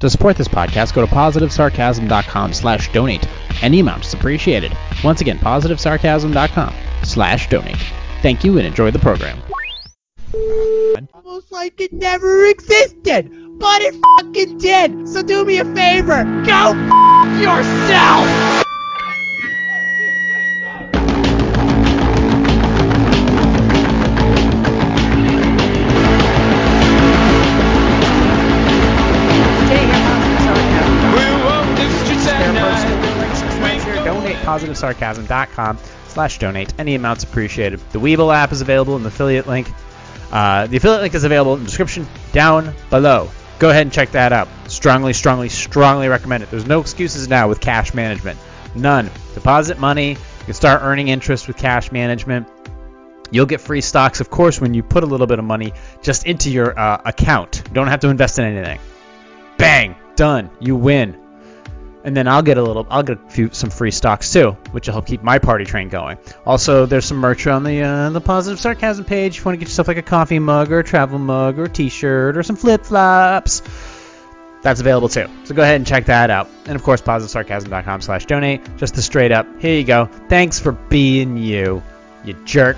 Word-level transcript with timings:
To 0.00 0.10
support 0.10 0.36
this 0.36 0.46
podcast, 0.46 0.92
go 0.92 1.06
to 1.06 1.10
positivesarcasm.com 1.10 2.52
slash 2.52 2.92
donate. 2.92 3.26
Any 3.62 3.80
amount 3.80 4.04
is 4.04 4.12
appreciated. 4.12 4.76
Once 5.02 5.22
again, 5.22 5.38
positivesarcasm.com 5.38 6.74
slash 7.02 7.48
donate. 7.48 7.82
Thank 8.20 8.44
you 8.44 8.58
and 8.58 8.66
enjoy 8.66 8.90
the 8.90 8.98
program. 8.98 9.38
Almost 11.14 11.50
like 11.50 11.80
it 11.80 11.94
never 11.94 12.44
existed, 12.44 13.30
but 13.58 13.80
it 13.80 13.94
fucking 14.18 14.58
did. 14.58 15.08
So 15.08 15.22
do 15.22 15.46
me 15.46 15.60
a 15.60 15.64
favor, 15.74 16.24
go 16.44 16.72
yourself. 17.40 18.35
Positivesarcasm.com 34.76 35.78
slash 36.08 36.38
donate. 36.38 36.72
Any 36.78 36.94
amounts 36.94 37.24
appreciated. 37.24 37.80
The 37.92 38.00
Webull 38.00 38.34
app 38.34 38.52
is 38.52 38.60
available 38.60 38.96
in 38.96 39.02
the 39.02 39.08
affiliate 39.08 39.46
link. 39.46 39.68
Uh, 40.30 40.66
the 40.66 40.76
affiliate 40.76 41.02
link 41.02 41.14
is 41.14 41.24
available 41.24 41.54
in 41.54 41.60
the 41.60 41.66
description 41.66 42.06
down 42.32 42.74
below. 42.90 43.30
Go 43.58 43.70
ahead 43.70 43.82
and 43.82 43.92
check 43.92 44.10
that 44.12 44.32
out. 44.32 44.48
Strongly, 44.68 45.12
strongly, 45.12 45.48
strongly 45.48 46.08
recommend 46.08 46.42
it. 46.42 46.50
There's 46.50 46.66
no 46.66 46.80
excuses 46.80 47.28
now 47.28 47.48
with 47.48 47.60
cash 47.60 47.94
management. 47.94 48.38
None. 48.74 49.10
Deposit 49.34 49.78
money. 49.78 50.10
You 50.10 50.44
can 50.44 50.54
start 50.54 50.82
earning 50.82 51.08
interest 51.08 51.48
with 51.48 51.56
cash 51.56 51.90
management. 51.90 52.48
You'll 53.30 53.46
get 53.46 53.60
free 53.60 53.80
stocks, 53.80 54.20
of 54.20 54.30
course, 54.30 54.60
when 54.60 54.74
you 54.74 54.82
put 54.82 55.02
a 55.02 55.06
little 55.06 55.26
bit 55.26 55.38
of 55.38 55.44
money 55.44 55.72
just 56.02 56.26
into 56.26 56.50
your 56.50 56.78
uh, 56.78 57.00
account. 57.04 57.62
You 57.66 57.74
don't 57.74 57.88
have 57.88 58.00
to 58.00 58.08
invest 58.08 58.38
in 58.38 58.44
anything. 58.44 58.78
Bang, 59.56 59.96
done. 60.16 60.50
You 60.60 60.76
win. 60.76 61.16
And 62.06 62.16
then 62.16 62.28
I'll 62.28 62.42
get 62.42 62.56
a 62.56 62.62
little, 62.62 62.86
I'll 62.88 63.02
get 63.02 63.18
a 63.18 63.30
few, 63.30 63.50
some 63.52 63.68
free 63.68 63.90
stocks 63.90 64.32
too, 64.32 64.52
which 64.70 64.86
will 64.86 64.92
help 64.92 65.06
keep 65.06 65.24
my 65.24 65.40
party 65.40 65.64
train 65.64 65.88
going. 65.88 66.18
Also, 66.46 66.86
there's 66.86 67.04
some 67.04 67.16
merch 67.16 67.48
on 67.48 67.64
the 67.64 67.82
uh, 67.82 68.10
the 68.10 68.20
positive 68.20 68.60
sarcasm 68.60 69.04
page. 69.04 69.34
If 69.34 69.40
you 69.40 69.44
want 69.46 69.54
to 69.54 69.58
get 69.58 69.68
yourself 69.68 69.88
like 69.88 69.96
a 69.96 70.02
coffee 70.02 70.38
mug 70.38 70.70
or 70.70 70.78
a 70.78 70.84
travel 70.84 71.18
mug 71.18 71.58
or 71.58 71.64
a 71.64 71.68
T-shirt 71.68 72.36
or 72.36 72.44
some 72.44 72.54
flip 72.54 72.84
flops, 72.86 73.60
that's 74.62 74.78
available 74.78 75.08
too. 75.08 75.26
So 75.42 75.54
go 75.56 75.62
ahead 75.62 75.76
and 75.76 75.86
check 75.86 76.04
that 76.04 76.30
out. 76.30 76.48
And 76.66 76.76
of 76.76 76.84
course, 76.84 77.02
positivesarcasm.com 77.02 78.00
slash 78.02 78.26
donate. 78.26 78.60
Just 78.76 78.94
the 78.94 79.02
straight 79.02 79.32
up. 79.32 79.48
Here 79.58 79.76
you 79.76 79.84
go. 79.84 80.08
Thanks 80.28 80.60
for 80.60 80.70
being 80.70 81.36
you, 81.36 81.82
you 82.24 82.34
jerk. 82.44 82.76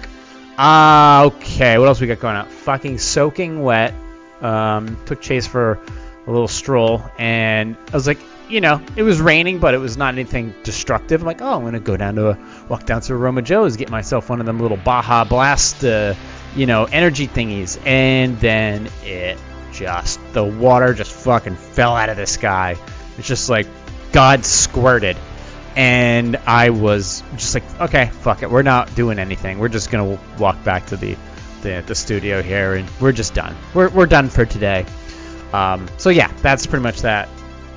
Ah, 0.56 1.24
okay. 1.24 1.76
What 1.76 1.86
else 1.86 2.00
we 2.00 2.06
got 2.06 2.18
going 2.18 2.36
on? 2.36 2.48
Fucking 2.48 2.96
soaking 2.96 3.62
wet. 3.62 3.92
Um, 4.40 4.98
took 5.04 5.20
Chase 5.20 5.46
for 5.46 5.78
a 6.26 6.30
little 6.30 6.48
stroll, 6.48 7.02
and 7.18 7.76
I 7.88 7.92
was 7.92 8.06
like, 8.06 8.18
you 8.48 8.60
know, 8.60 8.80
it 8.96 9.02
was 9.02 9.20
raining, 9.20 9.58
but 9.58 9.74
it 9.74 9.78
was 9.78 9.96
not 9.96 10.14
anything 10.14 10.54
destructive. 10.62 11.20
I'm 11.20 11.26
like, 11.26 11.42
oh, 11.42 11.56
I'm 11.56 11.64
gonna 11.64 11.80
go 11.80 11.96
down 11.96 12.14
to 12.16 12.30
a 12.30 12.38
walk 12.68 12.86
down 12.86 13.00
to 13.02 13.14
Aroma 13.14 13.42
Joe's, 13.42 13.76
get 13.76 13.90
myself 13.90 14.30
one 14.30 14.40
of 14.40 14.46
them 14.46 14.58
little 14.58 14.76
Baja 14.76 15.24
Blast, 15.24 15.84
uh, 15.84 16.14
you 16.56 16.66
know, 16.66 16.84
energy 16.84 17.28
thingies, 17.28 17.78
and 17.86 18.38
then 18.40 18.88
it 19.04 19.38
just 19.72 20.20
the 20.32 20.44
water 20.44 20.94
just 20.94 21.12
fucking 21.12 21.56
fell 21.56 21.94
out 21.94 22.08
of 22.08 22.16
the 22.16 22.26
sky. 22.26 22.76
It's 23.18 23.28
just 23.28 23.48
like 23.48 23.66
God 24.12 24.44
squirted, 24.44 25.16
and 25.76 26.36
I 26.46 26.70
was 26.70 27.22
just 27.36 27.54
like, 27.54 27.80
okay, 27.80 28.06
fuck 28.06 28.42
it, 28.42 28.50
we're 28.50 28.62
not 28.62 28.94
doing 28.94 29.18
anything. 29.18 29.58
We're 29.58 29.68
just 29.68 29.90
gonna 29.90 30.18
walk 30.38 30.62
back 30.64 30.86
to 30.86 30.96
the 30.96 31.16
the, 31.62 31.82
the 31.86 31.94
studio 31.94 32.42
here, 32.42 32.74
and 32.74 32.88
we're 33.00 33.12
just 33.12 33.34
done. 33.34 33.54
We're 33.74 33.88
we're 33.90 34.06
done 34.06 34.28
for 34.28 34.46
today. 34.46 34.86
Um, 35.52 35.88
so 35.96 36.10
yeah, 36.10 36.32
that's 36.42 36.66
pretty 36.66 36.82
much 36.82 37.02
that. 37.02 37.28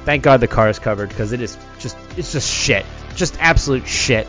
Thank 0.06 0.24
God 0.24 0.40
the 0.42 0.48
car 0.48 0.70
is 0.70 0.80
covered 0.80 1.10
because 1.10 1.32
it 1.32 1.42
is 1.42 1.58
just 1.80 1.98
it's 2.18 2.32
just 2.32 2.52
shit, 2.52 2.86
just 3.16 3.38
absolute 3.40 3.88
shit. 3.88 4.28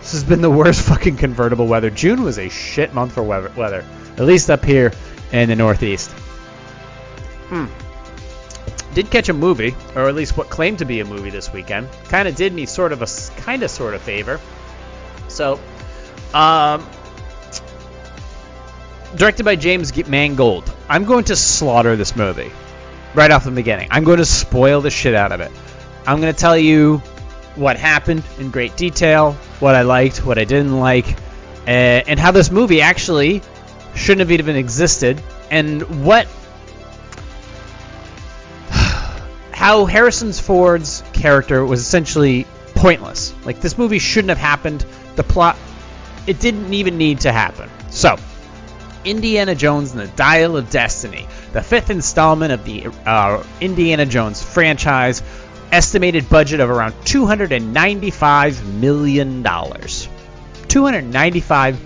This 0.00 0.12
has 0.12 0.24
been 0.24 0.42
the 0.42 0.50
worst 0.50 0.82
fucking 0.88 1.16
convertible 1.16 1.66
weather. 1.66 1.90
June 1.90 2.22
was 2.22 2.38
a 2.38 2.48
shit 2.48 2.92
month 2.92 3.12
for 3.12 3.22
weather, 3.22 3.52
weather 3.56 3.84
at 4.16 4.24
least 4.24 4.50
up 4.50 4.64
here 4.64 4.92
in 5.32 5.48
the 5.48 5.56
Northeast. 5.56 6.10
Hmm. 7.48 7.66
Did 8.94 9.10
catch 9.10 9.28
a 9.28 9.32
movie, 9.32 9.74
or 9.94 10.08
at 10.08 10.14
least 10.14 10.36
what 10.36 10.50
claimed 10.50 10.78
to 10.78 10.84
be 10.84 11.00
a 11.00 11.04
movie 11.04 11.30
this 11.30 11.52
weekend. 11.52 11.88
Kind 12.04 12.26
of 12.26 12.34
did 12.34 12.52
me 12.52 12.66
sort 12.66 12.92
of 12.92 13.02
a 13.02 13.06
kind 13.42 13.62
of 13.62 13.70
sort 13.70 13.94
of 13.94 14.02
favor. 14.02 14.40
So, 15.28 15.60
um, 16.34 16.86
directed 19.14 19.44
by 19.44 19.56
James 19.56 19.94
Mangold. 20.08 20.72
I'm 20.88 21.04
going 21.04 21.24
to 21.24 21.36
slaughter 21.36 21.96
this 21.96 22.16
movie 22.16 22.50
right 23.14 23.30
off 23.30 23.44
the 23.44 23.50
beginning. 23.50 23.88
I'm 23.90 24.04
going 24.04 24.18
to 24.18 24.24
spoil 24.24 24.80
the 24.80 24.90
shit 24.90 25.14
out 25.14 25.32
of 25.32 25.40
it. 25.40 25.50
I'm 26.06 26.20
going 26.20 26.32
to 26.32 26.38
tell 26.38 26.56
you 26.56 26.98
what 27.54 27.76
happened 27.76 28.22
in 28.38 28.50
great 28.50 28.76
detail, 28.76 29.32
what 29.60 29.74
I 29.74 29.82
liked, 29.82 30.24
what 30.24 30.38
I 30.38 30.44
didn't 30.44 30.78
like, 30.78 31.06
uh, 31.66 31.70
and 32.06 32.18
how 32.18 32.30
this 32.30 32.50
movie 32.50 32.80
actually 32.80 33.42
shouldn't 33.94 34.20
have 34.20 34.30
even 34.30 34.56
existed, 34.56 35.20
and 35.50 36.04
what. 36.04 36.26
how 39.50 39.84
Harrison 39.84 40.32
Ford's 40.32 41.02
character 41.12 41.64
was 41.64 41.80
essentially 41.80 42.46
pointless. 42.74 43.34
Like, 43.44 43.60
this 43.60 43.76
movie 43.76 43.98
shouldn't 43.98 44.30
have 44.30 44.38
happened. 44.38 44.86
The 45.16 45.24
plot. 45.24 45.56
It 46.26 46.38
didn't 46.40 46.72
even 46.74 46.96
need 46.96 47.20
to 47.20 47.32
happen. 47.32 47.68
So, 47.90 48.16
Indiana 49.08 49.54
Jones 49.54 49.92
and 49.92 50.00
the 50.00 50.08
Dial 50.08 50.56
of 50.56 50.70
Destiny, 50.70 51.28
the 51.52 51.62
fifth 51.62 51.90
installment 51.90 52.52
of 52.52 52.64
the 52.64 52.86
uh, 53.06 53.44
Indiana 53.60 54.06
Jones 54.06 54.42
franchise, 54.42 55.22
estimated 55.72 56.28
budget 56.28 56.60
of 56.60 56.70
around 56.70 56.92
$295 57.04 58.64
million. 58.74 59.42
$295 59.42 61.76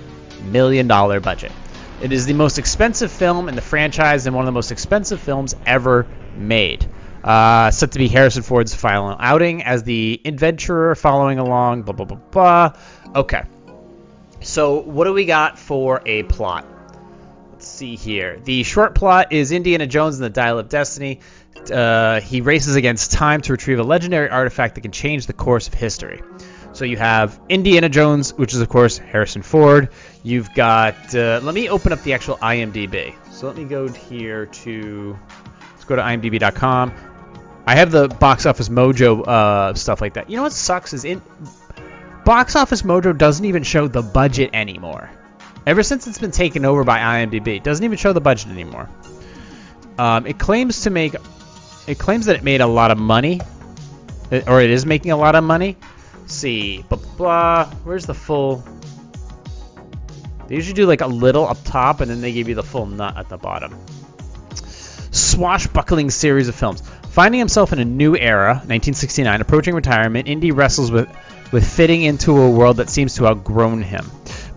million 0.44 0.88
budget. 0.88 1.52
It 2.00 2.12
is 2.12 2.26
the 2.26 2.34
most 2.34 2.58
expensive 2.58 3.12
film 3.12 3.48
in 3.48 3.54
the 3.54 3.62
franchise 3.62 4.26
and 4.26 4.34
one 4.34 4.42
of 4.42 4.46
the 4.46 4.52
most 4.52 4.72
expensive 4.72 5.20
films 5.20 5.54
ever 5.64 6.08
made. 6.36 6.84
Uh, 7.22 7.70
set 7.70 7.92
to 7.92 8.00
be 8.00 8.08
Harrison 8.08 8.42
Ford's 8.42 8.74
final 8.74 9.16
outing 9.20 9.62
as 9.62 9.84
the 9.84 10.20
adventurer 10.24 10.96
following 10.96 11.38
along, 11.38 11.82
blah, 11.82 11.94
blah, 11.94 12.06
blah, 12.06 12.16
blah. 12.16 12.72
Okay. 13.14 13.44
So, 14.40 14.80
what 14.80 15.04
do 15.04 15.12
we 15.12 15.24
got 15.24 15.56
for 15.56 16.02
a 16.04 16.24
plot? 16.24 16.66
Let's 17.62 17.70
see 17.70 17.94
here. 17.94 18.40
The 18.42 18.64
short 18.64 18.96
plot 18.96 19.32
is 19.32 19.52
Indiana 19.52 19.86
Jones 19.86 20.16
and 20.16 20.24
the 20.24 20.30
Dial 20.30 20.58
of 20.58 20.68
Destiny. 20.68 21.20
Uh, 21.72 22.20
he 22.20 22.40
races 22.40 22.74
against 22.74 23.12
time 23.12 23.40
to 23.42 23.52
retrieve 23.52 23.78
a 23.78 23.84
legendary 23.84 24.28
artifact 24.28 24.74
that 24.74 24.80
can 24.80 24.90
change 24.90 25.28
the 25.28 25.32
course 25.32 25.68
of 25.68 25.74
history. 25.74 26.22
So 26.72 26.84
you 26.84 26.96
have 26.96 27.38
Indiana 27.48 27.88
Jones, 27.88 28.34
which 28.34 28.52
is 28.52 28.60
of 28.60 28.68
course 28.68 28.98
Harrison 28.98 29.42
Ford. 29.42 29.90
You've 30.24 30.52
got. 30.54 31.14
Uh, 31.14 31.38
let 31.40 31.54
me 31.54 31.68
open 31.68 31.92
up 31.92 32.02
the 32.02 32.14
actual 32.14 32.36
IMDb. 32.38 33.14
So 33.30 33.46
let 33.46 33.56
me 33.56 33.62
go 33.62 33.86
here 33.86 34.46
to. 34.46 35.16
Let's 35.70 35.84
go 35.84 35.94
to 35.94 36.02
IMDb.com. 36.02 36.92
I 37.64 37.76
have 37.76 37.92
the 37.92 38.08
box 38.08 38.44
office 38.44 38.70
mojo 38.70 39.24
uh, 39.24 39.74
stuff 39.74 40.00
like 40.00 40.14
that. 40.14 40.28
You 40.28 40.36
know 40.36 40.42
what 40.42 40.52
sucks 40.52 40.94
is 40.94 41.04
in 41.04 41.22
box 42.24 42.56
office 42.56 42.82
mojo 42.82 43.16
doesn't 43.16 43.44
even 43.44 43.62
show 43.62 43.86
the 43.86 44.02
budget 44.02 44.50
anymore. 44.52 45.08
Ever 45.66 45.82
since 45.82 46.06
it's 46.06 46.18
been 46.18 46.32
taken 46.32 46.64
over 46.64 46.82
by 46.82 46.98
IMDb, 46.98 47.56
it 47.56 47.64
doesn't 47.64 47.84
even 47.84 47.96
show 47.96 48.12
the 48.12 48.20
budget 48.20 48.50
anymore. 48.50 48.88
Um, 49.98 50.26
it 50.26 50.38
claims 50.38 50.82
to 50.82 50.90
make, 50.90 51.14
it 51.86 51.98
claims 51.98 52.26
that 52.26 52.36
it 52.36 52.42
made 52.42 52.60
a 52.60 52.66
lot 52.66 52.90
of 52.90 52.98
money, 52.98 53.40
or 54.46 54.60
it 54.60 54.70
is 54.70 54.84
making 54.86 55.12
a 55.12 55.16
lot 55.16 55.34
of 55.34 55.44
money. 55.44 55.76
Let's 56.20 56.34
see, 56.34 56.82
blah, 56.88 56.98
blah, 56.98 57.14
blah. 57.16 57.64
Where's 57.84 58.06
the 58.06 58.14
full? 58.14 58.64
They 60.48 60.56
usually 60.56 60.74
do 60.74 60.86
like 60.86 61.00
a 61.00 61.06
little 61.06 61.46
up 61.46 61.58
top, 61.64 62.00
and 62.00 62.10
then 62.10 62.20
they 62.20 62.32
give 62.32 62.48
you 62.48 62.54
the 62.54 62.62
full 62.62 62.86
nut 62.86 63.16
at 63.16 63.28
the 63.28 63.36
bottom. 63.36 63.78
Swashbuckling 65.12 66.10
series 66.10 66.48
of 66.48 66.54
films. 66.54 66.82
Finding 67.10 67.38
himself 67.38 67.72
in 67.72 67.78
a 67.78 67.84
new 67.84 68.16
era, 68.16 68.54
1969, 68.54 69.40
approaching 69.40 69.74
retirement, 69.74 70.26
Indy 70.26 70.50
wrestles 70.50 70.90
with 70.90 71.08
with 71.52 71.70
fitting 71.70 72.02
into 72.02 72.40
a 72.40 72.50
world 72.50 72.78
that 72.78 72.88
seems 72.88 73.14
to 73.16 73.24
have 73.24 73.36
outgrown 73.36 73.82
him. 73.82 74.10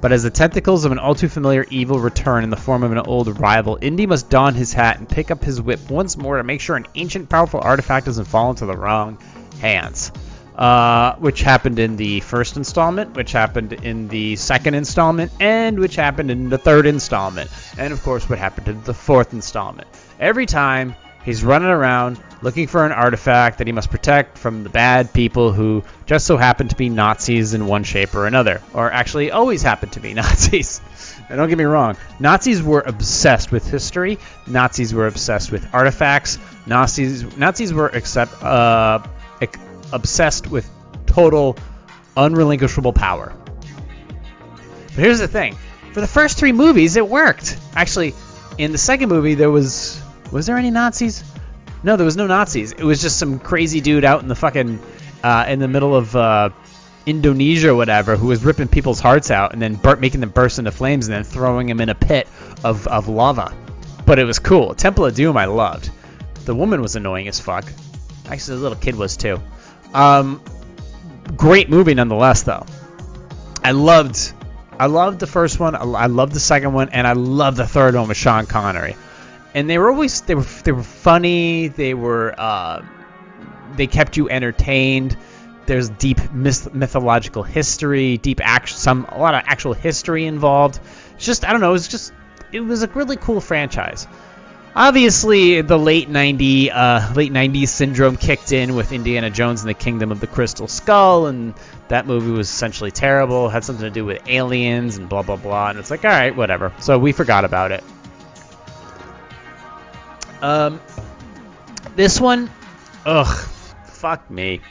But 0.06 0.12
as 0.12 0.22
the 0.22 0.30
tentacles 0.30 0.86
of 0.86 0.92
an 0.92 1.00
all 1.00 1.16
too 1.16 1.28
familiar 1.28 1.66
evil 1.72 2.00
return 2.00 2.44
in 2.44 2.52
the 2.52 2.56
form 2.56 2.84
of 2.84 2.92
an 2.92 3.00
old 3.00 3.40
rival, 3.40 3.80
Indy 3.82 4.06
must 4.06 4.30
don 4.30 4.54
his 4.54 4.72
hat 4.72 5.00
and 5.00 5.10
pick 5.10 5.32
up 5.32 5.44
his 5.44 5.60
whip 5.60 5.90
once 5.90 6.16
more 6.16 6.38
to 6.38 6.44
make 6.44 6.62
sure 6.62 6.76
an 6.76 6.86
ancient 6.94 7.28
powerful 7.28 7.60
artifact 7.60 8.06
doesn't 8.06 8.26
fall 8.26 8.52
into 8.52 8.68
the 8.68 8.78
wrong 8.78 9.18
hands. 9.62 10.12
Uh, 10.56 11.16
which 11.16 11.42
happened 11.42 11.80
in 11.80 11.96
the 11.96 12.20
first 12.20 12.56
installment, 12.56 13.16
which 13.16 13.32
happened 13.32 13.74
in 13.74 14.08
the 14.08 14.36
second 14.36 14.76
installment, 14.76 15.32
and 15.40 15.80
which 15.80 15.96
happened 15.96 16.30
in 16.30 16.50
the 16.50 16.58
third 16.60 16.86
installment, 16.86 17.50
and 17.80 17.92
of 17.92 18.04
course, 18.04 18.30
what 18.30 18.38
happened 18.38 18.68
in 18.68 18.84
the 18.84 18.94
fourth 18.94 19.34
installment. 19.34 19.88
Every 20.20 20.46
time 20.46 20.96
he's 21.24 21.44
running 21.44 21.70
around 21.70 22.20
looking 22.42 22.68
for 22.68 22.86
an 22.86 22.92
artifact 22.92 23.58
that 23.58 23.68
he 23.68 23.74
must 23.74 23.90
protect 23.90 24.38
from 24.38 24.64
the 24.64 24.70
bad 24.70 25.14
people 25.14 25.52
who 25.52 25.84
just 26.06 26.26
so 26.26 26.38
happen 26.38 26.68
to 26.68 26.76
be 26.76 26.90
Nazis 26.90 27.54
in 27.54 27.66
one 27.66 27.84
shape 27.84 28.14
or 28.16 28.28
another, 28.28 28.62
or 28.74 28.92
actually 28.92 29.32
always 29.32 29.62
happen 29.62 29.90
to 29.90 30.00
be 30.00 30.14
Nazis. 30.16 30.82
And 31.30 31.38
don't 31.38 31.50
get 31.50 31.58
me 31.58 31.64
wrong, 31.64 31.98
Nazis 32.20 32.62
were 32.62 32.82
obsessed 32.82 33.52
with 33.52 33.70
history. 33.70 34.20
Nazis 34.48 34.94
were 34.94 35.08
obsessed 35.08 35.52
with 35.52 35.68
artifacts. 35.74 36.38
Nazis 36.66 37.38
Nazis 37.38 37.74
were 37.74 37.88
accept, 37.88 38.44
uh, 38.44 39.00
obsessed 39.92 40.48
with 40.48 40.70
total 41.06 41.58
unrelinquishable 42.18 42.94
power. 42.94 43.34
But 44.88 45.04
here's 45.04 45.20
the 45.20 45.28
thing: 45.28 45.56
for 45.94 46.02
the 46.02 46.08
first 46.08 46.38
three 46.38 46.52
movies, 46.52 46.96
it 46.96 47.08
worked. 47.08 47.58
Actually, 47.76 48.14
in 48.58 48.72
the 48.72 48.78
second 48.78 49.10
movie, 49.10 49.36
there 49.36 49.52
was 49.52 50.02
was 50.32 50.46
there 50.46 50.58
any 50.58 50.72
Nazis? 50.72 51.24
No, 51.86 51.98
there 51.98 52.06
was 52.06 52.18
no 52.18 52.26
Nazis. 52.26 52.72
It 52.72 52.84
was 52.84 53.00
just 53.00 53.20
some 53.20 53.38
crazy 53.38 53.80
dude 53.80 54.04
out 54.04 54.24
in 54.24 54.28
the 54.28 54.34
fucking 54.34 54.80
uh, 55.24 55.46
in 55.48 55.60
the 55.60 55.68
middle 55.68 55.96
of 55.96 56.16
uh, 56.16 56.50
Indonesia 57.06 57.70
or 57.70 57.76
whatever 57.76 58.16
who 58.16 58.26
was 58.26 58.44
ripping 58.44 58.70
people's 58.70 59.00
hearts 59.00 59.30
out 59.30 59.54
and 59.54 59.62
then 59.62 59.76
bur- 59.76 59.96
making 59.98 60.20
them 60.20 60.32
burst 60.32 60.58
into 60.58 60.72
flames 60.72 61.08
and 61.08 61.14
then 61.14 61.24
throwing 61.24 61.68
them 61.68 61.80
in 61.80 61.90
a 61.90 61.94
pit 61.94 62.28
of, 62.64 62.88
of 62.88 63.08
lava. 63.08 63.56
But 64.04 64.18
it 64.18 64.24
was 64.24 64.40
cool. 64.40 64.74
Temple 64.74 65.06
of 65.06 65.14
Doom 65.14 65.38
I 65.38 65.46
loved. 65.46 65.92
The 66.46 66.56
woman 66.56 66.82
was 66.82 66.96
annoying 66.96 67.28
as 67.28 67.40
fuck. 67.40 67.72
Actually, 68.28 68.58
the 68.58 68.64
little 68.64 68.80
kid 68.80 68.96
was 68.96 69.16
too. 69.16 69.40
Um, 69.94 70.42
great 71.38 71.70
movie 71.70 71.94
nonetheless, 71.94 72.42
though. 72.42 72.66
I 73.64 73.74
loved, 73.74 74.34
I 74.80 74.88
loved 74.88 75.20
the 75.20 75.28
first 75.28 75.60
one. 75.60 75.76
I, 75.76 76.08
loved 76.08 76.34
the 76.34 76.40
second 76.40 76.74
one, 76.74 76.90
and 76.90 77.06
I 77.06 77.14
loved 77.14 77.58
the 77.58 77.68
third 77.68 77.94
one 77.94 78.08
with 78.08 78.18
Sean 78.18 78.48
Connery. 78.48 78.96
And 79.56 79.70
they 79.70 79.78
were 79.78 79.90
always 79.90 80.20
they 80.22 80.36
were 80.36 80.46
they 80.66 80.74
were 80.74 80.84
funny. 80.84 81.70
They 81.70 81.94
were 81.94 82.36
uh, 82.38 82.86
they 83.76 83.88
kept 83.88 84.18
you 84.18 84.30
entertained. 84.30 85.16
There's 85.66 85.90
deep 85.90 86.20
myth- 86.34 86.74
mythological 86.74 87.42
history, 87.42 88.18
deep 88.18 88.42
action, 88.44 88.78
some 88.78 89.06
a 89.06 89.18
lot 89.18 89.34
of 89.34 89.44
actual 89.48 89.74
history 89.74 90.26
involved. 90.26 90.82
It's 91.16 91.26
just 91.26 91.46
I 91.46 91.54
don't 91.54 91.62
know. 91.62 91.70
It 91.70 91.72
was 91.72 91.88
just 91.88 92.14
it 92.52 92.60
was 92.60 92.84
a 92.84 92.88
really 92.88 93.16
cool 93.16 93.40
franchise. 93.40 94.08
Obviously, 94.76 95.62
the 95.62 95.80
late 95.80 96.10
90 96.10 96.70
uh, 96.72 97.14
late 97.14 97.32
90s 97.32 97.70
syndrome 97.70 98.18
kicked 98.18 98.52
in 98.52 98.76
with 98.76 98.92
Indiana 98.92 99.30
Jones 99.30 99.62
and 99.62 99.70
the 99.70 99.74
Kingdom 99.74 100.12
of 100.12 100.20
the 100.20 100.28
Crystal 100.28 100.68
Skull, 100.68 101.28
and 101.28 101.54
that 101.88 102.08
movie 102.08 102.32
was 102.32 102.50
essentially 102.50 102.92
terrible. 102.92 103.48
It 103.48 103.52
Had 103.52 103.64
something 103.64 103.86
to 103.86 103.90
do 103.90 104.04
with 104.04 104.22
aliens 104.28 104.98
and 104.98 105.08
blah 105.08 105.22
blah 105.22 105.38
blah. 105.38 105.70
And 105.70 105.80
it's 105.80 105.90
like, 105.90 106.04
all 106.04 106.12
right, 106.12 106.36
whatever. 106.36 106.74
So 106.82 107.00
we 107.00 107.14
forgot 107.14 107.46
about 107.46 107.72
it. 107.72 107.86
Um, 110.42 110.82
this 111.96 112.20
one, 112.20 112.50
ugh, 113.06 113.48
fuck 113.86 114.30
me. 114.30 114.62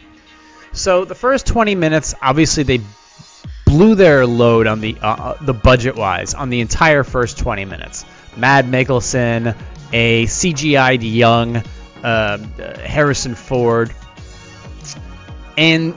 So 0.73 1.05
the 1.05 1.15
first 1.15 1.47
20 1.47 1.75
minutes, 1.75 2.15
obviously 2.21 2.65
they 2.65 2.81
blew 3.65 3.95
their 3.95 4.27
load 4.27 4.67
on 4.67 4.81
the 4.81 4.97
uh, 5.01 5.35
the 5.41 5.55
budget 5.55 5.97
wise 5.97 6.35
on 6.35 6.51
the 6.51 6.61
entire 6.61 7.03
first 7.03 7.39
20 7.39 7.65
minutes. 7.65 8.05
Mad 8.37 8.67
Mikkelsen, 8.67 9.57
a 9.93 10.27
CGI'd 10.27 11.03
young 11.03 11.63
uh, 12.03 12.39
Harrison 12.79 13.35
Ford, 13.35 13.95
and 15.57 15.95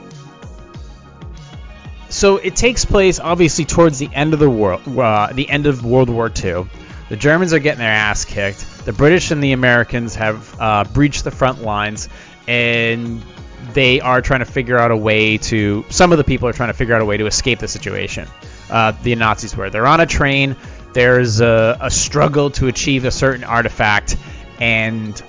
so 2.08 2.36
it 2.36 2.56
takes 2.56 2.84
place 2.84 3.20
obviously 3.20 3.64
towards 3.64 3.98
the 3.98 4.08
end 4.12 4.32
of 4.32 4.40
the 4.40 4.50
world, 4.50 4.82
uh, 4.98 5.32
the 5.32 5.48
end 5.48 5.66
of 5.66 5.84
World 5.84 6.08
War 6.08 6.28
II. 6.28 6.66
The 7.08 7.16
Germans 7.16 7.52
are 7.52 7.58
getting 7.58 7.80
their 7.80 7.92
ass 7.92 8.24
kicked. 8.24 8.64
The 8.88 8.94
British 8.94 9.30
and 9.32 9.44
the 9.44 9.52
Americans 9.52 10.14
have 10.14 10.58
uh, 10.58 10.84
breached 10.94 11.22
the 11.24 11.30
front 11.30 11.60
lines, 11.60 12.08
and 12.46 13.22
they 13.74 14.00
are 14.00 14.22
trying 14.22 14.38
to 14.38 14.46
figure 14.46 14.78
out 14.78 14.90
a 14.90 14.96
way 14.96 15.36
to. 15.36 15.84
Some 15.90 16.10
of 16.10 16.16
the 16.16 16.24
people 16.24 16.48
are 16.48 16.54
trying 16.54 16.70
to 16.70 16.72
figure 16.72 16.94
out 16.94 17.02
a 17.02 17.04
way 17.04 17.18
to 17.18 17.26
escape 17.26 17.58
the 17.58 17.68
situation. 17.68 18.26
Uh, 18.70 18.92
the 19.02 19.14
Nazis 19.14 19.54
were. 19.54 19.68
They're 19.68 19.86
on 19.86 20.00
a 20.00 20.06
train. 20.06 20.56
There's 20.94 21.42
a, 21.42 21.76
a 21.78 21.90
struggle 21.90 22.48
to 22.52 22.68
achieve 22.68 23.04
a 23.04 23.10
certain 23.10 23.44
artifact, 23.44 24.16
and 24.58 25.22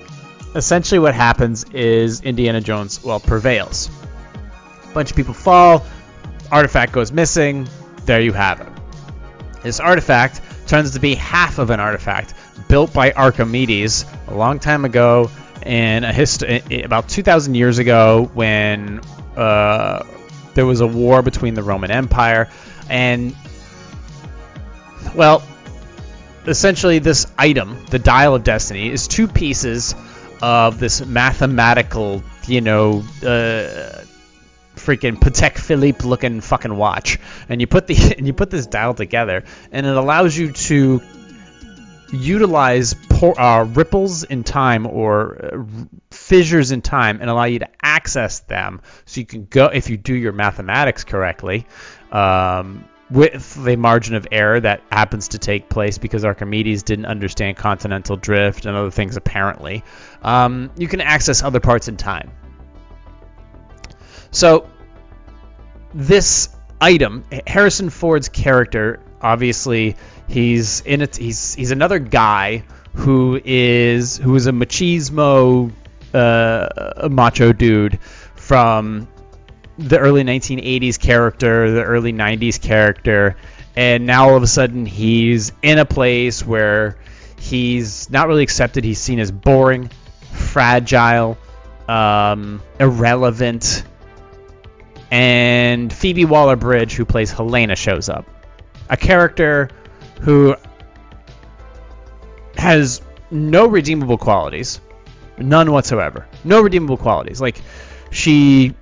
essentially 0.56 1.00
what 1.00 1.14
happens 1.14 1.66
is 1.72 2.22
Indiana 2.22 2.62
Jones 2.62 3.04
well 3.04 3.20
prevails. 3.20 3.90
A 4.90 4.94
bunch 4.94 5.10
of 5.12 5.18
people 5.18 5.34
fall. 5.34 5.86
Artifact 6.50 6.94
goes 6.94 7.12
missing. 7.12 7.68
There 8.06 8.22
you 8.22 8.32
have 8.32 8.62
it. 8.62 8.70
This 9.64 9.82
artifact 9.82 10.40
turns 10.66 10.92
to 10.92 11.02
be 11.02 11.16
half 11.16 11.60
of 11.60 11.72
an 11.72 11.82
artifact 11.82 12.36
built 12.68 12.94
by 12.94 13.12
Archimedes 13.12 14.06
a 14.28 14.36
long 14.36 14.60
time 14.60 14.86
ago 14.86 15.30
in 15.66 16.04
a 16.04 16.14
hist- 16.14 16.44
about 16.44 17.10
2,000 17.10 17.56
years 17.56 17.80
ago 17.80 18.30
when 18.34 19.02
uh, 19.36 20.04
there 20.54 20.66
was 20.66 20.82
a 20.82 20.88
war 20.88 21.22
between 21.22 21.54
the 21.54 21.64
Roman 21.64 21.92
Empire 21.92 22.50
and 22.90 23.36
well, 25.16 25.44
essentially 26.46 27.00
this 27.00 27.28
item, 27.38 27.86
the 27.90 28.00
Dial 28.00 28.36
of 28.36 28.44
Destiny, 28.44 28.90
is 28.90 29.08
two 29.08 29.28
pieces 29.28 29.96
of 30.42 30.80
this 30.80 31.06
mathematical, 31.06 32.24
you 32.48 32.62
know, 32.62 33.04
uh, 33.24 34.04
freaking 34.76 35.20
Patek 35.20 35.58
Philippe 35.58 36.06
looking 36.06 36.42
fucking 36.42 36.76
watch, 36.76 37.20
and 37.50 37.60
you 37.62 37.68
put 37.68 37.88
the 37.88 37.96
and 38.18 38.26
you 38.26 38.34
put 38.34 38.50
this 38.50 38.66
dial 38.66 38.94
together, 38.94 39.44
and 39.72 39.86
it 39.86 39.96
allows 39.96 40.38
you 40.38 40.52
to 40.52 41.02
utilize 42.12 42.94
por- 42.94 43.40
uh, 43.40 43.64
ripples 43.64 44.24
in 44.24 44.44
time 44.44 44.86
or 44.88 45.46
uh, 45.46 45.64
fissures 46.12 46.72
in 46.72 46.82
time 46.82 47.20
and 47.22 47.30
allow 47.30 47.44
you 47.44 47.60
to 47.60 47.70
access 47.82 48.40
them 48.42 48.82
so 49.06 49.20
you 49.20 49.26
can 49.26 49.46
go 49.46 49.66
if 49.66 49.90
you 49.90 49.98
do 49.98 50.14
your 50.14 50.32
mathematics 50.32 51.04
correctly 51.04 51.68
um, 52.12 52.86
with 53.10 53.64
the 53.64 53.76
margin 53.76 54.16
of 54.16 54.28
error 54.32 54.60
that 54.60 54.82
happens 54.92 55.30
to 55.30 55.38
take 55.38 55.70
place 55.70 55.98
because 55.98 56.24
Archimedes 56.26 56.84
didn't 56.84 57.06
understand 57.06 57.58
continental 57.58 58.18
drift 58.18 58.66
and 58.66 58.76
other 58.76 58.92
things 58.92 59.18
apparently 59.18 59.84
um, 60.22 60.72
you 60.78 60.88
can 60.88 61.02
access 61.02 61.44
other 61.44 61.60
parts 61.60 61.88
in 61.88 61.98
time. 61.98 62.32
So 64.32 64.70
this 65.94 66.50
item, 66.80 67.26
Harrison 67.48 67.90
Ford's 67.90 68.30
character, 68.30 69.00
obviously 69.22 69.96
he's 70.30 70.82
in 70.82 71.02
it. 71.02 71.18
He's 71.18 71.56
he's 71.56 71.72
another 71.72 72.00
guy 72.00 72.64
who 72.94 73.40
is 73.44 74.18
who 74.18 74.36
is 74.36 74.48
a 74.48 74.52
machismo, 74.52 75.72
uh, 76.14 76.70
a 76.98 77.10
macho 77.10 77.52
dude 77.54 78.00
from 78.36 79.08
the 79.78 79.98
early 79.98 80.24
1980s 80.24 81.00
character, 81.00 81.72
the 81.72 81.84
early 81.84 82.14
90s 82.14 82.62
character, 82.62 83.38
and 83.76 84.06
now 84.06 84.30
all 84.30 84.36
of 84.36 84.44
a 84.44 84.48
sudden 84.48 84.86
he's 84.86 85.52
in 85.62 85.80
a 85.80 85.86
place 85.86 86.46
where 86.46 86.98
he's 87.40 88.10
not 88.10 88.28
really 88.28 88.44
accepted. 88.44 88.84
He's 88.84 89.00
seen 89.00 89.20
as 89.20 89.32
boring, 89.32 89.90
fragile, 90.32 91.38
um, 91.88 92.62
irrelevant 92.80 93.84
and 95.12 95.92
Phoebe 95.92 96.26
Waller 96.26 96.56
Bridge, 96.56 96.94
who 96.94 97.06
plays 97.06 97.32
Helena, 97.32 97.76
shows 97.76 98.10
up. 98.10 98.26
A 98.90 98.98
character 98.98 99.70
who 100.20 100.56
has 102.58 103.02
no 103.32 103.68
redeemable 103.68 104.18
qualities, 104.18 104.82
none 105.38 105.72
whatsoever. 105.72 106.28
No 106.44 106.62
redeemable 106.62 106.98
qualities. 106.98 107.40
Like 107.40 107.62
she, 108.12 108.74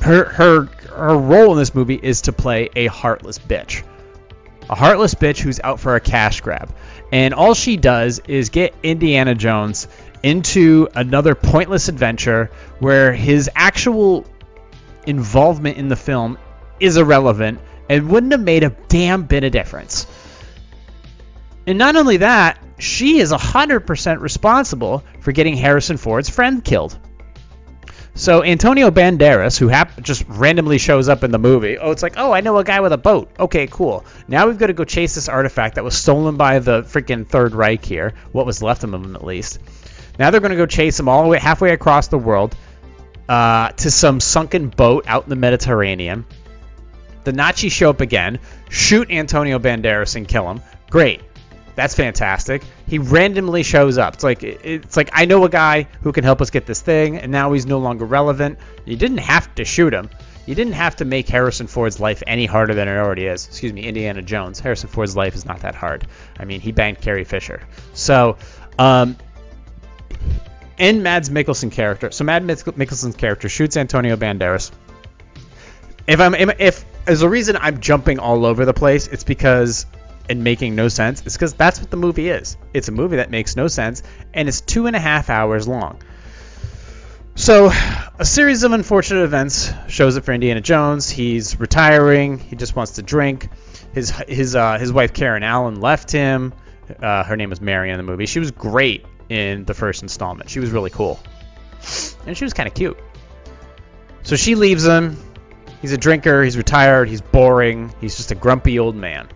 her 0.00 0.24
her 0.24 0.64
her 0.94 1.16
role 1.16 1.52
in 1.52 1.58
this 1.58 1.74
movie 1.74 1.98
is 2.00 2.22
to 2.22 2.32
play 2.32 2.68
a 2.76 2.86
heartless 2.86 3.38
bitch, 3.38 3.82
a 4.68 4.74
heartless 4.74 5.14
bitch 5.14 5.38
who's 5.38 5.60
out 5.60 5.80
for 5.80 5.96
a 5.96 6.00
cash 6.00 6.40
grab, 6.40 6.74
and 7.10 7.34
all 7.34 7.54
she 7.54 7.76
does 7.76 8.20
is 8.28 8.50
get 8.50 8.74
Indiana 8.82 9.34
Jones 9.34 9.88
into 10.22 10.88
another 10.94 11.34
pointless 11.34 11.88
adventure 11.88 12.50
where 12.78 13.12
his 13.12 13.50
actual 13.54 14.24
involvement 15.06 15.76
in 15.76 15.88
the 15.88 15.96
film 15.96 16.38
is 16.80 16.96
irrelevant 16.96 17.60
and 17.88 18.08
wouldn't 18.08 18.32
have 18.32 18.42
made 18.42 18.64
a 18.64 18.70
damn 18.88 19.24
bit 19.24 19.44
of 19.44 19.52
difference. 19.52 20.06
And 21.66 21.78
not 21.78 21.96
only 21.96 22.18
that, 22.18 22.58
she 22.78 23.18
is 23.18 23.32
100% 23.32 24.20
responsible 24.20 25.04
for 25.20 25.32
getting 25.32 25.56
Harrison 25.56 25.96
Ford's 25.96 26.28
friend 26.28 26.64
killed. 26.64 26.98
So 28.16 28.44
Antonio 28.44 28.92
Banderas, 28.92 29.58
who 29.58 29.66
hap- 29.66 30.00
just 30.00 30.24
randomly 30.28 30.78
shows 30.78 31.08
up 31.08 31.24
in 31.24 31.32
the 31.32 31.38
movie, 31.38 31.78
oh, 31.78 31.90
it's 31.90 32.02
like, 32.02 32.14
oh, 32.16 32.30
I 32.30 32.42
know 32.42 32.56
a 32.58 32.64
guy 32.64 32.80
with 32.80 32.92
a 32.92 32.98
boat. 32.98 33.30
Okay, 33.38 33.66
cool. 33.66 34.04
Now 34.28 34.46
we've 34.46 34.58
got 34.58 34.68
to 34.68 34.72
go 34.72 34.84
chase 34.84 35.16
this 35.16 35.28
artifact 35.28 35.74
that 35.74 35.84
was 35.84 35.96
stolen 35.96 36.36
by 36.36 36.60
the 36.60 36.82
freaking 36.82 37.26
Third 37.26 37.54
Reich 37.54 37.84
here, 37.84 38.14
what 38.30 38.46
was 38.46 38.62
left 38.62 38.84
of 38.84 38.92
them 38.92 39.16
at 39.16 39.24
least. 39.24 39.58
Now 40.16 40.30
they're 40.30 40.40
going 40.40 40.52
to 40.52 40.56
go 40.56 40.66
chase 40.66 41.00
him 41.00 41.08
all 41.08 41.24
the 41.24 41.28
way 41.28 41.38
halfway 41.38 41.72
across 41.72 42.06
the 42.06 42.18
world 42.18 42.56
uh, 43.28 43.70
to 43.70 43.90
some 43.90 44.20
sunken 44.20 44.68
boat 44.68 45.06
out 45.08 45.24
in 45.24 45.30
the 45.30 45.36
Mediterranean. 45.36 46.24
The 47.24 47.32
Nazis 47.32 47.72
show 47.72 47.90
up 47.90 48.00
again, 48.00 48.38
shoot 48.68 49.10
Antonio 49.10 49.58
Banderas 49.58 50.16
and 50.16 50.28
kill 50.28 50.50
him. 50.50 50.60
Great. 50.90 51.22
That's 51.74 51.94
fantastic. 51.94 52.62
He 52.86 52.98
randomly 52.98 53.62
shows 53.62 53.98
up. 53.98 54.14
It's 54.14 54.22
like 54.22 54.42
it's 54.44 54.96
like 54.96 55.10
I 55.12 55.24
know 55.24 55.44
a 55.44 55.48
guy 55.48 55.88
who 56.02 56.12
can 56.12 56.22
help 56.22 56.40
us 56.40 56.50
get 56.50 56.66
this 56.66 56.80
thing, 56.80 57.16
and 57.16 57.32
now 57.32 57.52
he's 57.52 57.66
no 57.66 57.78
longer 57.78 58.04
relevant. 58.04 58.58
You 58.84 58.96
didn't 58.96 59.18
have 59.18 59.52
to 59.56 59.64
shoot 59.64 59.92
him. 59.92 60.08
You 60.46 60.54
didn't 60.54 60.74
have 60.74 60.96
to 60.96 61.04
make 61.04 61.28
Harrison 61.28 61.66
Ford's 61.66 61.98
life 61.98 62.22
any 62.26 62.46
harder 62.46 62.74
than 62.74 62.86
it 62.86 62.96
already 62.96 63.26
is. 63.26 63.46
Excuse 63.46 63.72
me, 63.72 63.82
Indiana 63.82 64.22
Jones. 64.22 64.60
Harrison 64.60 64.88
Ford's 64.88 65.16
life 65.16 65.34
is 65.34 65.46
not 65.46 65.60
that 65.60 65.74
hard. 65.74 66.06
I 66.38 66.44
mean, 66.44 66.60
he 66.60 66.70
banged 66.70 67.00
Carrie 67.00 67.24
Fisher. 67.24 67.62
So, 67.94 68.36
um, 68.78 69.16
in 70.78 71.02
Mads 71.02 71.30
Mikkelsen 71.30 71.72
character, 71.72 72.10
so 72.10 72.24
Mads 72.24 72.44
Mikkelsen's 72.64 73.16
character 73.16 73.48
shoots 73.48 73.76
Antonio 73.76 74.16
Banderas. 74.16 74.70
If 76.06 76.20
I'm 76.20 76.34
if 76.34 76.84
there's 77.04 77.22
a 77.22 77.28
reason 77.28 77.56
I'm 77.60 77.80
jumping 77.80 78.18
all 78.18 78.44
over 78.44 78.64
the 78.64 78.74
place, 78.74 79.06
it's 79.08 79.24
because 79.24 79.86
and 80.28 80.42
making 80.42 80.74
no 80.74 80.88
sense. 80.88 81.22
It's 81.26 81.36
because 81.36 81.54
that's 81.54 81.80
what 81.80 81.90
the 81.90 81.96
movie 81.96 82.28
is. 82.28 82.56
It's 82.72 82.88
a 82.88 82.92
movie 82.92 83.16
that 83.16 83.30
makes 83.30 83.56
no 83.56 83.68
sense, 83.68 84.02
and 84.32 84.48
it's 84.48 84.60
two 84.60 84.86
and 84.86 84.96
a 84.96 84.98
half 84.98 85.28
hours 85.30 85.68
long. 85.68 86.00
So, 87.36 87.70
a 88.18 88.24
series 88.24 88.62
of 88.62 88.72
unfortunate 88.72 89.24
events 89.24 89.72
shows 89.88 90.16
up 90.16 90.24
for 90.24 90.32
Indiana 90.32 90.60
Jones. 90.60 91.10
He's 91.10 91.58
retiring. 91.58 92.38
He 92.38 92.54
just 92.56 92.76
wants 92.76 92.92
to 92.92 93.02
drink. 93.02 93.48
His 93.92 94.10
his 94.28 94.54
uh, 94.54 94.78
his 94.78 94.92
wife 94.92 95.12
Karen 95.12 95.42
Allen 95.42 95.80
left 95.80 96.12
him. 96.12 96.54
Uh, 97.02 97.24
her 97.24 97.36
name 97.36 97.50
was 97.50 97.60
Mary 97.60 97.90
in 97.90 97.96
the 97.96 98.02
movie. 98.02 98.26
She 98.26 98.38
was 98.38 98.50
great 98.50 99.04
in 99.28 99.64
the 99.64 99.74
first 99.74 100.02
installment. 100.02 100.48
She 100.48 100.60
was 100.60 100.70
really 100.70 100.90
cool, 100.90 101.18
and 102.26 102.36
she 102.36 102.44
was 102.44 102.52
kind 102.52 102.68
of 102.68 102.74
cute. 102.74 102.98
So 104.22 104.36
she 104.36 104.54
leaves 104.54 104.86
him. 104.86 105.16
He's 105.84 105.92
a 105.92 105.98
drinker. 105.98 106.42
He's 106.42 106.56
retired. 106.56 107.10
He's 107.10 107.20
boring. 107.20 107.94
He's 108.00 108.16
just 108.16 108.30
a 108.30 108.34
grumpy 108.34 108.78
old 108.78 108.96
man. 108.96 109.28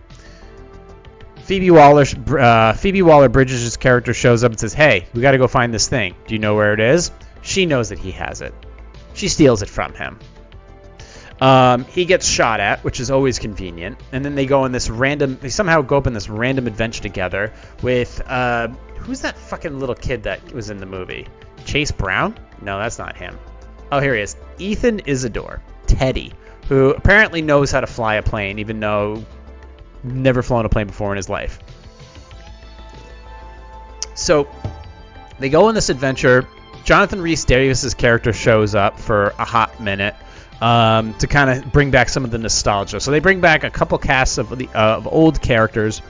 Phoebe 1.45 1.71
Waller, 1.71 2.07
uh, 2.41 2.73
Phoebe 2.73 3.03
Waller 3.03 3.29
Bridges' 3.29 3.77
character 3.77 4.15
shows 4.15 4.45
up 4.45 4.53
and 4.53 4.59
says, 4.59 4.73
"Hey, 4.73 5.05
we 5.13 5.21
got 5.21 5.33
to 5.33 5.37
go 5.37 5.47
find 5.47 5.75
this 5.75 5.89
thing. 5.89 6.15
Do 6.27 6.35
you 6.35 6.39
know 6.39 6.55
where 6.55 6.73
it 6.73 6.81
is?" 6.81 7.11
She 7.43 7.67
knows 7.67 7.91
that 7.91 7.99
he 7.99 8.13
has 8.13 8.41
it. 8.41 8.55
She 9.13 9.29
steals 9.29 9.61
it 9.61 9.69
from 9.69 9.93
him. 9.93 10.19
Um, 11.39 11.85
he 11.85 12.07
gets 12.07 12.27
shot 12.27 12.61
at, 12.61 12.83
which 12.83 12.99
is 12.99 13.11
always 13.11 13.39
convenient, 13.39 14.01
and 14.13 14.25
then 14.25 14.35
they 14.35 14.47
go 14.47 14.63
on 14.63 14.73
this 14.73 14.89
random. 14.89 15.37
They 15.43 15.51
somehow 15.51 15.83
go 15.83 15.99
up 15.99 16.07
on 16.07 16.15
this 16.15 16.31
random 16.31 16.67
adventure 16.67 17.03
together 17.03 17.53
with 17.83 18.23
uh, 18.27 18.69
who's 18.97 19.21
that 19.21 19.37
fucking 19.37 19.79
little 19.79 19.95
kid 19.95 20.23
that 20.23 20.51
was 20.55 20.71
in 20.71 20.79
the 20.79 20.87
movie? 20.87 21.27
Chase 21.67 21.93
Brown? 21.93 22.39
No, 22.63 22.79
that's 22.79 22.99
not 22.99 23.19
him. 23.19 23.39
Oh, 23.93 24.01
here 24.01 24.15
he 24.15 24.23
is. 24.23 24.35
Ethann 24.59 25.03
Isidore, 25.07 25.63
Teddy, 25.89 26.33
who 26.69 26.91
apparently 26.91 27.43
knows 27.43 27.71
how 27.71 27.81
to 27.81 27.87
fly 27.87 28.15
a 28.15 28.23
plane, 28.23 28.59
even 28.59 28.79
though 28.79 29.25
never 30.05 30.43
flown 30.43 30.65
a 30.65 30.69
plane 30.69 30.87
before 30.87 31.11
in 31.13 31.17
his 31.17 31.29
life. 31.29 31.59
So 34.15 34.49
they 35.39 35.49
go 35.49 35.67
on 35.67 35.75
this 35.75 35.89
adventure 35.89 36.47
Jonathan 36.85 37.21
Rhys 37.21 37.45
Davis's 37.45 37.95
character 37.95 38.33
shows 38.33 38.75
up 38.75 38.99
for 38.99 39.35
a 39.39 39.45
hot 39.45 39.79
minute 39.79 40.15
um, 40.61 41.13
to 41.19 41.27
kind 41.27 41.51
of 41.51 41.71
bring 41.71 41.91
back 41.91 42.09
some 42.09 42.25
of 42.25 42.31
the 42.31 42.39
nostalgia. 42.39 42.99
So 42.99 43.11
they 43.11 43.21
bring 43.21 43.41
back 43.41 43.63
a 43.63 43.71
couple 43.71 43.99
casts 43.99 44.39
of 44.39 44.57
the 44.57 44.69
uh, 44.69 44.97
of 44.97 45.07
old 45.07 45.41
characters 45.43 46.01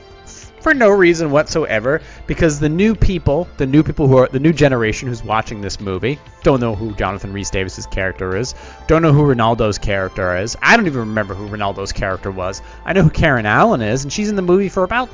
for 0.61 0.75
no 0.75 0.91
reason 0.91 1.31
whatsoever 1.31 2.01
because 2.27 2.61
the 2.61 2.69
new 2.69 2.95
people, 2.95 3.49
the 3.57 3.67
new 3.67 3.83
people 3.83 4.09
who 4.09 4.17
are 4.17 4.29
the 4.29 4.41
new 4.41 4.53
generation 4.53 5.09
who's 5.09 5.23
watching 5.23 5.61
this 5.61 5.81
movie, 5.81 6.19
don't 6.43 6.61
know 6.61 6.75
who 6.75 6.93
Jonathan 6.95 7.33
Rhys 7.33 7.51
Davis's 7.51 7.87
character 7.87 8.37
is, 8.37 8.55
don't 8.87 9.03
know 9.03 9.13
who 9.13 9.23
Ronaldo's 9.23 9.79
character 9.79 10.37
is. 10.37 10.57
I 10.63 10.77
don't 10.77 10.87
even 10.87 11.01
remember 11.01 11.35
who 11.35 11.49
Ronaldo's 11.49 11.93
character 11.93 12.31
was. 12.31 12.63
I 12.85 12.93
know 12.93 13.03
who 13.03 13.11
Karen 13.11 13.47
Allen 13.47 13.81
is, 13.81 14.05
and 14.05 14.13
she's 14.13 14.29
in 14.29 14.37
the 14.37 14.43
movie 14.43 14.69
for 14.69 14.85
about 14.85 15.09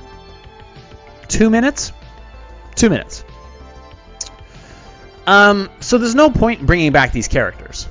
two 1.28 1.50
minutes. 1.50 1.92
Two 2.74 2.90
minutes. 2.90 3.24
Um, 5.26 5.70
so 5.80 5.98
there's 5.98 6.14
no 6.14 6.30
point 6.30 6.60
in 6.60 6.66
bringing 6.66 6.92
back 6.92 7.12
these 7.12 7.28
characters. 7.28 7.88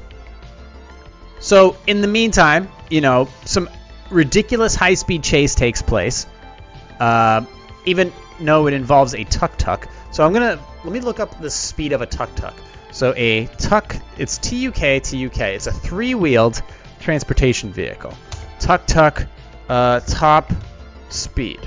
So 1.39 1.75
in 1.88 2.01
the 2.01 2.07
meantime, 2.07 2.69
you 2.89 3.01
know, 3.01 3.27
some 3.45 3.69
ridiculous 4.10 4.75
high-speed 4.75 5.24
chase 5.24 5.55
takes 5.55 5.81
place. 5.81 6.25
Uh, 7.00 7.45
even 7.85 8.12
though 8.39 8.67
it 8.67 8.73
involves 8.73 9.13
a 9.13 9.23
tuk 9.23 9.57
tuk. 9.57 9.88
So 10.12 10.25
I'm 10.25 10.33
gonna 10.33 10.59
let 10.83 10.93
me 10.93 11.00
look 11.00 11.19
up 11.19 11.39
the 11.39 11.50
speed 11.50 11.93
of 11.93 12.01
a 12.01 12.05
tuk 12.05 12.33
tuk. 12.35 12.53
So 12.91 13.13
a 13.15 13.47
tuk, 13.57 13.95
it's 14.17 14.38
TUK 14.38 15.01
TUK. 15.01 15.39
It's 15.39 15.67
a 15.67 15.71
three-wheeled 15.71 16.62
transportation 17.00 17.73
vehicle. 17.73 18.13
Tuk 18.59 18.85
tuk, 18.85 19.25
uh, 19.67 20.00
top 20.01 20.51
speed. 21.09 21.59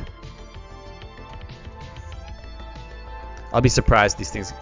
I'll 3.53 3.61
be 3.61 3.69
surprised 3.69 4.19
these 4.19 4.31
things 4.31 4.53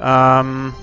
um, 0.00 0.74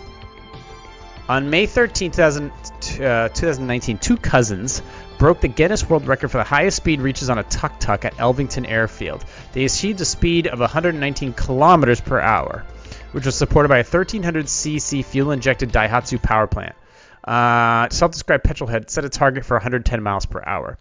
on 1.27 1.49
May 1.49 1.65
13, 1.65 2.11
2000, 2.11 2.51
uh, 2.51 3.29
2019, 3.29 3.97
two 3.97 4.17
cousins 4.17 4.81
broke 5.17 5.41
the 5.41 5.47
Guinness 5.47 5.89
World 5.89 6.07
Record 6.07 6.29
for 6.29 6.37
the 6.37 6.43
highest 6.43 6.77
speed 6.77 7.01
reaches 7.01 7.29
on 7.29 7.37
a 7.37 7.43
tuk 7.43 7.79
tuk 7.79 8.05
at 8.05 8.15
Elvington 8.15 8.69
Airfield. 8.69 9.23
They 9.53 9.65
achieved 9.65 10.01
a 10.01 10.05
speed 10.05 10.47
of 10.47 10.59
119 10.59 11.33
kilometers 11.33 12.01
per 12.01 12.19
hour, 12.19 12.65
which 13.11 13.25
was 13.25 13.35
supported 13.35 13.69
by 13.69 13.79
a 13.79 13.83
1300cc 13.83 15.05
fuel-injected 15.05 15.71
Daihatsu 15.71 16.21
power 16.21 16.47
plant. 16.47 16.75
Uh, 17.23 17.89
self-described 17.89 18.43
petrolhead 18.43 18.89
set 18.89 19.05
a 19.05 19.09
target 19.09 19.45
for 19.45 19.55
110 19.55 20.03
miles 20.03 20.25
per 20.25 20.43
hour. 20.45 20.77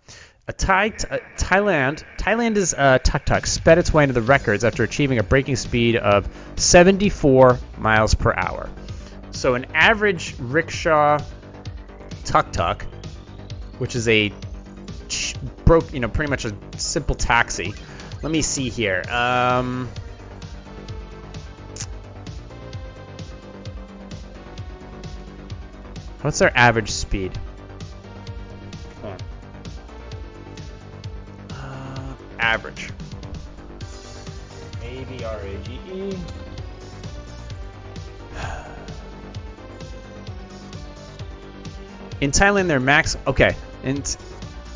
A 0.47 0.53
Thai, 0.53 0.89
uh, 0.89 1.19
Thailand, 1.39 2.05
Thailand's 2.19 2.75
uh, 2.75 2.99
tuk 3.03 3.25
tuk 3.25 3.47
sped 3.47 3.79
its 3.79 3.95
way 3.95 4.03
into 4.03 4.13
the 4.13 4.21
records 4.21 4.63
after 4.63 4.83
achieving 4.83 5.19
a 5.19 5.23
braking 5.23 5.57
speed 5.57 5.97
of 5.97 6.29
74 6.57 7.59
miles 7.79 8.13
per 8.13 8.35
hour. 8.37 8.69
So 9.31 9.55
an 9.55 9.67
average 9.73 10.37
rickshaw 10.39 11.19
tuk 12.27 12.53
tuk, 12.53 12.85
which 13.79 13.97
is 13.97 14.09
a 14.09 14.33
ch- 15.09 15.37
broke, 15.65 15.93
you 15.93 16.01
know, 16.01 16.09
pretty 16.09 16.31
much 16.31 16.45
a 16.45 16.55
simple 16.77 17.15
taxi. 17.15 17.75
Let 18.23 18.33
me 18.33 18.43
see 18.43 18.71
here. 18.71 19.03
Um, 19.09 19.89
what's 26.23 26.39
their 26.39 26.57
average 26.57 26.91
speed? 26.91 27.39
average. 32.45 32.91
A 34.83 35.05
V 35.05 35.25
R 35.25 35.41
A 35.41 35.59
G 35.65 35.81
E. 35.93 36.19
In 42.21 42.31
Thailand, 42.31 42.69
their 42.69 42.81
max 42.81 43.17
okay. 43.27 43.55
And 43.83 44.05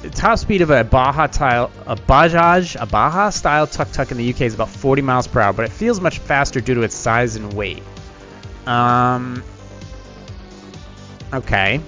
the 0.02 0.10
top 0.10 0.38
speed 0.38 0.62
of 0.62 0.70
a 0.70 0.84
Baja 0.84 1.26
tile, 1.26 1.70
a 1.86 1.96
Bajaj, 1.96 2.80
a 2.80 2.86
Baja 2.86 3.30
style 3.30 3.66
tuk 3.66 3.90
tuk 3.90 4.10
in 4.10 4.16
the 4.16 4.30
UK 4.30 4.42
is 4.42 4.54
about 4.54 4.68
40 4.68 5.02
miles 5.02 5.26
per 5.26 5.40
hour, 5.40 5.52
but 5.52 5.64
it 5.64 5.72
feels 5.72 6.00
much 6.00 6.18
faster 6.18 6.60
due 6.60 6.74
to 6.74 6.82
its 6.82 6.94
size 6.94 7.36
and 7.36 7.52
weight. 7.52 7.82
Um. 8.66 9.42
Okay. 11.32 11.80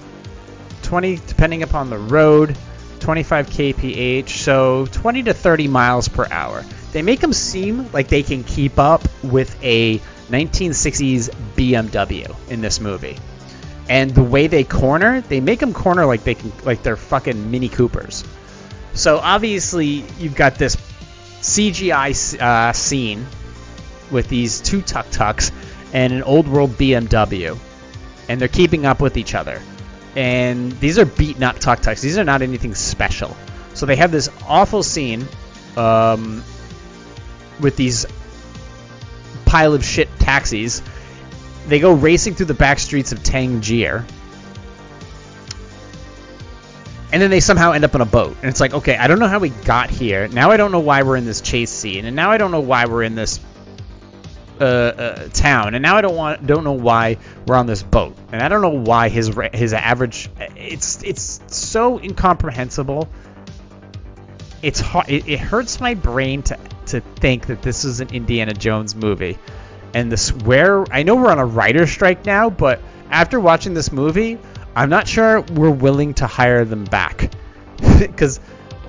20 0.82 1.20
depending 1.26 1.62
upon 1.62 1.90
the 1.90 1.98
road. 1.98 2.56
25 3.00 3.48
kph, 3.48 4.28
so 4.28 4.86
20 4.92 5.22
to 5.24 5.32
30 5.34 5.68
miles 5.68 6.08
per 6.08 6.26
hour. 6.30 6.62
They 6.92 7.02
make 7.02 7.20
them 7.20 7.32
seem 7.32 7.90
like 7.92 8.08
they 8.08 8.22
can 8.22 8.44
keep 8.44 8.78
up 8.78 9.02
with 9.22 9.56
a 9.62 9.98
1960s 10.28 11.30
BMW 11.56 12.36
in 12.50 12.60
this 12.60 12.80
movie. 12.80 13.16
And 13.88 14.10
the 14.10 14.22
way 14.22 14.46
they 14.46 14.64
corner, 14.64 15.20
they 15.20 15.40
make 15.40 15.58
them 15.58 15.72
corner 15.72 16.06
like 16.06 16.22
they 16.24 16.34
can 16.34 16.52
like 16.64 16.82
they're 16.82 16.96
fucking 16.96 17.50
Mini 17.50 17.68
Coopers. 17.68 18.24
So 18.94 19.18
obviously 19.18 20.04
you've 20.18 20.36
got 20.36 20.56
this 20.56 20.76
CGI 21.40 22.40
uh, 22.40 22.72
scene 22.72 23.26
with 24.10 24.28
these 24.28 24.60
two 24.60 24.82
tuk 24.82 25.10
tuks 25.10 25.50
and 25.92 26.12
an 26.12 26.22
old 26.22 26.46
world 26.46 26.70
BMW, 26.72 27.58
and 28.28 28.40
they're 28.40 28.48
keeping 28.48 28.86
up 28.86 29.00
with 29.00 29.16
each 29.16 29.34
other 29.34 29.60
and 30.16 30.72
these 30.80 30.98
are 30.98 31.04
beaten 31.04 31.42
up 31.42 31.58
tuk 31.58 31.80
tuks. 31.80 32.00
These 32.02 32.18
are 32.18 32.24
not 32.24 32.42
anything 32.42 32.74
special. 32.74 33.36
So 33.74 33.86
they 33.86 33.96
have 33.96 34.10
this 34.10 34.28
awful 34.46 34.82
scene 34.82 35.26
um, 35.76 36.42
with 37.60 37.76
these 37.76 38.06
pile 39.44 39.74
of 39.74 39.84
shit 39.84 40.08
taxis. 40.18 40.82
They 41.70 41.78
go 41.78 41.92
racing 41.92 42.34
through 42.34 42.46
the 42.46 42.54
back 42.54 42.80
streets 42.80 43.12
of 43.12 43.22
Tangier. 43.22 44.04
And 47.12 47.22
then 47.22 47.30
they 47.30 47.40
somehow 47.40 47.72
end 47.72 47.84
up 47.84 47.94
on 47.94 48.00
a 48.00 48.06
boat. 48.06 48.36
And 48.42 48.50
it's 48.50 48.60
like, 48.60 48.74
okay, 48.74 48.96
I 48.96 49.06
don't 49.06 49.18
know 49.18 49.28
how 49.28 49.38
we 49.38 49.48
got 49.48 49.88
here. 49.88 50.28
Now 50.28 50.50
I 50.50 50.56
don't 50.56 50.72
know 50.72 50.80
why 50.80 51.02
we're 51.02 51.16
in 51.16 51.24
this 51.24 51.40
chase 51.40 51.70
scene. 51.70 52.04
And 52.04 52.14
now 52.14 52.30
I 52.30 52.38
don't 52.38 52.50
know 52.50 52.60
why 52.60 52.86
we're 52.86 53.04
in 53.04 53.14
this 53.14 53.40
uh, 54.60 54.64
uh, 54.64 55.28
town, 55.28 55.74
and 55.74 55.82
now 55.82 55.96
I 55.96 56.02
don't 56.02 56.14
want 56.14 56.46
don't 56.46 56.64
know 56.64 56.72
why 56.72 57.16
we're 57.46 57.56
on 57.56 57.64
this 57.64 57.82
boat, 57.82 58.14
and 58.30 58.42
I 58.42 58.48
don't 58.50 58.60
know 58.60 58.68
why 58.68 59.08
his 59.08 59.34
his 59.54 59.72
average 59.72 60.28
it's 60.54 61.02
it's 61.02 61.40
so 61.46 61.98
incomprehensible. 61.98 63.08
It's 64.60 64.80
hard, 64.80 65.08
it, 65.08 65.26
it 65.26 65.40
hurts 65.40 65.80
my 65.80 65.94
brain 65.94 66.42
to 66.42 66.58
to 66.88 67.00
think 67.00 67.46
that 67.46 67.62
this 67.62 67.86
is 67.86 68.00
an 68.00 68.10
Indiana 68.10 68.52
Jones 68.52 68.94
movie, 68.94 69.38
and 69.94 70.10
this 70.10 70.32
where 70.32 70.84
I 70.92 71.02
know 71.02 71.16
we're 71.16 71.30
on 71.30 71.38
a 71.38 71.46
writer 71.46 71.86
strike 71.86 72.26
now, 72.26 72.50
but 72.50 72.80
after 73.10 73.40
watching 73.40 73.74
this 73.74 73.90
movie, 73.92 74.38
I'm 74.74 74.88
not 74.88 75.08
sure 75.08 75.40
we're 75.40 75.70
willing 75.70 76.14
to 76.14 76.26
hire 76.26 76.64
them 76.64 76.84
back 76.84 77.30
because 77.98 78.40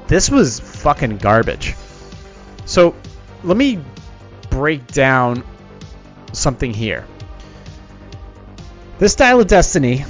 this 0.07 0.29
was 0.29 0.59
fucking 0.59 1.17
garbage. 1.17 1.75
So 2.65 2.95
let 3.43 3.57
me 3.57 3.79
break 4.49 4.87
down 4.87 5.43
something 6.33 6.73
here. 6.73 7.05
This 8.99 9.15
dial 9.15 9.39
of 9.39 9.47
destiny, 9.47 10.05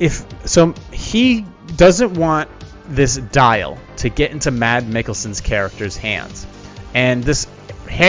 if 0.00 0.24
so, 0.48 0.74
he 0.90 1.46
doesn't 1.76 2.14
want 2.14 2.50
this 2.88 3.16
dial 3.16 3.78
to 3.98 4.08
get 4.08 4.32
into 4.32 4.50
Mad 4.50 4.84
Mikkelsen's 4.84 5.40
character's 5.40 5.96
hands, 5.96 6.46
and 6.92 7.22
this 7.22 7.46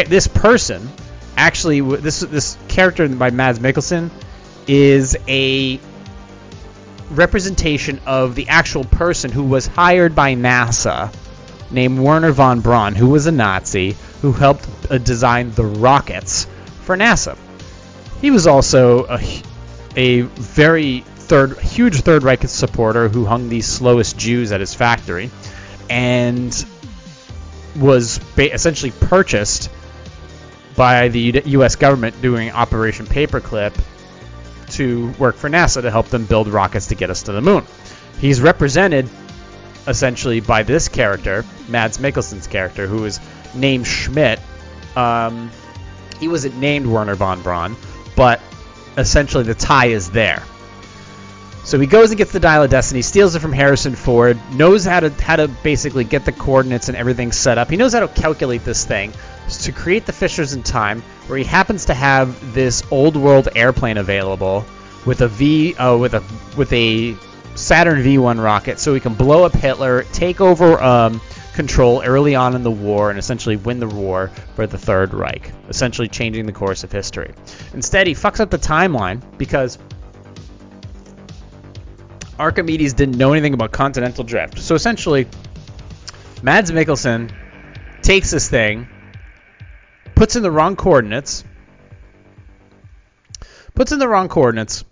this 0.08 0.28
person 0.28 0.90
actually 1.38 1.82
this 1.82 2.20
this 2.22 2.58
character 2.68 3.08
by 3.08 3.30
Mads 3.30 3.60
Mikkelsen 3.60 4.10
is 4.68 5.18
a 5.28 5.80
representation 7.12 8.00
of 8.06 8.36
the 8.36 8.50
actual 8.50 8.84
person 8.84 9.32
who 9.32 9.44
was 9.44 9.68
hired 9.68 10.16
by 10.16 10.36
NASA 10.36 11.14
named 11.72 12.00
Wernher 12.00 12.32
von 12.32 12.62
Braun, 12.62 12.96
who 12.96 13.10
was 13.10 13.26
a 13.26 13.32
Nazi 13.32 13.96
who 14.22 14.32
helped 14.32 14.68
uh, 14.90 14.98
design 14.98 15.52
the 15.52 15.66
rockets 15.66 16.48
for 16.82 16.96
NASA. 16.96 17.38
He 18.22 18.32
was 18.32 18.48
also 18.48 19.06
a, 19.08 19.42
a 19.96 20.22
very 20.22 21.02
third, 21.02 21.58
huge 21.60 22.02
Third 22.02 22.24
Reich 22.24 22.48
supporter 22.48 23.10
who 23.10 23.26
hung 23.26 23.50
the 23.50 23.62
slowest 23.62 24.18
Jews 24.18 24.52
at 24.52 24.60
his 24.60 24.74
factory, 24.74 25.30
and 25.90 26.66
was 27.76 28.20
ba- 28.36 28.54
essentially 28.54 28.92
purchased 28.92 29.70
by 30.76 31.10
the 31.10 31.42
U.S. 31.46 31.76
government 31.76 32.22
doing 32.22 32.52
Operation 32.52 33.06
Paperclip 33.06 33.74
to 34.72 35.10
work 35.20 35.36
for 35.36 35.50
NASA 35.50 35.82
to 35.82 35.92
help 35.92 36.08
them 36.08 36.26
build 36.26 36.48
rockets 36.48 36.88
to 36.88 36.96
get 36.96 37.10
us 37.10 37.24
to 37.24 37.32
the 37.32 37.42
moon. 37.42 37.64
He's 38.20 38.42
represented 38.42 39.10
essentially 39.88 40.40
by 40.40 40.64
this 40.64 40.88
character, 40.88 41.46
Mads 41.68 41.98
Mikkelsen's 41.98 42.48
character, 42.48 42.88
who 42.88 43.06
is 43.06 43.20
named 43.54 43.86
Schmidt. 43.86 44.40
Um, 44.96 45.52
he 46.20 46.28
wasn't 46.28 46.58
named 46.58 46.86
Wernher 46.88 47.16
von 47.16 47.42
Braun, 47.42 47.76
but 48.16 48.42
essentially 48.98 49.44
the 49.44 49.56
tie 49.56 49.88
is 49.88 50.12
there. 50.12 50.42
So 51.66 51.80
he 51.80 51.88
goes 51.88 52.12
and 52.12 52.18
gets 52.18 52.32
the 52.32 52.42
Dial 52.42 52.64
of 52.64 52.70
Destiny, 52.70 53.02
steals 53.02 53.36
it 53.36 53.40
from 53.40 53.54
Harrison 53.54 53.96
Ford, 53.96 54.38
knows 54.54 54.84
how 54.84 55.00
to 55.00 55.10
how 55.10 55.38
to 55.38 55.48
basically 55.48 56.04
get 56.04 56.26
the 56.26 56.34
coordinates 56.34 56.90
and 56.90 56.98
everything 56.98 57.32
set 57.32 57.58
up. 57.58 57.70
He 57.70 57.78
knows 57.78 57.94
how 57.94 58.02
to 58.02 58.10
calculate 58.10 58.66
this 58.66 58.86
thing 58.86 59.14
to 59.50 59.72
create 59.72 60.06
the 60.06 60.14
fissures 60.14 60.54
in 60.54 60.64
time, 60.64 61.02
where 61.28 61.38
he 61.38 61.44
happens 61.44 61.86
to 61.86 61.94
have 61.94 62.54
this 62.54 62.84
old 62.92 63.16
world 63.16 63.50
airplane 63.56 63.98
available 63.98 64.66
with 65.06 65.22
a 65.22 65.28
V 65.28 65.76
uh, 65.76 65.98
with 65.98 66.14
a 66.14 66.24
with 66.58 66.72
a 66.74 67.16
Saturn 67.56 68.04
V1 68.04 68.44
rocket, 68.44 68.80
so 68.80 68.94
he 68.94 69.00
can 69.00 69.14
blow 69.14 69.44
up 69.44 69.54
Hitler, 69.54 70.04
take 70.12 70.42
over 70.42 70.82
um, 70.82 71.22
control 71.54 72.02
early 72.04 72.36
on 72.36 72.56
in 72.56 72.64
the 72.64 72.72
war, 72.72 73.10
and 73.10 73.20
essentially 73.20 73.58
win 73.58 73.80
the 73.80 73.88
war 73.88 74.32
for 74.56 74.66
the 74.66 74.78
Third 74.78 75.14
Reich, 75.14 75.52
essentially 75.70 76.08
changing 76.08 76.46
the 76.46 76.52
course 76.52 76.84
of 76.84 76.92
history. 76.92 77.34
Instead, 77.74 78.08
he 78.08 78.14
fucks 78.14 78.40
up 78.40 78.50
the 78.50 78.58
timeline 78.58 79.22
because 79.38 79.78
Archimedes 82.40 82.94
didn't 82.94 83.18
know 83.18 83.34
anything 83.34 83.54
about 83.54 83.72
continental 83.72 84.24
drift. 84.24 84.60
So 84.60 84.74
essentially, 84.74 85.28
Mads 86.42 86.72
Mikkelsen 86.72 87.32
takes 88.02 88.32
this 88.32 88.50
thing, 88.50 88.88
puts 90.24 90.38
in 90.38 90.42
the 90.42 90.50
wrong 90.50 90.78
coordinates, 90.78 91.44
puts 93.76 93.92
in 93.92 94.00
the 94.00 94.08
wrong 94.08 94.30
coordinates, 94.30 94.86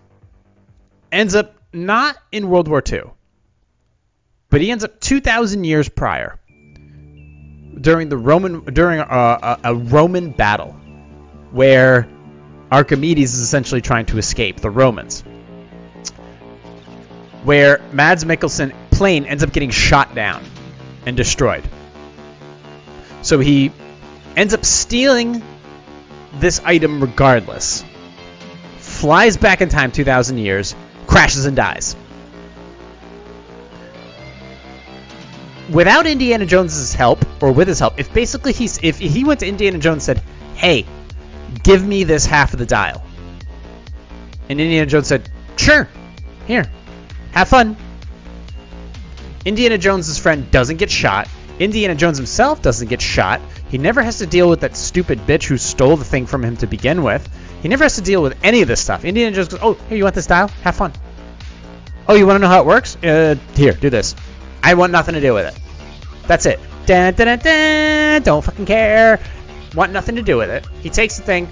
ends 1.09 1.35
up 1.35 1.55
not 1.71 2.17
in 2.33 2.49
World 2.49 2.67
War 2.67 2.83
II, 2.85 3.03
but 4.49 4.59
he 4.59 4.69
ends 4.69 4.83
up 4.83 4.99
2,000 4.99 5.63
years 5.63 5.87
prior 5.87 6.37
during 7.79 8.09
the 8.09 8.17
Roman 8.17 8.65
during 8.73 8.99
a, 8.99 9.03
a, 9.03 9.59
a 9.63 9.73
Roman 9.73 10.31
battle 10.31 10.73
where 11.51 12.09
Archimedes 12.69 13.33
is 13.33 13.39
essentially 13.39 13.79
trying 13.79 14.07
to 14.07 14.17
escape 14.17 14.59
the 14.59 14.69
Romans 14.69 15.21
where 17.45 17.79
Mads 17.93 18.25
Mikkelsen 18.25 18.73
plane 18.91 19.23
ends 19.23 19.43
up 19.43 19.53
getting 19.53 19.69
shot 19.69 20.13
down 20.13 20.43
and 21.05 21.15
destroyed. 21.15 21.63
So 23.21 23.39
he 23.39 23.71
ends 24.35 24.53
up 24.53 24.65
stealing 24.65 25.41
this 26.33 26.61
item 26.63 27.01
regardless. 27.01 27.83
Flies 28.77 29.37
back 29.37 29.61
in 29.61 29.69
time 29.69 29.91
2000 29.91 30.37
years, 30.37 30.75
crashes 31.07 31.45
and 31.45 31.55
dies. 31.55 31.95
Without 35.71 36.05
Indiana 36.05 36.45
Jones's 36.45 36.93
help 36.93 37.25
or 37.41 37.51
with 37.51 37.67
his 37.67 37.79
help, 37.79 37.99
if 37.99 38.13
basically 38.13 38.51
he's 38.51 38.79
if 38.83 38.99
he 38.99 39.23
went 39.23 39.39
to 39.39 39.47
Indiana 39.47 39.77
Jones 39.77 40.07
and 40.07 40.17
said, 40.17 40.23
"Hey, 40.55 40.85
give 41.63 41.85
me 41.85 42.03
this 42.03 42.25
half 42.25 42.53
of 42.53 42.59
the 42.59 42.65
dial." 42.65 43.01
And 44.49 44.59
Indiana 44.59 44.85
Jones 44.85 45.07
said, 45.07 45.29
"Sure. 45.55 45.87
Here, 46.45 46.69
have 47.31 47.47
fun. 47.47 47.77
Indiana 49.45 49.77
Jones' 49.77 50.17
friend 50.17 50.51
doesn't 50.51 50.77
get 50.77 50.91
shot. 50.91 51.29
Indiana 51.59 51.95
Jones 51.95 52.17
himself 52.17 52.61
doesn't 52.61 52.89
get 52.89 53.01
shot. 53.01 53.39
He 53.71 53.77
never 53.77 54.03
has 54.03 54.17
to 54.17 54.27
deal 54.27 54.49
with 54.49 54.59
that 54.59 54.75
stupid 54.75 55.19
bitch 55.19 55.45
who 55.45 55.57
stole 55.57 55.95
the 55.95 56.03
thing 56.03 56.25
from 56.25 56.43
him 56.43 56.57
to 56.57 56.67
begin 56.67 57.03
with. 57.03 57.25
He 57.61 57.69
never 57.69 57.85
has 57.85 57.95
to 57.95 58.01
deal 58.01 58.21
with 58.21 58.37
any 58.43 58.61
of 58.61 58.67
this 58.67 58.81
stuff. 58.81 59.05
Indiana 59.05 59.33
Jones 59.33 59.47
goes, 59.47 59.61
"Oh, 59.63 59.77
here, 59.87 59.97
you 59.97 60.03
want 60.03 60.13
this 60.13 60.27
dial? 60.27 60.49
Have 60.63 60.75
fun." 60.75 60.91
Oh, 62.09 62.15
you 62.15 62.27
want 62.27 62.35
to 62.35 62.41
know 62.41 62.49
how 62.49 62.59
it 62.59 62.65
works? 62.65 62.97
Uh, 63.01 63.35
here, 63.55 63.71
do 63.71 63.89
this. 63.89 64.13
I 64.61 64.73
want 64.73 64.91
nothing 64.91 65.13
to 65.13 65.21
do 65.21 65.33
with 65.33 65.45
it. 65.45 65.61
That's 66.27 66.45
it. 66.45 66.59
Dun, 66.85 67.13
dun, 67.13 67.39
dun. 67.39 68.21
Don't 68.23 68.43
fucking 68.43 68.65
care. 68.65 69.21
Want 69.73 69.93
nothing 69.93 70.17
to 70.17 70.21
do 70.21 70.35
with 70.35 70.49
it. 70.49 70.67
He 70.81 70.89
takes 70.89 71.15
the 71.15 71.23
thing, 71.23 71.47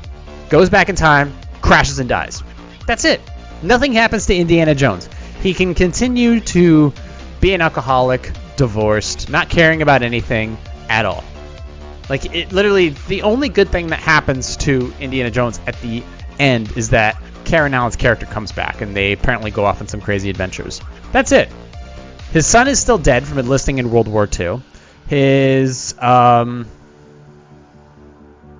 goes 0.50 0.70
back 0.70 0.90
in 0.90 0.98
time, 0.98 1.32
crashes 1.62 2.00
and 2.00 2.10
dies. 2.10 2.44
That's 2.86 3.06
it. 3.06 3.22
Nothing 3.64 3.94
happens 3.94 4.26
to 4.26 4.36
Indiana 4.36 4.76
Jones. 4.76 5.08
He 5.42 5.54
can 5.54 5.74
continue 5.74 6.42
to 6.42 6.92
be 7.40 7.54
an 7.54 7.62
alcoholic, 7.62 8.30
divorced, 8.58 9.30
not 9.30 9.48
caring 9.48 9.82
about 9.82 10.04
anything 10.04 10.58
at 10.90 11.06
all. 11.06 11.24
Like 12.10 12.34
it 12.34 12.52
literally 12.52 12.89
the 13.08 13.22
only 13.22 13.50
good 13.50 13.69
thing 13.69 13.88
that 13.88 14.00
happens 14.00 14.58
to 14.58 14.93
Indiana 15.00 15.30
Jones 15.30 15.60
at 15.67 15.80
the 15.82 16.04
end 16.39 16.76
is 16.76 16.89
that 16.89 17.22
Karen 17.45 17.74
Allen's 17.74 17.95
character 17.95 18.26
comes 18.26 18.52
back 18.52 18.82
and 18.82 18.95
they 18.95 19.13
apparently 19.13 19.52
go 19.52 19.63
off 19.65 19.82
on 19.82 19.88
some 19.88 20.02
crazy 20.02 20.30
adventures. 20.30 20.82
That's 21.12 21.32
it. 21.32 21.50
His 22.32 22.45
son 22.45 22.67
is 22.67 22.80
still 22.80 22.98
dead 22.98 23.26
from 23.26 23.38
enlisting 23.38 23.78
in 23.78 23.91
World 23.91 24.08
War 24.08 24.28
II. 24.39 24.62
His 25.08 25.95
um 26.00 26.67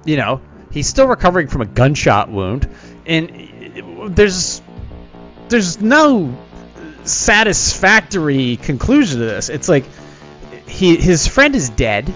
you 0.06 0.18
know, 0.18 0.42
he's 0.72 0.88
still 0.88 1.08
recovering 1.08 1.48
from 1.48 1.62
a 1.62 1.66
gunshot 1.66 2.30
wound 2.30 2.70
and 3.06 4.16
there's 4.16 4.62
there's 5.50 5.82
no 5.82 6.38
satisfactory 7.04 8.58
conclusion 8.58 9.20
to 9.20 9.26
this. 9.26 9.50
It's 9.50 9.68
like 9.68 9.86
he 10.68 10.96
his 10.96 11.28
friend 11.28 11.56
is 11.56 11.70
dead. 11.70 12.14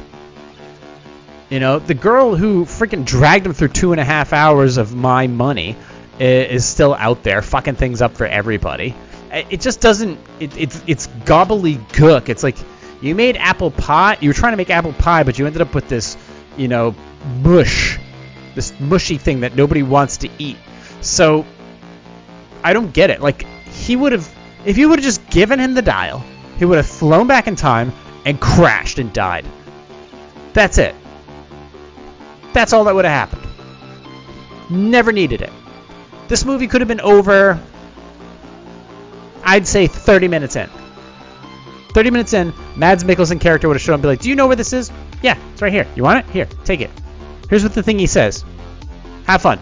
You 1.53 1.59
know, 1.59 1.77
the 1.77 1.93
girl 1.93 2.35
who 2.35 2.65
freaking 2.65 3.05
dragged 3.05 3.45
him 3.45 3.53
through 3.53 3.67
two 3.67 3.91
and 3.91 4.01
a 4.01 4.03
half 4.03 4.33
hours 4.33 4.77
of 4.77 4.95
my 4.95 5.27
money 5.27 5.75
is 6.19 6.65
still 6.65 6.95
out 6.95 7.21
there 7.21 7.43
fucking 7.43 7.75
things 7.75 8.01
up 8.01 8.17
for 8.17 8.25
everybody. 8.25 8.95
It 9.31 9.61
just 9.61 9.79
doesn't. 9.79 10.17
It, 10.39 10.57
it's 10.57 10.83
it's 10.87 11.07
gobbledygook. 11.25 12.29
It's 12.29 12.41
like 12.41 12.55
you 13.03 13.13
made 13.13 13.37
apple 13.37 13.69
pie. 13.69 14.17
You 14.19 14.31
were 14.31 14.33
trying 14.33 14.53
to 14.53 14.57
make 14.57 14.71
apple 14.71 14.93
pie, 14.93 15.21
but 15.21 15.37
you 15.37 15.45
ended 15.45 15.61
up 15.61 15.75
with 15.75 15.87
this, 15.87 16.17
you 16.57 16.67
know, 16.67 16.95
mush, 17.43 17.99
this 18.55 18.73
mushy 18.79 19.19
thing 19.19 19.41
that 19.41 19.55
nobody 19.55 19.83
wants 19.83 20.17
to 20.17 20.29
eat. 20.39 20.57
So 21.01 21.45
I 22.63 22.73
don't 22.73 22.91
get 22.91 23.11
it. 23.11 23.21
Like 23.21 23.45
he 23.67 23.95
would 23.95 24.11
have 24.11 24.27
if 24.65 24.79
you 24.79 24.89
would 24.89 24.97
have 24.97 25.05
just 25.05 25.29
given 25.29 25.59
him 25.59 25.75
the 25.75 25.83
dial, 25.83 26.23
he 26.57 26.65
would 26.65 26.77
have 26.77 26.87
flown 26.87 27.27
back 27.27 27.45
in 27.45 27.55
time 27.55 27.93
and 28.25 28.41
crashed 28.41 28.97
and 28.97 29.13
died. 29.13 29.45
That's 30.53 30.79
it. 30.79 30.95
That's 32.53 32.73
all 32.73 32.83
that 32.85 32.95
would 32.95 33.05
have 33.05 33.29
happened. 33.29 33.47
Never 34.69 35.11
needed 35.11 35.41
it. 35.41 35.51
This 36.27 36.45
movie 36.45 36.67
could 36.67 36.81
have 36.81 36.87
been 36.87 37.01
over, 37.01 37.59
I'd 39.43 39.67
say 39.67 39.87
30 39.87 40.27
minutes 40.27 40.55
in. 40.55 40.69
30 41.93 42.09
minutes 42.09 42.33
in, 42.33 42.53
Mads 42.75 43.03
Mikkelsen 43.03 43.39
character 43.39 43.67
would 43.67 43.75
have 43.75 43.81
shown 43.81 43.93
up 43.93 43.97
and 43.97 44.03
be 44.03 44.07
like, 44.07 44.21
Do 44.21 44.29
you 44.29 44.35
know 44.35 44.47
where 44.47 44.55
this 44.55 44.73
is? 44.73 44.91
Yeah, 45.21 45.37
it's 45.51 45.61
right 45.61 45.71
here. 45.71 45.87
You 45.95 46.03
want 46.03 46.25
it? 46.25 46.31
Here, 46.31 46.47
take 46.63 46.81
it. 46.81 46.89
Here's 47.49 47.63
what 47.63 47.73
the 47.73 47.83
thing 47.83 47.99
he 47.99 48.07
says. 48.07 48.43
Have 49.25 49.41
fun. 49.41 49.59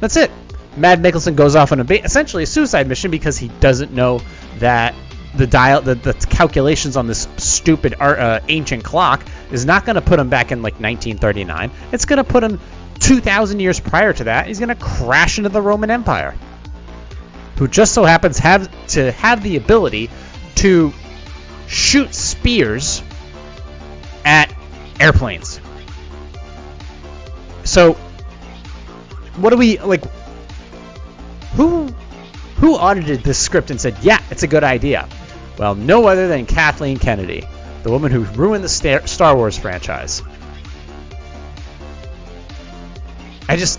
That's 0.00 0.16
it. 0.16 0.30
Mad 0.76 1.00
Mikkelsen 1.00 1.36
goes 1.36 1.56
off 1.56 1.72
on 1.72 1.80
a 1.80 1.84
ba- 1.84 2.02
essentially 2.04 2.44
a 2.44 2.46
suicide 2.46 2.88
mission 2.88 3.10
because 3.10 3.36
he 3.38 3.48
doesn't 3.60 3.92
know 3.92 4.22
that 4.58 4.94
the 5.34 5.46
dial 5.46 5.80
the, 5.82 5.94
the 5.94 6.12
calculations 6.28 6.96
on 6.96 7.06
this 7.06 7.28
stupid 7.36 7.94
uh, 8.00 8.40
ancient 8.48 8.84
clock 8.84 9.24
is 9.52 9.64
not 9.64 9.84
going 9.84 9.94
to 9.94 10.02
put 10.02 10.18
him 10.18 10.28
back 10.28 10.52
in 10.52 10.62
like 10.62 10.74
1939. 10.74 11.70
It's 11.92 12.04
going 12.04 12.16
to 12.16 12.24
put 12.24 12.42
him 12.42 12.60
2,000 12.98 13.60
years 13.60 13.80
prior 13.80 14.12
to 14.12 14.24
that. 14.24 14.46
He's 14.46 14.58
going 14.58 14.68
to 14.68 14.74
crash 14.74 15.38
into 15.38 15.50
the 15.50 15.62
Roman 15.62 15.90
Empire. 15.90 16.34
who 17.56 17.68
just 17.68 17.94
so 17.94 18.04
happens 18.04 18.38
have 18.38 18.68
to 18.88 19.12
have 19.12 19.42
the 19.42 19.56
ability 19.56 20.10
to 20.56 20.92
shoot 21.66 22.14
spears 22.14 23.02
at 24.24 24.54
airplanes. 24.98 25.60
So, 27.64 27.94
what 29.36 29.50
do 29.50 29.56
we 29.56 29.78
like? 29.78 30.02
Who 31.54 31.86
who 32.56 32.74
audited 32.76 33.22
this 33.22 33.38
script 33.38 33.70
and 33.70 33.80
said, 33.80 33.96
"Yeah, 34.02 34.20
it's 34.30 34.42
a 34.42 34.46
good 34.48 34.64
idea"? 34.64 35.08
Well, 35.60 35.74
no 35.74 36.06
other 36.06 36.26
than 36.26 36.46
Kathleen 36.46 36.96
Kennedy, 36.96 37.46
the 37.82 37.90
woman 37.90 38.10
who 38.10 38.20
ruined 38.20 38.64
the 38.64 39.02
Star 39.04 39.36
Wars 39.36 39.58
franchise. 39.58 40.22
I 43.46 43.56
just 43.56 43.78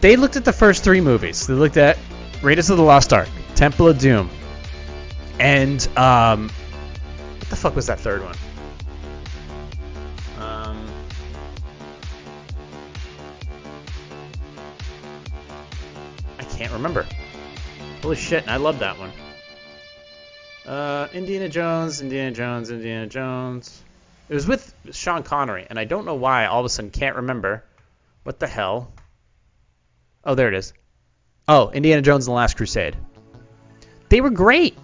they 0.00 0.16
looked 0.16 0.36
at 0.36 0.46
the 0.46 0.52
first 0.54 0.82
three 0.82 1.02
movies. 1.02 1.46
They 1.46 1.52
looked 1.52 1.76
at 1.76 1.98
Raiders 2.40 2.70
of 2.70 2.78
the 2.78 2.82
Lost 2.82 3.12
Ark, 3.12 3.28
Temple 3.54 3.86
of 3.88 3.98
Doom, 3.98 4.30
and 5.38 5.86
um, 5.94 6.48
what 7.38 7.50
the 7.50 7.56
fuck 7.56 7.76
was 7.76 7.88
that 7.88 8.00
third 8.00 8.22
one? 8.22 8.36
Um, 10.38 10.86
I 16.38 16.44
can't 16.44 16.72
remember. 16.72 17.06
Holy 18.00 18.16
shit! 18.16 18.44
And 18.44 18.50
I 18.50 18.56
love 18.56 18.78
that 18.78 18.98
one. 18.98 19.12
Uh, 20.66 21.08
Indiana 21.12 21.48
Jones, 21.48 22.00
Indiana 22.00 22.30
Jones, 22.30 22.70
Indiana 22.70 23.06
Jones. 23.06 23.82
It 24.28 24.34
was 24.34 24.46
with 24.46 24.74
Sean 24.92 25.22
Connery, 25.22 25.66
and 25.68 25.78
I 25.78 25.84
don't 25.84 26.06
know 26.06 26.14
why 26.14 26.46
all 26.46 26.60
of 26.60 26.66
a 26.66 26.68
sudden 26.70 26.90
can't 26.90 27.16
remember. 27.16 27.62
What 28.22 28.40
the 28.40 28.46
hell? 28.46 28.90
Oh, 30.24 30.34
there 30.34 30.48
it 30.48 30.54
is. 30.54 30.72
Oh, 31.46 31.70
Indiana 31.70 32.00
Jones 32.00 32.26
and 32.26 32.32
the 32.32 32.36
Last 32.36 32.56
Crusade. 32.56 32.96
They 34.08 34.22
were 34.22 34.30
great. 34.30 34.78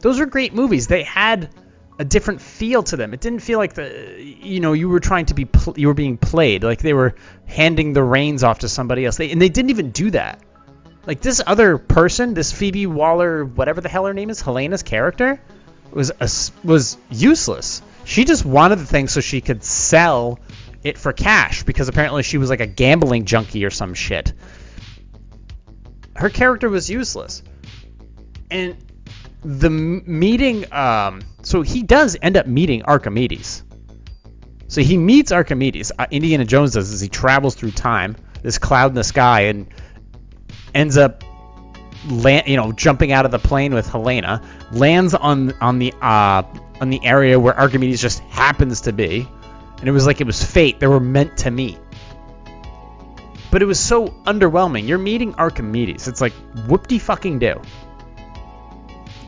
Those 0.00 0.18
were 0.18 0.26
great 0.26 0.52
movies. 0.52 0.88
They 0.88 1.04
had 1.04 1.50
a 2.00 2.04
different 2.04 2.40
feel 2.40 2.82
to 2.84 2.96
them. 2.96 3.14
It 3.14 3.20
didn't 3.20 3.40
feel 3.40 3.58
like 3.58 3.74
the 3.74 4.16
you 4.18 4.60
know 4.60 4.72
you 4.72 4.88
were 4.88 5.00
trying 5.00 5.26
to 5.26 5.34
be 5.34 5.44
pl- 5.44 5.74
you 5.76 5.88
were 5.88 5.94
being 5.94 6.16
played 6.16 6.62
like 6.64 6.80
they 6.80 6.94
were 6.94 7.14
handing 7.46 7.92
the 7.92 8.02
reins 8.02 8.42
off 8.42 8.60
to 8.60 8.68
somebody 8.68 9.04
else. 9.04 9.16
They, 9.16 9.30
and 9.30 9.40
they 9.40 9.48
didn't 9.48 9.70
even 9.70 9.90
do 9.90 10.10
that. 10.12 10.40
Like 11.08 11.22
this 11.22 11.40
other 11.44 11.78
person, 11.78 12.34
this 12.34 12.52
Phoebe 12.52 12.86
Waller, 12.86 13.42
whatever 13.42 13.80
the 13.80 13.88
hell 13.88 14.04
her 14.04 14.12
name 14.12 14.28
is, 14.28 14.42
Helena's 14.42 14.82
character, 14.82 15.40
was 15.90 16.10
a, 16.10 16.28
was 16.66 16.98
useless. 17.10 17.80
She 18.04 18.26
just 18.26 18.44
wanted 18.44 18.78
the 18.78 18.84
thing 18.84 19.08
so 19.08 19.22
she 19.22 19.40
could 19.40 19.64
sell 19.64 20.38
it 20.84 20.98
for 20.98 21.14
cash 21.14 21.62
because 21.62 21.88
apparently 21.88 22.22
she 22.24 22.36
was 22.36 22.50
like 22.50 22.60
a 22.60 22.66
gambling 22.66 23.24
junkie 23.24 23.64
or 23.64 23.70
some 23.70 23.94
shit. 23.94 24.34
Her 26.14 26.28
character 26.28 26.68
was 26.68 26.90
useless. 26.90 27.42
And 28.50 28.76
the 29.42 29.70
meeting 29.70 30.70
um 30.74 31.22
so 31.42 31.62
he 31.62 31.84
does 31.84 32.18
end 32.20 32.36
up 32.36 32.46
meeting 32.46 32.82
Archimedes. 32.82 33.62
So 34.66 34.82
he 34.82 34.98
meets 34.98 35.32
Archimedes. 35.32 35.90
Uh, 35.98 36.04
Indiana 36.10 36.44
Jones 36.44 36.72
does 36.72 36.92
as 36.92 37.00
he 37.00 37.08
travels 37.08 37.54
through 37.54 37.70
time, 37.70 38.14
this 38.42 38.58
cloud 38.58 38.90
in 38.90 38.94
the 38.94 39.04
sky, 39.04 39.42
and 39.42 39.68
ends 40.74 40.96
up, 40.96 41.24
land, 42.08 42.48
you 42.48 42.56
know, 42.56 42.72
jumping 42.72 43.12
out 43.12 43.24
of 43.24 43.30
the 43.30 43.38
plane 43.38 43.74
with 43.74 43.88
Helena, 43.88 44.42
lands 44.72 45.14
on 45.14 45.52
on 45.60 45.78
the 45.78 45.92
uh, 46.00 46.42
on 46.80 46.90
the 46.90 47.04
area 47.04 47.38
where 47.38 47.58
Archimedes 47.58 48.00
just 48.00 48.20
happens 48.20 48.82
to 48.82 48.92
be, 48.92 49.28
and 49.78 49.88
it 49.88 49.92
was 49.92 50.06
like 50.06 50.20
it 50.20 50.26
was 50.26 50.42
fate. 50.42 50.80
They 50.80 50.86
were 50.86 51.00
meant 51.00 51.38
to 51.38 51.50
meet. 51.50 51.78
But 53.50 53.62
it 53.62 53.64
was 53.64 53.80
so 53.80 54.08
underwhelming. 54.08 54.86
You're 54.86 54.98
meeting 54.98 55.34
Archimedes. 55.36 56.06
It's 56.06 56.20
like 56.20 56.34
whoop-de 56.66 56.98
fucking 56.98 57.38
do. 57.38 57.62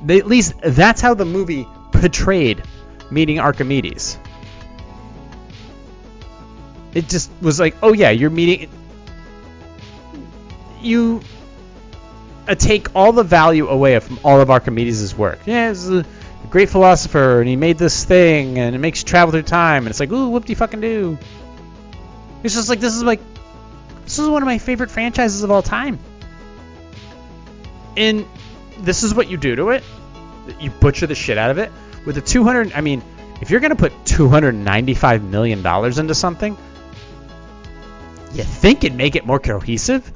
At 0.08 0.26
least 0.26 0.54
that's 0.62 1.00
how 1.00 1.14
the 1.14 1.24
movie 1.24 1.66
portrayed 1.92 2.62
meeting 3.10 3.38
Archimedes. 3.38 4.18
It 6.94 7.08
just 7.08 7.30
was 7.40 7.60
like, 7.60 7.76
oh 7.82 7.92
yeah, 7.92 8.10
you're 8.10 8.30
meeting. 8.30 8.68
You 10.80 11.22
uh, 12.50 12.54
take 12.56 12.94
all 12.96 13.12
the 13.12 13.22
value 13.22 13.68
away 13.68 13.98
from 14.00 14.18
all 14.24 14.40
of 14.40 14.50
Archimedes' 14.50 15.14
work. 15.14 15.38
Yeah, 15.46 15.68
he's 15.68 15.88
a 15.88 16.04
great 16.50 16.68
philosopher, 16.68 17.38
and 17.40 17.48
he 17.48 17.54
made 17.54 17.78
this 17.78 18.04
thing, 18.04 18.58
and 18.58 18.74
it 18.74 18.78
makes 18.78 19.02
you 19.02 19.06
travel 19.06 19.30
through 19.30 19.42
time, 19.42 19.84
and 19.84 19.90
it's 19.90 20.00
like, 20.00 20.10
ooh, 20.10 20.30
whoop 20.30 20.44
de 20.44 20.54
fucking 20.54 20.80
do. 20.80 21.16
It's 22.42 22.54
just 22.54 22.68
like 22.68 22.80
this 22.80 22.96
is 22.96 23.04
like 23.04 23.20
this 24.04 24.18
is 24.18 24.28
one 24.28 24.42
of 24.42 24.46
my 24.46 24.58
favorite 24.58 24.90
franchises 24.90 25.44
of 25.44 25.50
all 25.50 25.62
time. 25.62 26.00
And 27.96 28.26
this 28.78 29.04
is 29.04 29.14
what 29.14 29.28
you 29.28 29.36
do 29.36 29.54
to 29.56 29.70
it. 29.70 29.84
You 30.58 30.70
butcher 30.70 31.06
the 31.06 31.14
shit 31.14 31.38
out 31.38 31.50
of 31.50 31.58
it 31.58 31.70
with 32.04 32.18
a 32.18 32.20
200. 32.20 32.72
I 32.72 32.80
mean, 32.80 33.02
if 33.40 33.50
you're 33.50 33.60
gonna 33.60 33.76
put 33.76 33.92
295 34.06 35.22
million 35.22 35.62
dollars 35.62 35.98
into 35.98 36.14
something, 36.14 36.56
you 38.32 38.42
think 38.42 38.82
it'd 38.82 38.96
make 38.96 39.14
it 39.14 39.24
more 39.24 39.38
cohesive. 39.38 40.10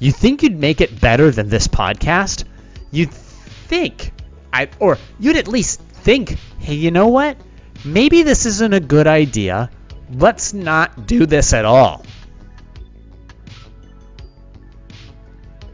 You 0.00 0.10
think 0.10 0.42
you'd 0.42 0.58
make 0.58 0.80
it 0.80 1.00
better 1.00 1.30
than 1.30 1.48
this 1.48 1.68
podcast. 1.68 2.44
You'd 2.90 3.12
think, 3.12 4.12
I 4.52 4.68
or 4.80 4.98
you'd 5.20 5.36
at 5.36 5.46
least 5.46 5.80
think, 5.80 6.36
hey, 6.58 6.74
you 6.74 6.90
know 6.90 7.08
what? 7.08 7.36
Maybe 7.84 8.22
this 8.22 8.46
isn't 8.46 8.72
a 8.72 8.80
good 8.80 9.06
idea. 9.06 9.70
Let's 10.12 10.52
not 10.54 11.06
do 11.06 11.26
this 11.26 11.52
at 11.52 11.64
all. 11.64 12.04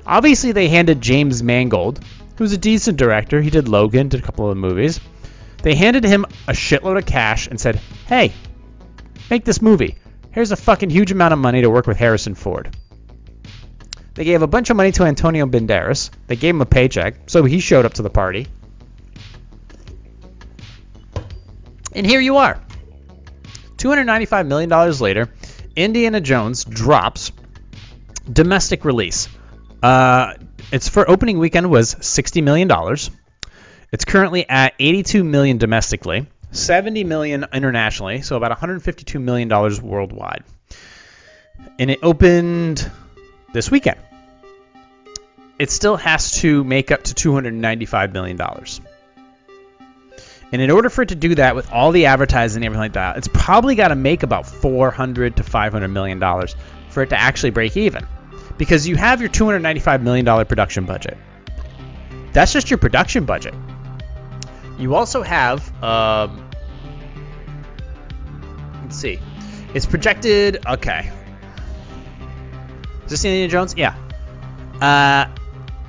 Obviously, 0.05 0.53
they 0.53 0.69
handed 0.69 1.01
James 1.01 1.43
Mangold, 1.43 2.01
who's 2.37 2.53
a 2.53 2.59
decent 2.59 2.99
director, 2.99 3.41
he 3.41 3.51
did 3.51 3.69
Logan, 3.69 4.09
did 4.09 4.21
a 4.21 4.27
couple 4.27 4.51
of 4.51 4.57
movies. 4.57 5.01
They 5.63 5.75
handed 5.75 6.05
him 6.05 6.27
a 6.47 6.53
shitload 6.53 6.99
of 6.99 7.07
cash 7.07 7.47
and 7.49 7.61
said, 7.61 7.81
hey, 8.07 8.33
make 9.31 9.45
this 9.45 9.63
movie. 9.63 9.97
Here's 10.33 10.53
a 10.53 10.57
fucking 10.57 10.91
huge 10.91 11.13
amount 11.13 11.33
of 11.33 11.39
money 11.39 11.63
to 11.63 11.71
work 11.71 11.87
with 11.87 11.97
Harrison 11.97 12.35
Ford. 12.35 12.77
They 14.17 14.25
gave 14.25 14.41
a 14.41 14.47
bunch 14.47 14.71
of 14.71 14.77
money 14.77 14.93
to 14.93 15.05
Antonio 15.05 15.47
Banderas. 15.47 16.11
They 16.27 16.37
gave 16.37 16.55
him 16.55 16.63
a 16.63 16.67
paycheck, 16.67 17.29
so 17.29 17.45
he 17.45 17.61
showed 17.61 17.85
up 17.85 17.95
to 17.95 18.03
the 18.03 18.11
party. 18.11 18.47
And 21.93 22.07
here 22.07 22.21
you 22.21 22.39
are. 22.39 22.59
$295 23.77 24.47
million 24.47 24.71
later, 25.01 25.29
Indiana 25.77 26.21
Jones 26.23 26.65
drops 26.65 27.31
domestic 28.31 28.87
release. 28.87 29.29
Uh, 29.83 30.35
its 30.73 30.89
for 30.89 31.09
opening 31.09 31.39
weekend 31.39 31.71
was 31.71 31.95
$60 31.95 32.43
million. 32.43 32.71
It's 33.93 34.05
currently 34.07 34.49
at 34.49 34.73
82 34.79 35.25
million 35.25 35.59
domestically, 35.59 36.27
70 36.53 37.05
million 37.05 37.47
internationally, 37.53 38.23
so 38.23 38.37
about 38.37 38.51
152 38.51 39.21
million 39.21 39.49
dollars 39.49 39.81
worldwide. 39.81 40.43
And 41.79 41.91
it 41.91 41.99
opened 42.03 42.91
this 43.57 43.71
weekend. 43.71 43.99
It 45.59 45.71
still 45.71 45.97
has 45.97 46.33
to 46.43 46.63
make 46.63 46.93
up 46.93 47.03
to 47.05 47.15
295 47.15 48.13
million 48.13 48.37
dollars. 48.37 48.81
And 50.53 50.63
in 50.63 50.71
order 50.71 50.91
for 50.91 51.03
it 51.03 51.09
to 51.09 51.17
do 51.17 51.35
that 51.37 51.57
with 51.57 51.73
all 51.73 51.91
the 51.91 52.07
advertising 52.07 52.63
and 52.63 52.67
everything 52.67 52.83
like 52.83 52.93
that, 52.93 53.17
it's 53.17 53.29
probably 53.29 53.75
got 53.75 53.89
to 53.89 53.97
make 53.97 54.23
about 54.23 54.47
400 54.47 55.37
to 55.37 55.43
500 55.43 55.89
million 55.89 56.19
dollars 56.19 56.55
for 56.91 57.03
it 57.03 57.09
to 57.11 57.19
actually 57.19 57.51
break 57.51 57.77
even. 57.77 58.07
Because 58.59 58.87
you 58.87 58.97
have 58.97 59.21
your 59.21 59.31
295 59.31 60.03
million 60.03 60.25
dollar 60.25 60.45
production 60.45 60.85
budget. 60.85 61.17
That's 62.33 62.53
just 62.53 62.71
your 62.71 62.79
production 62.79 63.25
budget. 63.25 63.55
You 64.79 64.95
also 64.95 65.23
have, 65.23 65.83
um, 65.83 66.51
let's 68.83 68.97
see, 68.97 69.19
it's 69.75 69.87
projected. 69.87 70.65
Okay, 70.67 71.11
is 73.07 73.11
this 73.11 73.25
Indiana 73.25 73.49
Jones? 73.49 73.75
Yeah. 73.77 73.95
Uh, 74.81 75.29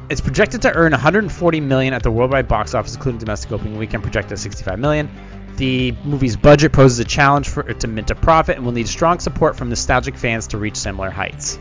it's 0.10 0.22
projected 0.22 0.62
to 0.62 0.74
earn 0.74 0.92
140 0.92 1.60
million 1.60 1.94
at 1.94 2.04
the 2.04 2.12
worldwide 2.12 2.48
box 2.48 2.74
office, 2.74 2.96
including 2.96 3.20
domestic 3.20 3.52
opening 3.52 3.78
weekend, 3.78 4.04
projected 4.04 4.34
at 4.34 4.40
65 4.40 4.80
million. 4.80 5.10
The 5.58 5.94
movie's 6.04 6.38
budget 6.38 6.72
poses 6.72 7.00
a 7.00 7.04
challenge 7.04 7.50
for 7.50 7.68
it 7.68 7.80
to 7.82 7.88
mint 7.88 8.12
a 8.12 8.16
profit 8.16 8.58
and 8.58 8.66
will 8.66 8.72
need 8.72 8.88
strong 8.88 9.20
support 9.20 9.58
from 9.58 9.70
nostalgic 9.70 10.16
fans 10.16 10.48
to 10.48 10.58
reach 10.58 10.78
similar 10.78 11.10
heights. 11.10 11.60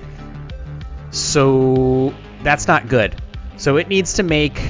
So 1.10 2.14
that's 2.42 2.68
not 2.68 2.88
good. 2.88 3.20
So 3.56 3.78
it 3.78 3.88
needs 3.88 4.14
to 4.14 4.22
make 4.22 4.60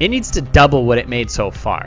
it 0.00 0.08
needs 0.08 0.32
to 0.32 0.40
double 0.40 0.86
what 0.86 0.98
it 0.98 1.08
made 1.08 1.30
so 1.30 1.50
far, 1.50 1.86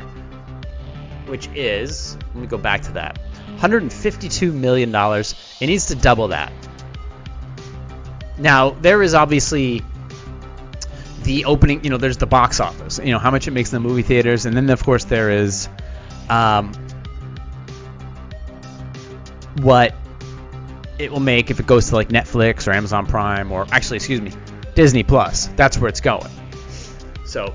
which 1.26 1.50
is 1.56 2.16
let 2.28 2.36
me 2.36 2.48
go 2.48 2.60
back 2.60 2.84
to 2.84 2.92
that. 2.94 3.18
152 3.56 4.52
million 4.52 4.92
dollars. 4.92 5.34
It 5.60 5.68
needs 5.68 5.88
to 5.88 5.96
double 5.96 6.28
that. 6.30 6.54
Now, 8.38 8.72
there 8.72 9.02
is 9.02 9.14
obviously 9.14 9.84
the 11.24 11.46
opening, 11.46 11.84
you 11.84 11.90
know, 11.90 11.98
there's 11.98 12.18
the 12.18 12.28
box 12.28 12.60
office, 12.60 13.00
you 13.04 13.12
know, 13.12 13.20
how 13.20 13.32
much 13.32 13.48
it 13.48 13.52
makes 13.52 13.74
in 13.74 13.82
the 13.82 13.88
movie 13.88 14.04
theaters, 14.04 14.46
and 14.46 14.56
then 14.56 14.70
of 14.70 14.84
course 14.84 15.06
there 15.06 15.32
is 15.32 15.68
um, 16.30 16.74
what 19.62 19.96
it 21.00 21.12
will 21.12 21.20
make 21.20 21.52
if 21.52 21.60
it 21.60 21.68
goes 21.68 21.90
to 21.90 21.96
like 21.96 22.10
Netflix 22.10 22.68
or 22.68 22.72
Amazon 22.72 23.06
Prime 23.06 23.52
or 23.52 23.66
actually, 23.72 23.98
excuse 23.98 24.22
me, 24.22 24.32
Disney 24.76 25.04
Plus. 25.04 25.48
That's 25.56 25.78
where 25.78 25.90
it's 25.90 26.02
going. 26.02 26.32
So 27.26 27.54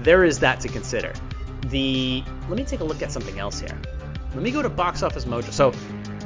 there 0.00 0.24
is 0.24 0.38
that 0.40 0.60
to 0.60 0.68
consider. 0.68 1.12
The 1.66 2.24
let 2.48 2.56
me 2.56 2.64
take 2.64 2.80
a 2.80 2.84
look 2.84 3.02
at 3.02 3.12
something 3.12 3.38
else 3.38 3.60
here. 3.60 3.78
Let 4.34 4.42
me 4.42 4.50
go 4.50 4.62
to 4.62 4.68
Box 4.68 5.02
Office 5.02 5.24
Mojo. 5.24 5.52
So 5.52 5.72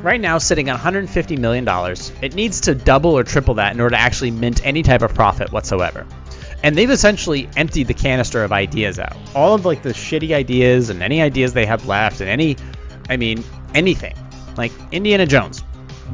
right 0.03 0.21
now 0.21 0.39
sitting 0.39 0.69
on 0.69 0.75
150 0.75 1.37
million 1.37 1.65
dollars. 1.65 2.13
It 2.21 2.35
needs 2.35 2.63
to 2.63 2.75
double 2.75 3.17
or 3.17 3.25
triple 3.25 3.55
that 3.55 3.73
in 3.73 3.81
order 3.81 3.97
to 3.97 4.01
actually 4.01 4.31
mint 4.31 4.65
any 4.67 4.83
type 4.83 5.03
of 5.03 5.15
profit 5.15 5.53
whatsoever. 5.53 6.07
And 6.63 6.77
they've 6.77 6.91
essentially 6.91 7.49
emptied 7.57 7.89
the 7.89 7.95
canister 7.95 8.45
of 8.45 8.53
ideas 8.53 8.99
out. 8.99 9.17
All 9.35 9.55
of 9.55 9.65
like 9.65 9.83
the 9.83 9.91
shitty 9.91 10.35
ideas 10.35 10.91
and 10.91 11.03
any 11.03 11.21
ideas 11.21 11.53
they 11.53 11.67
have 11.67 11.87
left 11.87 12.21
and 12.21 12.29
any 12.29 12.57
I 13.09 13.17
mean 13.17 13.45
anything. 13.75 14.15
Like 14.57 14.73
Indiana 14.93 15.27
Jones. 15.27 15.63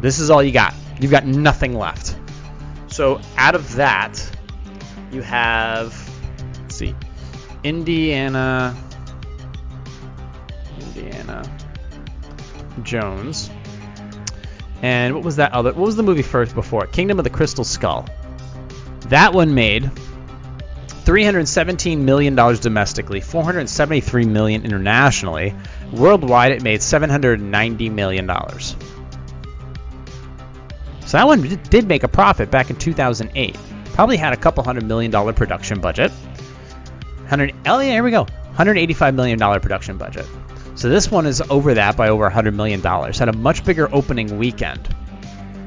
This 0.01 0.19
is 0.19 0.31
all 0.31 0.43
you 0.43 0.53
got. 0.53 0.75
You've 1.01 1.11
got 1.11 1.27
nothing 1.27 1.77
left. 1.77 2.17
So 2.89 3.21
out 3.37 3.55
of 3.55 3.75
that, 3.75 4.19
you 5.13 5.23
have 5.23 5.95
let's 6.63 6.77
see. 6.77 6.95
Indiana 7.65 8.77
Indiana 10.81 11.43
Jones. 12.83 13.51
And 14.83 15.15
what 15.15 15.25
was 15.25 15.37
that 15.37 15.53
other? 15.53 15.73
What 15.73 15.87
was 15.87 15.97
the 15.97 16.03
movie 16.03 16.23
first 16.23 16.55
before? 16.55 16.87
Kingdom 16.87 17.19
of 17.19 17.25
the 17.25 17.31
Crystal 17.31 17.65
Skull. 17.65 18.07
That 19.09 19.33
one 19.33 19.55
made 19.55 19.91
317 21.05 22.05
million 22.05 22.35
dollars 22.35 22.61
domestically, 22.61 23.21
473 23.21 24.27
million 24.27 24.65
internationally. 24.65 25.55
Worldwide, 25.93 26.53
it 26.53 26.63
made 26.63 26.83
790 26.83 27.89
million 27.89 28.27
dollars. 28.27 28.77
So 31.07 31.17
that 31.17 31.27
one 31.27 31.59
did 31.71 31.89
make 31.89 32.03
a 32.03 32.09
profit 32.09 32.51
back 32.51 32.69
in 32.69 32.77
2008. 32.77 33.57
Probably 33.95 34.19
had 34.19 34.35
a 34.35 34.37
couple 34.37 34.63
hundred 34.63 34.85
million 34.85 35.11
dollar 35.11 35.33
production 35.33 35.81
budget. 35.81 36.11
100. 36.13 37.55
Oh 37.67 37.81
yeah, 37.81 37.93
here 37.93 38.05
we 38.05 38.11
go. 38.11 38.23
185 38.23 39.15
million 39.15 39.39
dollar 39.39 39.59
production 39.61 39.97
budget. 39.97 40.27
So 40.79 40.89
this 40.89 41.11
one 41.11 41.27
is 41.27 41.43
over 41.51 41.75
that 41.75 41.97
by 41.97 42.09
over 42.09 42.23
100 42.23 42.55
million 42.55 42.81
dollars. 42.81 43.19
Had 43.19 43.29
a 43.29 43.33
much 43.33 43.65
bigger 43.65 43.93
opening 43.93 44.39
weekend. 44.39 44.89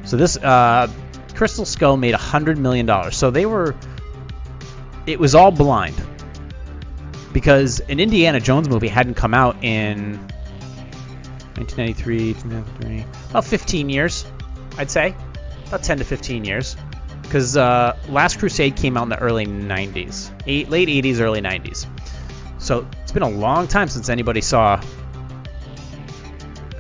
So 0.06 0.16
this 0.16 0.38
uh, 0.38 0.90
Crystal 1.36 1.66
Skull 1.66 1.98
made 1.98 2.14
100 2.14 2.58
million 2.58 2.86
dollars. 2.86 3.18
So 3.18 3.30
they 3.30 3.46
were. 3.46 3.76
It 5.06 5.20
was 5.20 5.36
all 5.36 5.52
blind 5.52 6.02
because 7.34 7.82
an 7.82 8.00
Indiana 8.00 8.40
Jones 8.40 8.70
movie 8.70 8.88
hadn't 8.88 9.16
come 9.16 9.34
out 9.34 9.58
in 9.62 10.18
1993, 11.58 12.34
2003, 12.36 13.06
about 13.32 13.44
15 13.44 13.90
years, 13.90 14.26
I'd 14.78 14.90
say, 14.90 15.14
about 15.68 15.84
10 15.84 15.98
to 15.98 16.06
15 16.06 16.46
years. 16.46 16.78
Because 17.24 17.58
uh, 17.58 17.98
Last 18.08 18.40
Crusade 18.40 18.78
came 18.78 18.96
out 18.96 19.04
in 19.04 19.10
the 19.10 19.20
early 19.20 19.46
90s, 19.46 20.32
eight, 20.48 20.70
late 20.70 20.88
80s, 20.88 21.20
early 21.20 21.42
90s. 21.42 21.86
So 22.60 22.88
it's 23.02 23.12
been 23.12 23.24
a 23.24 23.30
long 23.30 23.68
time 23.68 23.90
since 23.90 24.08
anybody 24.08 24.40
saw 24.40 24.82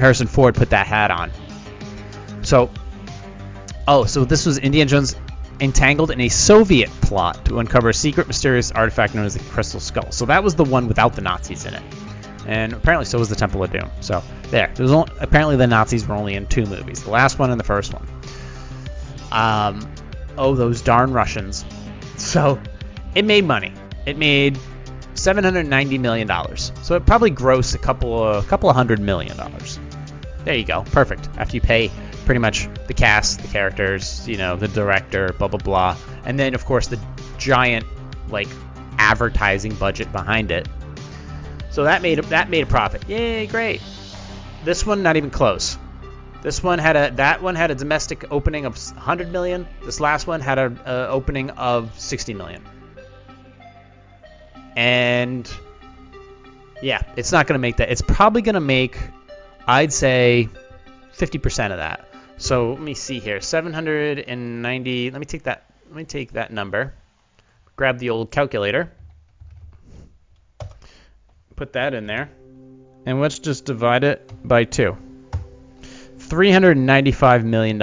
Harrison 0.02 0.26
Ford 0.26 0.56
put 0.56 0.72
that 0.72 0.88
hat 0.88 1.12
on. 1.12 1.32
So, 2.42 2.72
oh, 3.88 4.06
so 4.06 4.26
this 4.26 4.48
was 4.48 4.58
Indiana 4.58 4.90
Jones 4.90 5.16
entangled 5.60 6.10
in 6.10 6.20
a 6.20 6.28
Soviet 6.28 6.90
plot 7.02 7.46
to 7.46 7.60
uncover 7.60 7.90
a 7.90 7.94
secret, 7.94 8.28
mysterious 8.28 8.72
artifact 8.72 9.14
known 9.14 9.26
as 9.26 9.36
the 9.36 9.44
Crystal 9.52 9.80
Skull. 9.80 10.12
So 10.12 10.26
that 10.26 10.44
was 10.44 10.56
the 10.56 10.64
one 10.64 10.88
without 10.88 11.14
the 11.14 11.22
Nazis 11.22 11.66
in 11.66 11.76
it, 11.76 11.84
and 12.48 12.74
apparently 12.74 13.06
so 13.06 13.20
was 13.20 13.30
the 13.30 13.36
Temple 13.36 13.64
of 13.64 13.72
Doom. 13.72 13.92
So 14.00 14.24
there, 14.50 14.72
there 14.74 14.84
was 14.84 14.92
only, 14.92 15.14
apparently 15.20 15.56
the 15.56 15.68
Nazis 15.68 16.08
were 16.08 16.16
only 16.16 16.34
in 16.34 16.48
two 16.48 16.66
movies, 16.66 17.04
the 17.04 17.12
last 17.12 17.38
one 17.38 17.52
and 17.52 17.60
the 17.60 17.64
first 17.64 17.94
one. 17.94 18.08
Um, 19.32 19.94
oh, 20.36 20.56
those 20.56 20.82
darn 20.82 21.14
Russians. 21.14 21.64
So 22.18 22.60
it 23.14 23.24
made 23.24 23.46
money. 23.46 23.72
It 24.08 24.18
made 24.18 24.58
790 25.14 26.00
million 26.00 26.28
dollars. 26.28 26.72
So 26.82 26.96
it 26.96 27.06
probably 27.06 27.30
grossed 27.30 27.76
a 27.76 27.78
couple 27.78 28.40
a 28.40 28.44
couple 28.44 28.68
of 28.68 28.76
hundred 28.76 29.00
million 29.00 29.38
dollars. 29.38 29.80
There 30.44 30.56
you 30.56 30.66
go. 30.66 30.84
Perfect. 30.84 31.30
After 31.38 31.56
you 31.56 31.62
pay 31.62 31.92
pretty 32.26 32.40
much 32.40 32.68
the 32.88 32.94
cast, 32.94 33.42
the 33.42 33.48
characters, 33.48 34.28
you 34.28 34.38
know, 34.38 34.56
the 34.56 34.68
director, 34.68 35.34
blah 35.38 35.48
blah 35.48 35.60
blah, 35.60 35.98
and 36.26 36.40
then 36.40 36.56
of 36.56 36.66
course 36.66 36.88
the 36.88 37.00
giant 37.38 37.86
like 38.30 38.48
advertising 38.98 39.76
budget 39.76 40.12
behind 40.12 40.52
it. 40.52 40.68
So 41.70 41.84
that 41.84 42.02
made 42.02 42.20
that 42.20 42.50
made 42.50 42.64
a 42.64 42.68
profit. 42.68 43.08
Yay, 43.08 43.48
great. 43.48 43.82
This 44.64 44.86
one 44.86 45.04
not 45.04 45.18
even 45.18 45.30
close. 45.30 45.78
This 46.42 46.64
one 46.64 46.80
had 46.80 46.96
a 46.96 47.12
that 47.16 47.42
one 47.42 47.56
had 47.56 47.72
a 47.72 47.76
domestic 47.76 48.32
opening 48.32 48.66
of 48.66 48.76
100 48.76 49.32
million. 49.32 49.68
This 49.84 50.00
last 50.00 50.26
one 50.26 50.42
had 50.42 50.58
a, 50.58 50.76
a 50.86 51.08
opening 51.10 51.52
of 51.52 52.00
60 52.00 52.34
million. 52.34 52.64
And 54.76 55.52
yeah, 56.82 57.02
it's 57.16 57.32
not 57.32 57.46
going 57.46 57.56
to 57.56 57.60
make 57.60 57.78
that. 57.78 57.92
It's 57.92 58.02
probably 58.02 58.42
going 58.42 58.56
to 58.56 58.62
make 58.62 58.98
I'd 59.68 59.94
say 59.94 60.50
50% 61.18 61.72
of 61.72 61.78
that. 61.78 62.08
So 62.38 62.72
let 62.72 62.82
me 62.82 62.94
see 62.94 63.20
here. 63.20 63.42
790. 63.42 65.12
Let 65.12 65.20
me 65.20 65.26
take 65.26 65.44
that. 65.44 65.72
Let 65.88 65.96
me 65.96 66.06
take 66.06 66.34
that 66.34 66.52
number. 66.52 66.94
Grab 67.76 68.00
the 68.00 68.10
old 68.10 68.32
calculator. 68.32 68.92
Put 71.56 71.74
that 71.74 71.94
in 71.94 72.08
there. 72.08 72.32
And 73.06 73.22
let's 73.22 73.40
just 73.40 73.66
divide 73.66 74.04
it 74.04 74.32
by 74.44 74.64
two. 74.64 74.98
$395 76.20 77.44
million. 77.44 77.82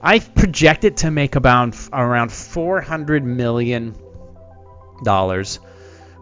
I 0.00 0.18
project 0.18 0.84
it 0.84 0.98
to 0.98 1.10
make 1.10 1.36
about 1.36 1.76
around 1.92 2.30
$400 2.30 3.22
million, 3.22 3.94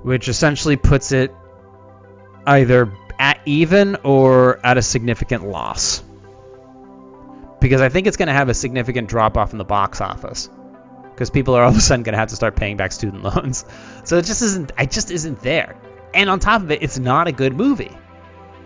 which 0.03 0.29
essentially 0.29 0.77
puts 0.77 1.13
it 1.13 1.35
either 2.47 2.93
at 3.21 3.39
even 3.45 3.97
or 4.03 4.59
at 4.65 4.79
a 4.79 4.83
significant 4.83 5.47
loss. 5.47 6.03
Because 7.61 7.83
I 7.83 7.91
think 7.91 8.07
it's 8.07 8.17
going 8.17 8.29
to 8.29 8.33
have 8.33 8.49
a 8.49 8.55
significant 8.55 9.09
drop 9.09 9.37
off 9.37 9.53
in 9.53 9.59
the 9.59 9.65
box 9.65 10.01
office. 10.01 10.49
Because 11.11 11.29
people 11.29 11.55
are 11.55 11.63
all 11.63 11.71
of 11.71 11.77
a 11.77 11.81
sudden 11.81 12.03
going 12.03 12.15
to 12.15 12.19
have 12.19 12.31
to 12.31 12.37
start 12.37 12.57
paying 12.57 12.79
back 12.79 12.93
student 12.93 13.23
loans. 13.37 13.67
So 14.05 14.17
it 14.17 14.25
just 14.25 14.41
isn't. 14.41 14.73
It 14.79 14.91
just 14.91 15.11
isn't 15.11 15.41
there. 15.41 15.77
And 16.15 16.31
on 16.31 16.41
top 16.41 16.63
of 16.63 16.71
it, 16.71 16.83
it's 16.83 16.99
not 16.99 17.29
a 17.29 17.33
good 17.33 17.55
movie. 17.55 17.95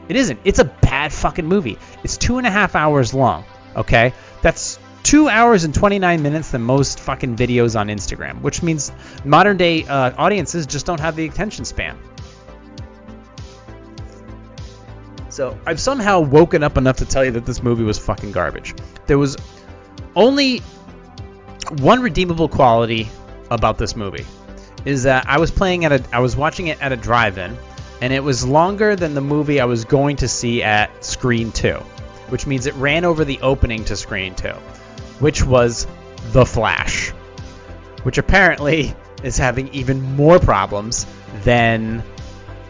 It 0.08 0.16
isn't. 0.16 0.38
It's 0.44 0.60
a 0.60 0.64
bad 0.64 1.12
fucking 1.12 1.46
movie. 1.46 1.76
It's 2.04 2.16
two 2.16 2.38
and 2.38 2.46
a 2.46 2.50
half 2.50 2.76
hours 2.76 3.12
long. 3.12 3.44
Okay, 3.74 4.14
that's 4.40 4.78
two 5.02 5.28
hours 5.28 5.64
and 5.64 5.74
29 5.74 6.22
minutes 6.22 6.52
than 6.52 6.62
most 6.62 7.00
fucking 7.00 7.36
videos 7.36 7.78
on 7.78 7.88
Instagram, 7.88 8.40
which 8.40 8.62
means 8.62 8.92
modern 9.24 9.56
day 9.56 9.84
uh, 9.84 10.12
audiences 10.16 10.66
just 10.66 10.86
don't 10.86 11.00
have 11.00 11.16
the 11.16 11.26
attention 11.26 11.64
span. 11.64 11.98
So 15.34 15.58
I've 15.66 15.80
somehow 15.80 16.20
woken 16.20 16.62
up 16.62 16.78
enough 16.78 16.98
to 16.98 17.04
tell 17.04 17.24
you 17.24 17.32
that 17.32 17.44
this 17.44 17.60
movie 17.60 17.82
was 17.82 17.98
fucking 17.98 18.30
garbage. 18.30 18.72
There 19.08 19.18
was 19.18 19.36
only 20.14 20.60
one 21.80 22.00
redeemable 22.02 22.48
quality 22.48 23.08
about 23.50 23.76
this 23.76 23.96
movie 23.96 24.24
is 24.84 25.02
that 25.02 25.24
I 25.26 25.38
was 25.38 25.50
playing 25.50 25.84
at 25.86 25.90
a 25.90 26.04
I 26.12 26.20
was 26.20 26.36
watching 26.36 26.68
it 26.68 26.80
at 26.80 26.92
a 26.92 26.96
drive-in 26.96 27.58
and 28.00 28.12
it 28.12 28.22
was 28.22 28.46
longer 28.46 28.94
than 28.94 29.14
the 29.14 29.20
movie 29.20 29.58
I 29.58 29.64
was 29.64 29.84
going 29.84 30.18
to 30.18 30.28
see 30.28 30.62
at 30.62 31.04
Screen 31.04 31.50
2, 31.50 31.72
which 32.28 32.46
means 32.46 32.66
it 32.66 32.74
ran 32.74 33.04
over 33.04 33.24
the 33.24 33.40
opening 33.40 33.84
to 33.86 33.96
Screen 33.96 34.36
2, 34.36 34.50
which 35.18 35.42
was 35.44 35.88
The 36.30 36.46
Flash, 36.46 37.10
which 38.04 38.18
apparently 38.18 38.94
is 39.24 39.36
having 39.36 39.66
even 39.74 40.00
more 40.14 40.38
problems 40.38 41.06
than 41.42 42.04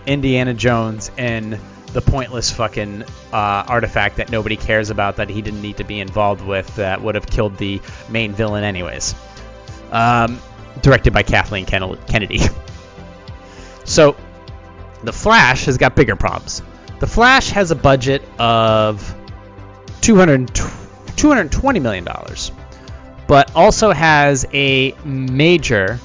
Indiana 0.07 0.55
Jones 0.55 1.11
and 1.19 1.61
the 1.95 2.03
pointless 2.03 2.51
fucking 2.51 3.05
uh, 3.33 3.65
artifact 3.69 4.17
that 4.17 4.29
nobody 4.29 4.57
cares 4.57 4.91
about 4.91 5.17
that 5.17 5.31
he 5.31 5.41
didn't 5.41 5.63
need 5.63 5.77
to 5.77 5.85
be 5.85 6.01
involved 6.01 6.45
with 6.45 6.75
that 6.77 7.01
would 7.01 7.15
have 7.15 7.27
killed 7.27 7.57
the 7.57 7.81
main 8.11 8.33
villain 8.33 8.65
anyways. 8.65 9.15
Um, 9.93 10.41
directed 10.83 11.13
by 11.13 11.23
Kathleen 11.23 11.65
Kennedy. 11.65 12.41
so, 13.85 14.17
The 15.05 15.13
Flash 15.13 15.67
has 15.67 15.79
got 15.79 15.95
bigger 15.95 16.17
problems. 16.17 16.63
The 16.99 17.07
Flash 17.07 17.51
has 17.51 17.71
a 17.71 17.77
budget 17.77 18.23
of 18.41 19.15
200, 20.01 20.53
220 21.17 21.81
million 21.81 22.05
dollars, 22.05 22.51
but 23.29 23.55
also 23.55 23.93
has 23.93 24.45
a 24.53 24.93
major 25.05 26.01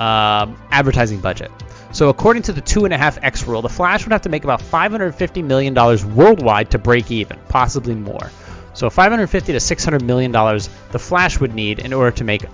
uh, 0.00 0.52
advertising 0.72 1.20
budget. 1.20 1.52
So 1.96 2.10
according 2.10 2.42
to 2.42 2.52
the 2.52 2.60
2.5x 2.60 3.46
rule, 3.46 3.62
the 3.62 3.70
Flash 3.70 4.04
would 4.04 4.12
have 4.12 4.20
to 4.20 4.28
make 4.28 4.44
about 4.44 4.60
$550 4.60 5.42
million 5.42 5.74
worldwide 6.14 6.70
to 6.72 6.78
break 6.78 7.10
even, 7.10 7.38
possibly 7.48 7.94
more. 7.94 8.30
So 8.74 8.90
550 8.90 9.54
to 9.54 9.58
600 9.58 10.02
million 10.02 10.30
dollars 10.30 10.68
the 10.92 10.98
Flash 10.98 11.40
would 11.40 11.54
need 11.54 11.78
in 11.78 11.94
order 11.94 12.14
to 12.18 12.22
make 12.22 12.44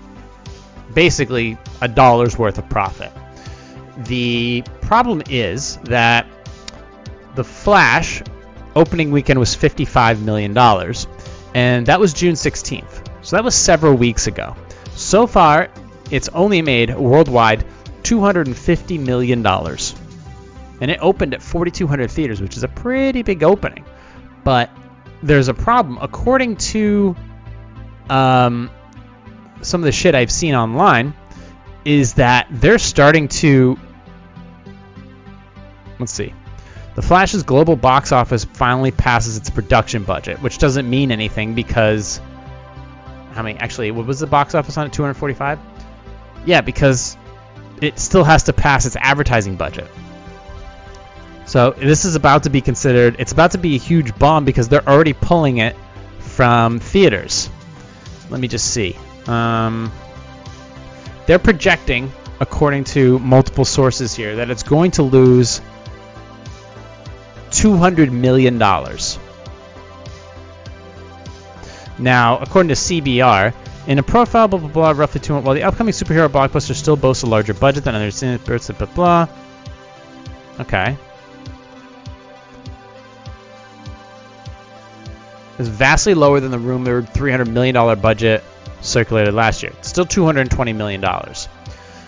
basically 0.95 1.59
a 1.81 1.89
dollar's 1.89 2.39
worth 2.39 2.59
of 2.59 2.69
profit. 2.69 3.11
The 4.05 4.63
problem 4.81 5.25
is 5.29 5.79
that 5.87 6.25
the 7.35 7.43
Flash 7.43 8.23
opening 8.77 9.11
weekend 9.11 9.41
was 9.41 9.57
55 9.57 10.23
million 10.23 10.55
dollars, 10.55 11.09
and 11.53 11.85
that 11.87 11.99
was 11.99 12.13
June 12.13 12.35
16th. 12.35 13.09
So 13.23 13.35
that 13.35 13.43
was 13.43 13.57
several 13.57 13.95
weeks 13.95 14.29
ago. 14.29 14.55
So 14.95 15.27
far, 15.27 15.69
it's 16.13 16.29
only 16.29 16.63
made 16.63 16.95
worldwide 16.95 17.65
$250 18.03 19.01
million. 19.01 19.47
And 19.47 20.91
it 20.91 20.99
opened 21.01 21.35
at 21.35 21.43
4,200 21.43 22.11
theaters, 22.11 22.41
which 22.41 22.57
is 22.57 22.65
a 22.65 22.69
pretty 22.69 23.23
big 23.23 23.43
opening. 23.43 23.85
But 24.45 24.71
there's 25.23 25.49
a 25.49 25.55
problem. 25.55 25.99
According 26.01 26.57
to 26.57 27.15
um, 28.11 28.71
some 29.63 29.81
of 29.81 29.85
the 29.85 29.93
shit 29.93 30.15
I've 30.15 30.33
seen 30.33 30.55
online, 30.55 31.15
is 31.85 32.15
that 32.15 32.49
they're 32.51 32.79
starting 32.79 33.29
to. 33.29 33.79
Let's 35.99 36.13
see. 36.13 36.35
The 36.95 37.03
Flash's 37.03 37.43
global 37.43 37.77
box 37.77 38.13
office 38.13 38.45
finally 38.45 38.91
passes 38.91 39.37
its 39.37 39.51
production 39.51 40.05
budget, 40.05 40.43
which 40.43 40.59
doesn't 40.59 40.89
mean 40.89 41.11
anything 41.11 41.55
because. 41.55 42.21
How 43.33 43.43
many? 43.43 43.59
Actually, 43.59 43.93
what 43.93 44.07
was 44.07 44.21
the 44.21 44.27
box 44.27 44.55
office 44.55 44.77
on 44.77 44.87
it? 44.87 44.93
245? 44.93 45.59
Yeah, 46.45 46.61
because 46.61 47.17
it 47.83 47.99
still 47.99 48.25
has 48.25 48.45
to 48.45 48.53
pass 48.53 48.87
its 48.87 48.97
advertising 48.97 49.57
budget. 49.57 49.89
So 51.47 51.71
this 51.71 52.05
is 52.05 52.15
about 52.15 52.45
to 52.45 52.51
be 52.51 52.61
considered. 52.61 53.17
It's 53.19 53.33
about 53.33 53.51
to 53.53 53.59
be 53.59 53.75
a 53.75 53.79
huge 53.79 54.17
bomb 54.19 54.45
because 54.45 54.69
they're 54.69 54.89
already 54.89 55.13
pulling 55.13 55.59
it 55.59 55.77
from 56.19 56.79
theaters. 56.79 57.51
Let 58.31 58.41
me 58.41 58.49
just 58.49 58.73
see. 58.73 58.97
Um, 59.27 59.93
they're 61.27 61.39
projecting, 61.39 62.11
according 62.41 62.85
to 62.85 63.19
multiple 63.19 63.65
sources 63.65 64.15
here, 64.15 64.37
that 64.37 64.51
it's 64.51 64.63
going 64.63 64.93
to 64.93 65.03
lose 65.03 65.61
$200 67.51 68.11
million. 68.11 68.59
Now, 71.99 72.39
according 72.39 72.69
to 72.69 72.75
CBR, 72.75 73.53
in 73.87 73.99
a 73.99 74.03
profile, 74.03 74.49
blah 74.49 74.59
blah 74.59 74.69
blah, 74.69 74.91
roughly 74.91 75.21
two. 75.21 75.39
While 75.39 75.55
the 75.55 75.63
upcoming 75.63 75.93
superhero 75.93 76.29
blockbuster 76.29 76.75
still 76.75 76.97
boasts 76.97 77.23
a 77.23 77.27
larger 77.27 77.55
budget 77.55 77.85
than 77.85 77.95
others, 77.95 78.21
blah 78.21 78.59
blah 78.59 78.87
blah. 78.95 79.29
Okay. 80.61 80.97
It's 85.59 85.69
vastly 85.69 86.15
lower 86.15 86.41
than 86.41 86.51
the 86.51 86.59
rumored 86.59 87.07
$300 87.09 87.47
million 87.49 87.75
budget 88.01 88.43
circulated 88.81 89.35
last 89.35 89.63
year. 89.63 89.73
Still 89.83 90.07
$220 90.07 90.75
million. 90.75 91.05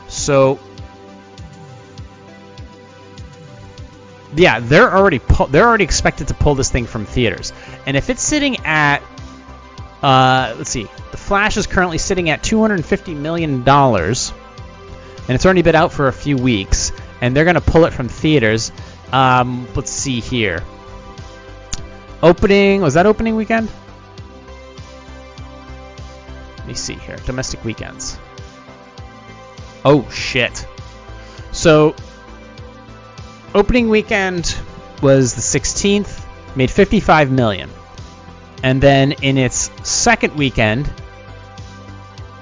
So, 0.08 0.58
yeah, 4.34 4.60
they're 4.60 4.92
already 4.92 5.18
pu- 5.18 5.46
they're 5.48 5.66
already 5.66 5.84
expected 5.84 6.28
to 6.28 6.34
pull 6.34 6.54
this 6.54 6.70
thing 6.70 6.86
from 6.86 7.06
theaters. 7.06 7.52
And 7.86 7.96
if 7.96 8.10
it's 8.10 8.22
sitting 8.22 8.56
at, 8.64 9.02
uh, 10.04 10.54
let's 10.58 10.68
see, 10.68 10.86
The 11.12 11.16
Flash 11.16 11.56
is 11.56 11.66
currently 11.66 11.96
sitting 11.96 12.28
at 12.28 12.42
250 12.42 13.14
million 13.14 13.64
dollars, 13.64 14.34
and 15.26 15.30
it's 15.30 15.46
already 15.46 15.62
been 15.62 15.74
out 15.74 15.92
for 15.92 16.08
a 16.08 16.12
few 16.12 16.36
weeks, 16.36 16.92
and 17.22 17.34
they're 17.34 17.46
gonna 17.46 17.62
pull 17.62 17.86
it 17.86 17.94
from 17.94 18.08
theaters. 18.08 18.70
Um, 19.12 19.66
let's 19.74 19.90
see 19.90 20.20
here. 20.20 20.62
Opening 22.22 22.82
was 22.82 22.94
that 22.94 23.06
opening 23.06 23.34
weekend? 23.34 23.70
Let 26.58 26.66
me 26.66 26.74
see 26.74 26.96
here. 26.96 27.16
Domestic 27.24 27.64
weekends. 27.64 28.18
Oh 29.86 30.06
shit. 30.10 30.66
So 31.52 31.96
opening 33.54 33.88
weekend 33.88 34.54
was 35.00 35.34
the 35.34 35.40
16th, 35.40 36.26
made 36.56 36.70
55 36.70 37.30
million. 37.30 37.70
And 38.64 38.80
then 38.80 39.12
in 39.12 39.36
its 39.36 39.70
second 39.86 40.36
weekend, 40.36 40.90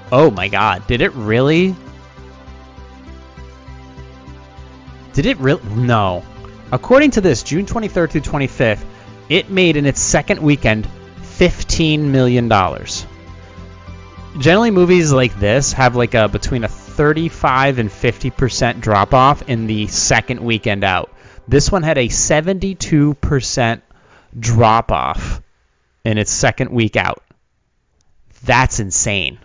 oh 0.09 0.31
my 0.31 0.47
god, 0.47 0.87
did 0.87 1.01
it 1.01 1.11
really? 1.15 1.75
Did 5.11 5.25
it 5.25 5.37
really? 5.39 5.61
No. 5.75 6.23
According 6.71 7.11
to 7.11 7.21
this, 7.21 7.43
June 7.43 7.65
23rd 7.65 8.09
through 8.09 8.21
25th, 8.21 8.85
it 9.27 9.49
made 9.49 9.75
in 9.75 9.85
its 9.85 9.99
second 9.99 10.41
weekend 10.41 10.87
$15 11.19 11.99
million. 11.99 12.47
Generally, 14.39 14.71
movies 14.71 15.11
like 15.11 15.37
this 15.41 15.73
have 15.73 15.97
like 15.97 16.13
a 16.13 16.29
between 16.29 16.63
a 16.63 16.69
35 16.69 17.79
and 17.79 17.89
50% 17.89 18.79
drop 18.79 19.13
off 19.13 19.41
in 19.49 19.67
the 19.67 19.87
second 19.87 20.39
weekend 20.39 20.85
out. 20.85 21.13
This 21.49 21.69
one 21.69 21.83
had 21.83 21.97
a 21.97 22.07
72% 22.07 23.81
drop 24.39 24.89
off 24.93 25.41
in 26.05 26.17
its 26.17 26.31
second 26.31 26.71
week 26.71 26.95
out. 26.95 27.23
That's 28.43 28.79
insane. 28.79 29.39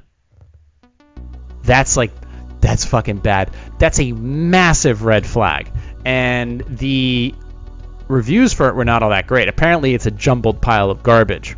That's 1.63 1.97
like 1.97 2.13
that's 2.61 2.85
fucking 2.85 3.19
bad. 3.19 3.51
That's 3.79 4.01
a 4.01 4.13
massive 4.13 5.05
red 5.05 5.27
flag. 5.27 5.71
And 6.05 6.63
the 6.67 7.35
reviews 8.09 8.53
for 8.53 8.69
it 8.69 8.75
were 8.75 8.85
not 8.85 9.03
all 9.03 9.11
that 9.11 9.27
great. 9.27 9.49
Apparently, 9.49 9.95
it's 9.95 10.07
a 10.07 10.11
jumbled 10.11 10.61
pile 10.61 10.91
of 10.91 11.03
garbage. 11.03 11.53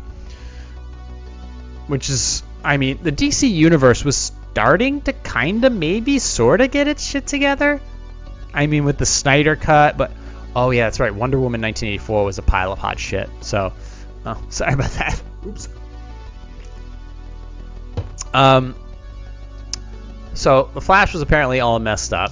Which 1.87 2.09
is, 2.09 2.43
I 2.63 2.77
mean, 2.77 2.99
the 3.01 3.11
DC 3.11 3.49
universe 3.49 4.05
was 4.05 4.31
starting 4.51 5.01
to 5.01 5.13
kind 5.13 5.65
of 5.65 5.73
maybe 5.73 6.19
sort 6.19 6.61
of 6.61 6.71
get 6.71 6.87
its 6.87 7.03
shit 7.03 7.25
together. 7.25 7.81
I 8.53 8.67
mean, 8.67 8.85
with 8.85 8.97
the 8.97 9.05
Snyder 9.05 9.55
cut, 9.55 9.97
but 9.97 10.11
oh 10.55 10.71
yeah, 10.71 10.85
that's 10.85 10.99
right. 10.99 11.13
Wonder 11.13 11.39
Woman 11.39 11.61
1984 11.61 12.25
was 12.25 12.37
a 12.37 12.41
pile 12.41 12.71
of 12.71 12.79
hot 12.79 12.99
shit. 12.99 13.29
So, 13.41 13.73
oh, 14.25 14.43
sorry 14.49 14.73
about 14.73 14.91
that. 14.91 15.21
Oops. 15.45 15.69
Um. 18.33 18.75
So 20.33 20.69
the 20.73 20.81
Flash 20.81 21.13
was 21.13 21.21
apparently 21.21 21.59
all 21.59 21.79
messed 21.79 22.13
up. 22.13 22.31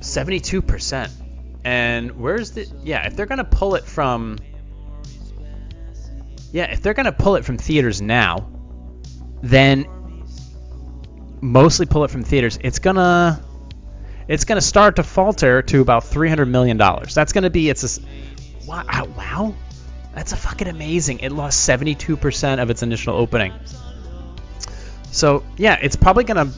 72%. 0.00 1.10
And 1.64 2.18
where's 2.18 2.50
the 2.50 2.68
yeah, 2.82 3.06
if 3.06 3.14
they're 3.14 3.26
gonna 3.26 3.44
pull 3.44 3.76
it 3.76 3.84
from 3.84 4.38
Yeah, 6.52 6.72
if 6.72 6.82
they're 6.82 6.94
gonna 6.94 7.12
pull 7.12 7.36
it 7.36 7.44
from 7.44 7.56
theaters 7.56 8.02
now, 8.02 8.50
then 9.42 9.86
mostly 11.40 11.86
pull 11.86 12.04
it 12.04 12.10
from 12.10 12.24
theaters, 12.24 12.58
it's 12.62 12.80
gonna 12.80 13.42
it's 14.26 14.44
gonna 14.44 14.60
start 14.60 14.96
to 14.96 15.04
falter 15.04 15.62
to 15.62 15.80
about 15.80 16.04
three 16.04 16.28
hundred 16.28 16.46
million 16.46 16.76
dollars. 16.76 17.14
That's 17.14 17.32
gonna 17.32 17.50
be 17.50 17.70
it's 17.70 17.98
a 17.98 18.02
wow, 18.66 19.06
wow, 19.16 19.54
that's 20.14 20.32
a 20.32 20.36
fucking 20.36 20.68
amazing. 20.68 21.20
It 21.20 21.32
lost 21.32 21.60
seventy 21.60 21.94
two 21.94 22.16
percent 22.16 22.60
of 22.60 22.70
its 22.70 22.82
initial 22.82 23.14
opening. 23.14 23.52
So 25.10 25.44
yeah, 25.56 25.78
it's 25.80 25.96
probably 25.96 26.24
gonna 26.24 26.50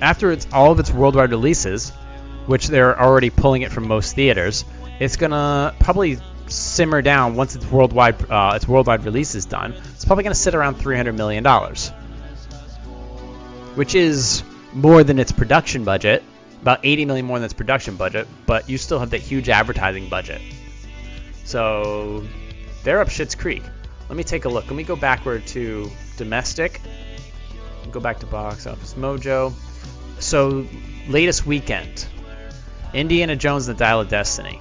after 0.00 0.32
it's 0.32 0.46
all 0.52 0.72
of 0.72 0.80
its 0.80 0.90
worldwide 0.90 1.30
releases, 1.30 1.90
which 2.46 2.68
they're 2.68 3.00
already 3.00 3.30
pulling 3.30 3.62
it 3.62 3.72
from 3.72 3.86
most 3.86 4.14
theaters. 4.14 4.64
It's 4.98 5.16
gonna 5.16 5.74
probably 5.78 6.18
simmer 6.48 7.00
down 7.02 7.34
once 7.36 7.54
its 7.54 7.66
worldwide 7.66 8.30
uh, 8.30 8.52
its 8.56 8.68
worldwide 8.68 9.04
release 9.04 9.34
is 9.34 9.44
done. 9.46 9.74
It's 9.94 10.04
probably 10.04 10.24
gonna 10.24 10.34
sit 10.34 10.54
around 10.54 10.76
300 10.76 11.12
million 11.12 11.42
dollars, 11.42 11.90
which 13.74 13.94
is 13.94 14.42
more 14.72 15.04
than 15.04 15.18
its 15.18 15.32
production 15.32 15.84
budget, 15.84 16.22
about 16.62 16.80
80 16.82 17.04
million 17.04 17.26
more 17.26 17.38
than 17.38 17.44
its 17.44 17.54
production 17.54 17.96
budget. 17.96 18.26
But 18.46 18.68
you 18.68 18.78
still 18.78 18.98
have 18.98 19.10
that 19.10 19.20
huge 19.20 19.48
advertising 19.48 20.08
budget. 20.08 20.40
So 21.44 22.24
they're 22.82 23.00
up 23.00 23.08
shit's 23.08 23.34
creek. 23.34 23.62
Let 24.08 24.16
me 24.16 24.24
take 24.24 24.44
a 24.44 24.48
look. 24.48 24.66
Let 24.66 24.74
me 24.76 24.82
go 24.82 24.96
backward 24.96 25.46
to 25.48 25.90
domestic. 26.16 26.80
Go 27.90 28.00
back 28.00 28.20
to 28.20 28.26
box 28.26 28.66
office 28.66 28.94
mojo. 28.94 29.52
So 30.18 30.66
latest 31.08 31.46
weekend, 31.46 32.06
Indiana 32.94 33.36
Jones 33.36 33.68
and 33.68 33.76
the 33.76 33.84
Dial 33.84 34.00
of 34.00 34.08
Destiny. 34.08 34.60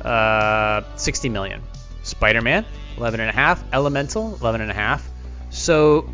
Uh, 0.00 0.82
60 0.96 1.28
million. 1.28 1.62
Spider-Man, 2.02 2.66
11 2.96 3.20
and 3.20 3.30
a 3.30 3.32
half. 3.32 3.62
Elemental, 3.72 4.36
11 4.40 4.60
and 4.60 4.70
a 4.70 4.74
half. 4.74 5.08
So 5.50 6.08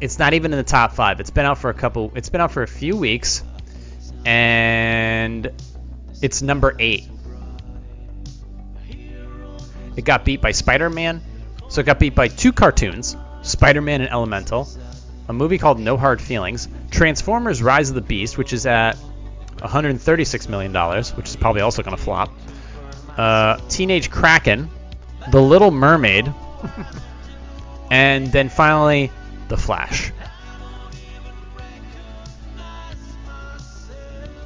it's 0.00 0.18
not 0.18 0.32
even 0.32 0.52
in 0.52 0.58
the 0.58 0.64
top 0.64 0.92
five. 0.92 1.20
It's 1.20 1.30
been 1.30 1.44
out 1.44 1.58
for 1.58 1.70
a 1.70 1.74
couple. 1.74 2.12
It's 2.14 2.30
been 2.30 2.40
out 2.40 2.52
for 2.52 2.62
a 2.62 2.68
few 2.68 2.96
weeks, 2.96 3.42
and 4.24 5.50
it's 6.22 6.40
number 6.40 6.74
eight. 6.78 7.06
It 10.00 10.06
got 10.06 10.24
beat 10.24 10.40
by 10.40 10.52
Spider-Man. 10.52 11.20
So 11.68 11.82
it 11.82 11.84
got 11.84 11.98
beat 11.98 12.14
by 12.14 12.28
two 12.28 12.54
cartoons, 12.54 13.18
Spider-Man 13.42 14.00
and 14.00 14.10
Elemental, 14.10 14.66
a 15.28 15.34
movie 15.34 15.58
called 15.58 15.78
No 15.78 15.98
Hard 15.98 16.22
Feelings, 16.22 16.68
Transformers: 16.90 17.62
Rise 17.62 17.90
of 17.90 17.96
the 17.96 18.00
Beast, 18.00 18.38
which 18.38 18.54
is 18.54 18.64
at 18.64 18.96
136 19.60 20.48
million 20.48 20.72
dollars, 20.72 21.14
which 21.14 21.28
is 21.28 21.36
probably 21.36 21.60
also 21.60 21.82
going 21.82 21.94
to 21.94 22.02
flop. 22.02 22.32
Uh, 23.14 23.58
Teenage 23.68 24.10
Kraken, 24.10 24.70
The 25.30 25.42
Little 25.42 25.70
Mermaid, 25.70 26.32
and 27.90 28.26
then 28.28 28.48
finally 28.48 29.12
The 29.48 29.58
Flash. 29.58 30.12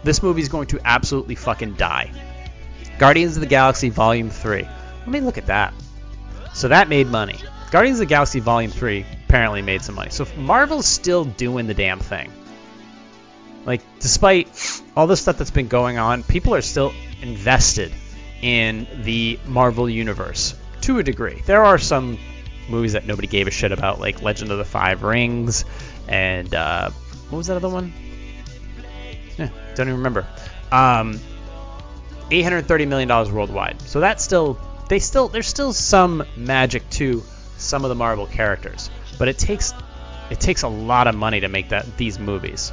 This 0.02 0.20
movie 0.20 0.42
is 0.42 0.48
going 0.48 0.66
to 0.66 0.80
absolutely 0.84 1.36
fucking 1.36 1.74
die. 1.74 2.10
Guardians 2.98 3.36
of 3.36 3.40
the 3.40 3.46
Galaxy 3.46 3.90
Volume 3.90 4.30
3. 4.30 4.66
Let 5.04 5.08
me 5.08 5.20
look 5.20 5.38
at 5.38 5.46
that. 5.46 5.74
So 6.54 6.68
that 6.68 6.88
made 6.88 7.08
money. 7.08 7.38
Guardians 7.70 7.98
of 7.98 8.06
the 8.06 8.06
Galaxy 8.06 8.40
Volume 8.40 8.70
3 8.70 9.04
apparently 9.26 9.62
made 9.62 9.82
some 9.82 9.94
money. 9.94 10.10
So 10.10 10.26
Marvel's 10.36 10.86
still 10.86 11.24
doing 11.24 11.66
the 11.66 11.74
damn 11.74 12.00
thing. 12.00 12.32
Like, 13.66 13.80
despite 13.98 14.48
all 14.96 15.06
the 15.06 15.16
stuff 15.16 15.38
that's 15.38 15.50
been 15.50 15.68
going 15.68 15.98
on, 15.98 16.22
people 16.22 16.54
are 16.54 16.62
still 16.62 16.92
invested 17.22 17.92
in 18.42 18.86
the 19.02 19.38
Marvel 19.46 19.88
Universe 19.88 20.54
to 20.82 20.98
a 20.98 21.02
degree. 21.02 21.42
There 21.46 21.64
are 21.64 21.78
some 21.78 22.18
movies 22.68 22.92
that 22.92 23.06
nobody 23.06 23.26
gave 23.26 23.46
a 23.48 23.50
shit 23.50 23.72
about, 23.72 24.00
like 24.00 24.22
Legend 24.22 24.52
of 24.52 24.58
the 24.58 24.64
Five 24.64 25.02
Rings 25.02 25.64
and 26.08 26.54
uh, 26.54 26.90
what 27.30 27.38
was 27.38 27.46
that 27.48 27.56
other 27.56 27.68
one? 27.68 27.92
Yeah, 29.38 29.48
don't 29.74 29.88
even 29.88 29.96
remember. 29.96 30.26
Um, 30.70 31.18
830 32.30 32.86
million 32.86 33.08
dollars 33.08 33.32
worldwide. 33.32 33.80
So 33.82 34.00
that's 34.00 34.22
still 34.22 34.58
they 34.88 34.98
still 34.98 35.28
there's 35.28 35.46
still 35.46 35.72
some 35.72 36.24
magic 36.36 36.88
to 36.90 37.22
some 37.56 37.84
of 37.84 37.88
the 37.88 37.94
Marvel 37.94 38.26
characters, 38.26 38.90
but 39.18 39.28
it 39.28 39.38
takes 39.38 39.72
it 40.30 40.40
takes 40.40 40.62
a 40.62 40.68
lot 40.68 41.06
of 41.06 41.14
money 41.14 41.40
to 41.40 41.48
make 41.48 41.70
that 41.70 41.96
these 41.96 42.18
movies. 42.18 42.72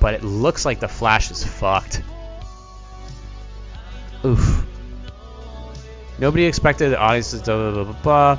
But 0.00 0.14
it 0.14 0.22
looks 0.22 0.64
like 0.64 0.80
the 0.80 0.88
Flash 0.88 1.30
is 1.30 1.42
fucked. 1.42 2.02
Oof. 4.24 4.64
Nobody 6.18 6.44
expected 6.44 6.90
the 6.90 6.98
audiences. 6.98 7.42
Blah, 7.42 7.70
blah, 7.72 7.84
blah, 7.84 7.92
blah, 8.02 8.38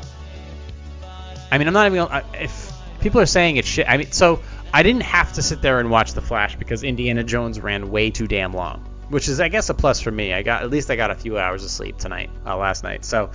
I 1.52 1.58
mean, 1.58 1.68
I'm 1.68 1.74
not 1.74 1.88
even. 1.88 2.08
If 2.34 2.72
people 3.00 3.22
are 3.22 3.26
saying 3.26 3.58
it's 3.58 3.68
shit, 3.68 3.88
I 3.90 3.98
mean, 3.98 4.12
so 4.12 4.42
I 4.74 4.84
didn't 4.84 5.04
have 5.04 5.34
to 5.34 5.42
sit 5.42 5.62
there 5.62 5.80
and 5.80 5.90
watch 5.90 6.14
the 6.14 6.22
Flash 6.22 6.56
because 6.56 6.84
Indiana 6.84 7.24
Jones 7.24 7.60
ran 7.60 7.90
way 7.90 8.12
too 8.12 8.28
damn 8.28 8.54
long, 8.54 8.86
which 9.10 9.28
is, 9.28 9.40
I 9.40 9.48
guess, 9.48 9.70
a 9.70 9.74
plus 9.74 10.02
for 10.02 10.12
me. 10.12 10.34
I 10.34 10.44
got 10.44 10.64
at 10.64 10.70
least 10.70 10.90
I 10.90 10.96
got 10.96 11.12
a 11.12 11.16
few 11.16 11.38
hours 11.38 11.64
of 11.64 11.70
sleep 11.70 11.98
tonight, 11.98 12.30
uh, 12.46 12.58
last 12.58 12.84
night. 12.84 13.06
So 13.06 13.32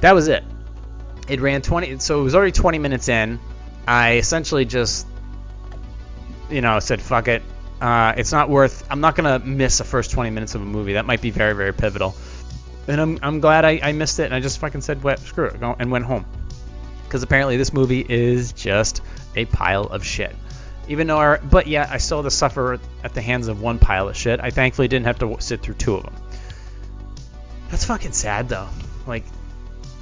that 0.00 0.14
was 0.14 0.28
it. 0.28 0.44
It 1.28 1.40
ran 1.40 1.62
20, 1.62 1.98
so 1.98 2.20
it 2.20 2.24
was 2.24 2.34
already 2.34 2.52
20 2.52 2.78
minutes 2.78 3.08
in. 3.08 3.38
I 3.86 4.16
essentially 4.16 4.64
just, 4.64 5.06
you 6.50 6.60
know, 6.60 6.78
said 6.80 7.00
fuck 7.02 7.28
it. 7.28 7.42
Uh, 7.80 8.14
it's 8.16 8.32
not 8.32 8.48
worth. 8.48 8.86
I'm 8.90 9.00
not 9.00 9.14
gonna 9.14 9.38
miss 9.38 9.78
the 9.78 9.84
first 9.84 10.10
20 10.10 10.30
minutes 10.30 10.54
of 10.54 10.62
a 10.62 10.64
movie. 10.64 10.94
That 10.94 11.06
might 11.06 11.20
be 11.20 11.30
very, 11.30 11.54
very 11.54 11.72
pivotal. 11.72 12.14
And 12.86 13.00
I'm, 13.00 13.18
I'm 13.22 13.40
glad 13.40 13.66
I, 13.66 13.80
I 13.82 13.92
missed 13.92 14.18
it. 14.18 14.24
And 14.24 14.34
I 14.34 14.40
just 14.40 14.58
fucking 14.58 14.80
said, 14.80 15.02
what, 15.02 15.18
screw 15.20 15.46
it, 15.46 15.56
and 15.60 15.90
went 15.90 16.06
home. 16.06 16.24
Because 17.04 17.22
apparently 17.22 17.56
this 17.58 17.72
movie 17.72 18.04
is 18.08 18.52
just 18.52 19.02
a 19.36 19.44
pile 19.44 19.84
of 19.84 20.04
shit. 20.04 20.34
Even 20.88 21.06
though, 21.06 21.18
our, 21.18 21.38
but 21.38 21.66
yeah, 21.66 21.86
I 21.90 21.98
still 21.98 22.18
had 22.18 22.24
to 22.24 22.30
suffer 22.30 22.80
at 23.04 23.14
the 23.14 23.20
hands 23.20 23.48
of 23.48 23.60
one 23.60 23.78
pile 23.78 24.08
of 24.08 24.16
shit. 24.16 24.40
I 24.40 24.50
thankfully 24.50 24.88
didn't 24.88 25.06
have 25.06 25.18
to 25.18 25.36
sit 25.40 25.60
through 25.60 25.74
two 25.74 25.94
of 25.94 26.04
them. 26.04 26.14
That's 27.70 27.84
fucking 27.84 28.12
sad 28.12 28.48
though. 28.48 28.68
Like 29.06 29.24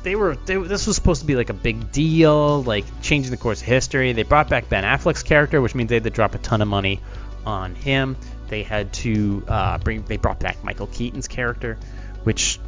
they 0.05 0.15
were, 0.15 0.37
they, 0.37 0.57
this 0.57 0.87
was 0.87 0.95
supposed 0.95 1.23
to 1.23 1.27
be 1.27 1.35
like 1.35 1.51
a 1.51 1.55
big 1.55 1.91
deal, 1.91 2.63
like 2.63 2.85
changing 3.03 3.33
the 3.33 3.37
course 3.37 3.61
of 3.61 3.67
history. 3.67 4.13
They 4.13 4.23
brought 4.23 4.49
back 4.49 4.69
Ben 4.69 4.85
Affleck's 4.85 5.25
character, 5.25 5.61
which 5.61 5.75
means 5.75 5.89
they 5.89 5.97
had 5.97 6.05
to 6.05 6.11
drop 6.11 6.37
a 6.37 6.39
ton 6.39 6.63
of 6.63 6.69
money 6.69 7.01
on 7.45 7.75
him. 7.75 8.17
They 8.49 8.63
had 8.63 8.93
to 8.95 9.43
uh, 9.49 9.79
bring, 9.79 10.05
they 10.05 10.17
brought 10.17 10.39
back 10.39 10.63
Michael 10.63 10.87
Keaton's 10.87 11.27
character, 11.27 11.77
which, 12.23 12.61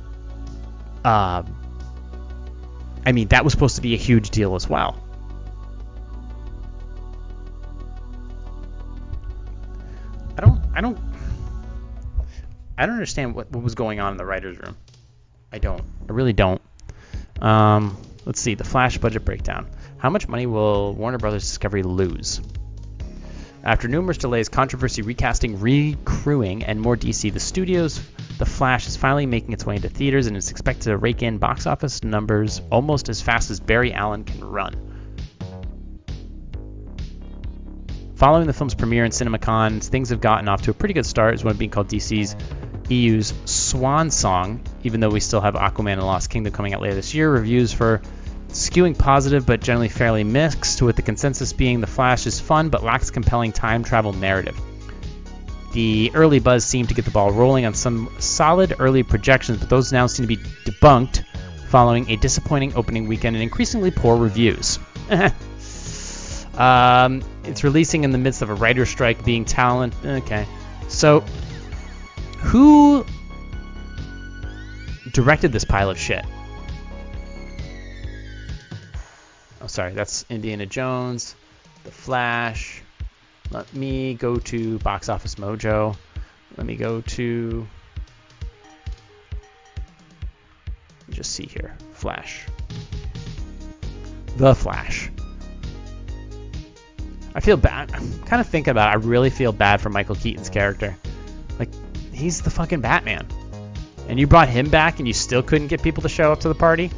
uh, 1.04 1.44
I 3.06 3.12
mean, 3.12 3.28
that 3.28 3.44
was 3.44 3.52
supposed 3.52 3.76
to 3.76 3.82
be 3.82 3.94
a 3.94 3.98
huge 3.98 4.30
deal 4.30 4.56
as 4.56 4.68
well. 4.68 5.00
I 10.39 10.41
don't, 10.41 10.61
I 10.76 10.80
don't, 10.80 10.99
I 12.78 12.86
don't 12.86 12.95
understand 12.95 13.34
what, 13.34 13.51
what 13.51 13.64
was 13.64 13.74
going 13.74 13.99
on 13.99 14.12
in 14.12 14.18
the 14.18 14.24
writers' 14.24 14.57
room. 14.57 14.76
I 15.53 15.59
don't. 15.59 15.82
I 16.09 16.12
really 16.12 16.32
don't. 16.32 16.62
Um, 17.41 17.97
let's 18.24 18.41
see 18.41 18.55
the 18.55 18.62
Flash 18.62 18.99
budget 18.99 19.24
breakdown. 19.24 19.68
How 19.97 20.11
much 20.11 20.28
money 20.28 20.47
will 20.47 20.95
Warner 20.95 21.18
Brothers 21.18 21.43
Discovery 21.43 21.82
lose? 21.82 22.41
After 23.64 23.89
numerous 23.89 24.18
delays, 24.18 24.49
controversy, 24.49 25.03
recasting, 25.03 25.59
recrewing, 25.59 26.62
and 26.62 26.80
more 26.80 26.97
DC, 26.97 27.32
the 27.32 27.41
studios 27.41 28.01
The 28.39 28.47
Flash 28.47 28.86
is 28.86 28.97
finally 28.97 29.26
making 29.26 29.53
its 29.53 29.66
way 29.66 29.74
into 29.74 29.89
theaters 29.89 30.28
and 30.28 30.36
is 30.36 30.53
expected 30.53 30.84
to 30.84 30.97
rake 30.97 31.24
in 31.24 31.39
box 31.39 31.66
office 31.66 32.05
numbers 32.05 32.62
almost 32.70 33.09
as 33.09 33.20
fast 33.20 33.51
as 33.51 33.59
Barry 33.59 33.93
Allen 33.93 34.22
can 34.22 34.45
run. 34.45 34.88
Following 38.18 38.48
the 38.48 38.52
film's 38.52 38.74
premiere 38.74 39.04
in 39.04 39.12
CinemaCon, 39.12 39.80
things 39.80 40.08
have 40.08 40.20
gotten 40.20 40.48
off 40.48 40.62
to 40.62 40.72
a 40.72 40.74
pretty 40.74 40.92
good 40.92 41.06
start 41.06 41.34
as 41.34 41.44
one 41.44 41.56
being 41.56 41.70
called 41.70 41.86
DC's 41.86 42.34
EU's 42.88 43.32
swan 43.44 44.10
song, 44.10 44.60
even 44.82 44.98
though 44.98 45.08
we 45.08 45.20
still 45.20 45.40
have 45.40 45.54
Aquaman 45.54 45.92
and 45.92 46.02
Lost 46.02 46.28
Kingdom 46.28 46.52
coming 46.52 46.74
out 46.74 46.82
later 46.82 46.96
this 46.96 47.14
year. 47.14 47.30
Reviews 47.30 47.72
for 47.72 48.02
skewing 48.48 48.98
positive 48.98 49.46
but 49.46 49.60
generally 49.60 49.88
fairly 49.88 50.24
mixed, 50.24 50.82
with 50.82 50.96
the 50.96 51.02
consensus 51.02 51.52
being 51.52 51.80
The 51.80 51.86
Flash 51.86 52.26
is 52.26 52.40
fun 52.40 52.70
but 52.70 52.82
lacks 52.82 53.12
compelling 53.12 53.52
time 53.52 53.84
travel 53.84 54.12
narrative. 54.12 54.58
The 55.72 56.10
early 56.12 56.40
buzz 56.40 56.64
seemed 56.64 56.88
to 56.88 56.96
get 56.96 57.04
the 57.04 57.12
ball 57.12 57.30
rolling 57.30 57.66
on 57.66 57.74
some 57.74 58.10
solid 58.18 58.74
early 58.80 59.04
projections, 59.04 59.58
but 59.58 59.68
those 59.68 59.92
now 59.92 60.08
seem 60.08 60.26
to 60.26 60.36
be 60.36 60.42
debunked 60.64 61.22
following 61.68 62.10
a 62.10 62.16
disappointing 62.16 62.74
opening 62.74 63.06
weekend 63.06 63.36
and 63.36 63.44
increasingly 63.44 63.92
poor 63.92 64.16
reviews. 64.16 64.80
um, 66.58 67.22
it's 67.49 67.64
releasing 67.64 68.05
in 68.05 68.12
the 68.12 68.18
midst 68.18 68.42
of 68.42 68.51
a 68.51 68.55
writer's 68.55 68.90
strike, 68.90 69.24
being 69.24 69.44
talent. 69.44 69.94
Okay. 70.05 70.46
So, 70.88 71.24
who 72.38 73.05
directed 75.12 75.53
this 75.53 75.64
pile 75.64 75.90
of 75.90 75.99
shit? 75.99 76.24
Oh, 79.61 79.66
sorry, 79.66 79.92
that's 79.92 80.24
Indiana 80.30 80.66
Jones, 80.66 81.34
The 81.84 81.90
Flash. 81.90 82.82
Let 83.51 83.72
me 83.74 84.14
go 84.14 84.36
to 84.36 84.78
Box 84.80 85.09
Office 85.09 85.36
Mojo. 85.36 85.96
Let 86.57 86.66
me 86.66 86.76
go 86.76 87.01
to. 87.01 87.66
Just 91.11 91.32
see 91.32 91.46
here. 91.46 91.76
Flash. 91.94 92.46
The 94.36 94.55
Flash. 94.55 95.11
I 97.39 97.41
feel 97.41 97.57
bad. 97.57 97.93
I'm 97.95 98.18
kind 98.24 98.41
of 98.41 98.49
thinking 98.49 98.72
about 98.72 98.89
it. 98.89 99.01
I 99.01 99.07
really 99.07 99.30
feel 99.30 99.53
bad 99.53 99.80
for 99.80 99.91
Michael 99.91 100.16
Keaton's 100.16 100.51
character. 100.51 100.99
Like, 101.57 101.68
he's 102.12 102.43
the 102.43 102.51
fucking 102.51 102.80
Batman. 102.80 103.28
And 104.09 104.18
you 104.18 104.26
brought 104.26 104.49
him 104.49 104.70
back 104.70 104.99
and 104.99 105.07
you 105.07 105.14
still 105.14 105.41
couldn't 105.41 105.68
get 105.68 105.80
people 105.80 106.03
to 106.03 106.09
show 106.09 106.32
up 106.32 106.41
to 106.41 106.49
the 106.49 106.57
party? 106.57 106.91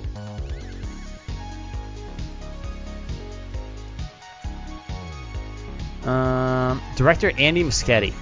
Um, 6.04 6.80
director 6.96 7.30
Andy 7.36 7.62
Muschietti. 7.62 8.14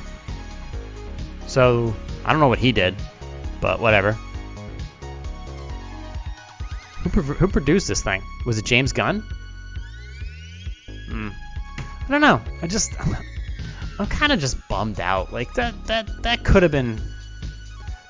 So, 1.47 1.95
I 2.25 2.33
don't 2.33 2.41
know 2.41 2.49
what 2.49 2.59
he 2.59 2.73
did, 2.73 2.97
but 3.61 3.79
whatever. 3.79 4.15
Who, 7.15 7.23
who 7.23 7.47
produced 7.47 7.87
this 7.87 8.03
thing? 8.03 8.25
Was 8.45 8.59
it 8.59 8.65
James 8.65 8.93
Gunn? 8.93 9.23
Hmm. 11.09 11.29
I 12.09 12.13
don't 12.13 12.21
know. 12.21 12.41
I 12.63 12.67
just 12.67 12.95
I'm 13.99 14.07
kind 14.07 14.33
of 14.33 14.41
just 14.41 14.57
bummed 14.69 15.01
out. 15.01 15.33
Like 15.33 15.53
that 15.55 15.75
that 15.87 16.23
that 16.23 16.45
could 16.45 16.63
have 16.63 16.73
been 16.73 17.01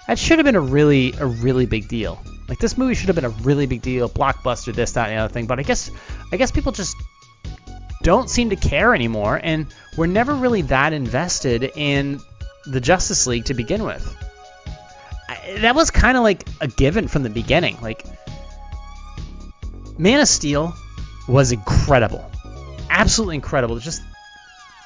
that 0.07 0.19
should 0.19 0.39
have 0.39 0.45
been 0.45 0.57
a 0.57 0.61
really 0.61 1.13
a 1.19 1.27
really 1.27 1.67
big 1.67 1.89
deal. 1.89 2.23
Like 2.49 2.59
this 2.59 2.79
movie 2.79 2.95
should 2.95 3.09
have 3.09 3.17
been 3.17 3.25
a 3.25 3.31
really 3.45 3.67
big 3.67 3.83
deal, 3.83 4.09
blockbuster, 4.09 4.75
this, 4.75 4.93
that, 4.93 5.09
and 5.09 5.19
the 5.19 5.25
other 5.25 5.33
thing. 5.33 5.47
But 5.47 5.59
I 5.59 5.63
guess 5.63 5.91
I 6.33 6.37
guess 6.37 6.51
people 6.51 6.73
just 6.73 6.97
don't 8.03 8.31
seem 8.31 8.51
to 8.51 8.57
care 8.57 8.95
anymore, 8.95 9.39
and 9.43 9.67
we're 9.97 10.07
never 10.07 10.35
really 10.35 10.63
that 10.63 10.93
invested 10.93 11.65
in 11.75 12.21
the 12.67 12.81
Justice 12.81 13.27
League 13.27 13.47
to 13.47 13.55
begin 13.55 13.85
with. 13.85 14.17
I, 15.29 15.59
that 15.59 15.75
was 15.75 15.91
kind 15.91 16.17
of 16.17 16.23
like 16.23 16.47
a 16.61 16.69
given 16.69 17.09
from 17.09 17.23
the 17.23 17.31
beginning. 17.31 17.77
Like 17.83 18.05
Man 19.99 20.21
of 20.21 20.29
Steel 20.29 20.75
was 21.27 21.53
incredible, 21.53 22.31
absolutely 22.91 23.37
incredible. 23.37 23.79
Just 23.79 24.03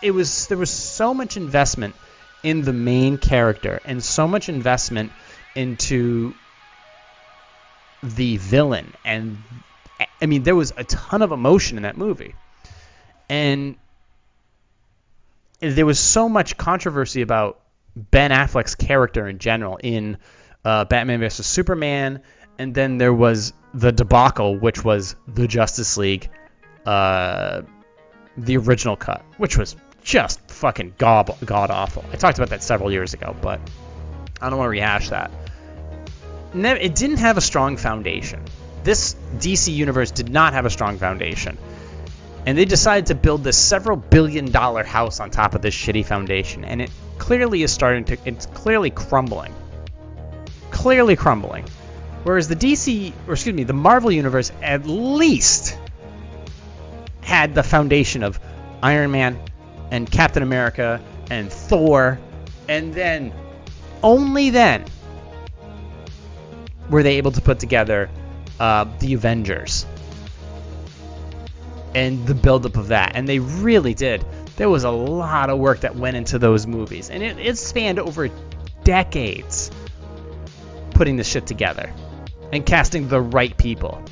it 0.00 0.10
was 0.10 0.48
there 0.48 0.58
was 0.58 0.70
so 0.70 1.14
much 1.14 1.36
investment 1.36 1.94
in 2.42 2.62
the 2.62 2.72
main 2.72 3.18
character 3.18 3.80
and 3.84 4.02
so 4.02 4.26
much 4.26 4.48
investment 4.48 5.12
into 5.54 6.34
the 8.02 8.36
villain 8.36 8.92
and 9.04 9.36
I 10.20 10.26
mean 10.26 10.42
there 10.42 10.56
was 10.56 10.72
a 10.76 10.84
ton 10.84 11.22
of 11.22 11.32
emotion 11.32 11.76
in 11.76 11.84
that 11.84 11.96
movie. 11.96 12.34
And 13.28 13.76
there 15.60 15.86
was 15.86 16.00
so 16.00 16.28
much 16.28 16.56
controversy 16.56 17.22
about 17.22 17.60
Ben 17.96 18.30
Affleck's 18.30 18.74
character 18.74 19.28
in 19.28 19.38
general 19.38 19.78
in 19.82 20.18
uh, 20.64 20.84
Batman 20.84 21.20
vs 21.20 21.46
Superman, 21.46 22.22
and 22.58 22.74
then 22.74 22.98
there 22.98 23.12
was 23.12 23.52
the 23.74 23.92
debacle, 23.92 24.58
which 24.58 24.84
was 24.84 25.16
the 25.28 25.46
Justice 25.46 25.96
League, 25.96 26.28
uh, 26.84 27.62
the 28.36 28.56
original 28.56 28.96
cut, 28.96 29.22
which 29.36 29.56
was 29.56 29.76
just 30.02 30.40
fucking 30.50 30.94
god 30.98 31.30
god 31.44 31.70
awful. 31.70 32.04
I 32.12 32.16
talked 32.16 32.38
about 32.38 32.50
that 32.50 32.62
several 32.62 32.90
years 32.90 33.14
ago, 33.14 33.36
but 33.40 33.60
I 34.40 34.50
don't 34.50 34.58
want 34.58 34.66
to 34.66 34.70
rehash 34.70 35.10
that. 35.10 35.30
it 36.54 36.94
didn't 36.94 37.18
have 37.18 37.36
a 37.36 37.40
strong 37.40 37.76
foundation. 37.76 38.42
This 38.82 39.14
DC 39.36 39.72
universe 39.72 40.10
did 40.10 40.28
not 40.28 40.54
have 40.54 40.66
a 40.66 40.70
strong 40.70 40.98
foundation. 40.98 41.56
And 42.44 42.58
they 42.58 42.64
decided 42.64 43.06
to 43.06 43.14
build 43.14 43.44
this 43.44 43.56
several 43.56 43.96
billion 43.96 44.50
dollar 44.50 44.82
house 44.82 45.20
on 45.20 45.30
top 45.30 45.54
of 45.54 45.62
this 45.62 45.74
shitty 45.74 46.04
foundation, 46.04 46.64
and 46.64 46.82
it 46.82 46.90
clearly 47.18 47.62
is 47.62 47.72
starting 47.72 48.04
to 48.06 48.18
it's 48.24 48.46
clearly 48.46 48.90
crumbling. 48.90 49.54
Clearly 50.70 51.14
crumbling. 51.14 51.64
Whereas 52.24 52.48
the 52.48 52.56
DC, 52.56 53.12
or 53.28 53.34
excuse 53.34 53.54
me, 53.54 53.64
the 53.64 53.72
Marvel 53.72 54.10
universe 54.10 54.50
at 54.60 54.86
least 54.86 55.76
had 57.22 57.54
the 57.54 57.62
foundation 57.62 58.22
of 58.22 58.38
Iron 58.82 59.10
Man 59.10 59.38
and 59.90 60.10
Captain 60.10 60.42
America 60.42 61.00
and 61.30 61.52
Thor, 61.52 62.18
and 62.68 62.92
then 62.92 63.32
only 64.02 64.50
then 64.50 64.84
were 66.90 67.02
they 67.02 67.16
able 67.16 67.32
to 67.32 67.40
put 67.40 67.58
together 67.58 68.10
uh, 68.60 68.84
the 68.98 69.14
Avengers 69.14 69.86
and 71.94 72.26
the 72.26 72.34
buildup 72.34 72.76
of 72.76 72.88
that. 72.88 73.12
And 73.14 73.28
they 73.28 73.38
really 73.38 73.94
did. 73.94 74.24
There 74.56 74.68
was 74.68 74.84
a 74.84 74.90
lot 74.90 75.50
of 75.50 75.58
work 75.58 75.80
that 75.80 75.96
went 75.96 76.16
into 76.16 76.38
those 76.38 76.66
movies, 76.66 77.10
and 77.10 77.22
it, 77.22 77.38
it 77.38 77.58
spanned 77.58 77.98
over 77.98 78.28
decades 78.84 79.70
putting 80.90 81.16
this 81.16 81.26
shit 81.26 81.46
together 81.46 81.92
and 82.52 82.64
casting 82.64 83.08
the 83.08 83.20
right 83.20 83.56
people. 83.56 84.02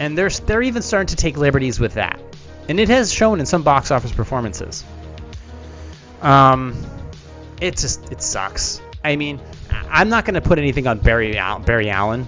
And 0.00 0.16
they're 0.16 0.30
they're 0.30 0.62
even 0.62 0.82
starting 0.82 1.08
to 1.08 1.16
take 1.16 1.36
liberties 1.36 1.80
with 1.80 1.94
that, 1.94 2.20
and 2.68 2.78
it 2.78 2.88
has 2.88 3.12
shown 3.12 3.40
in 3.40 3.46
some 3.46 3.62
box 3.62 3.90
office 3.90 4.12
performances. 4.12 4.84
Um, 6.22 6.84
it 7.60 7.76
just 7.76 8.12
it 8.12 8.22
sucks. 8.22 8.80
I 9.02 9.16
mean, 9.16 9.40
I'm 9.90 10.08
not 10.08 10.24
going 10.24 10.34
to 10.34 10.40
put 10.40 10.58
anything 10.58 10.86
on 10.86 10.98
Barry 10.98 11.32
Barry 11.32 11.90
Allen, 11.90 12.26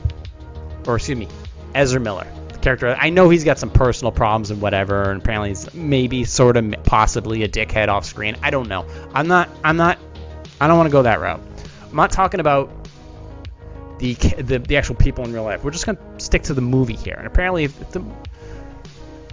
or 0.87 0.97
excuse 0.97 1.19
me, 1.19 1.29
Ezra 1.75 2.01
Miller, 2.01 2.27
the 2.53 2.59
character. 2.59 2.97
I 2.99 3.11
know 3.11 3.29
he's 3.29 3.45
got 3.45 3.59
some 3.59 3.71
personal 3.71 4.13
problems 4.13 4.51
and 4.51 4.61
whatever, 4.61 5.11
and 5.11 5.21
apparently 5.23 5.51
he's 5.51 5.73
maybe 5.75 6.25
sort 6.25 6.57
of 6.57 6.75
possibly 6.85 7.43
a 7.43 7.49
dickhead 7.49 7.89
off 7.89 8.05
screen. 8.05 8.37
I 8.43 8.51
don't 8.51 8.69
know. 8.69 8.87
I'm 9.15 9.29
not. 9.29 9.49
I'm 9.63 9.77
not. 9.77 9.99
I 10.61 10.67
don't 10.67 10.77
want 10.77 10.89
to 10.89 10.93
go 10.93 11.03
that 11.03 11.21
route. 11.21 11.41
I'm 11.89 11.97
not 11.97 12.11
talking 12.11 12.41
about 12.41 12.71
the, 14.01 14.15
the 14.15 14.59
the 14.59 14.77
actual 14.77 14.97
people 14.97 15.25
in 15.25 15.33
real 15.33 15.45
life. 15.45 15.63
We're 15.63 15.71
just 15.71 15.87
gonna 15.87 15.99
stick 16.19 16.45
to 16.45 16.55
the 16.55 16.63
movie 16.63 16.97
here. 16.97 17.15
And 17.17 17.27
apparently, 17.27 17.67
the, 17.67 18.03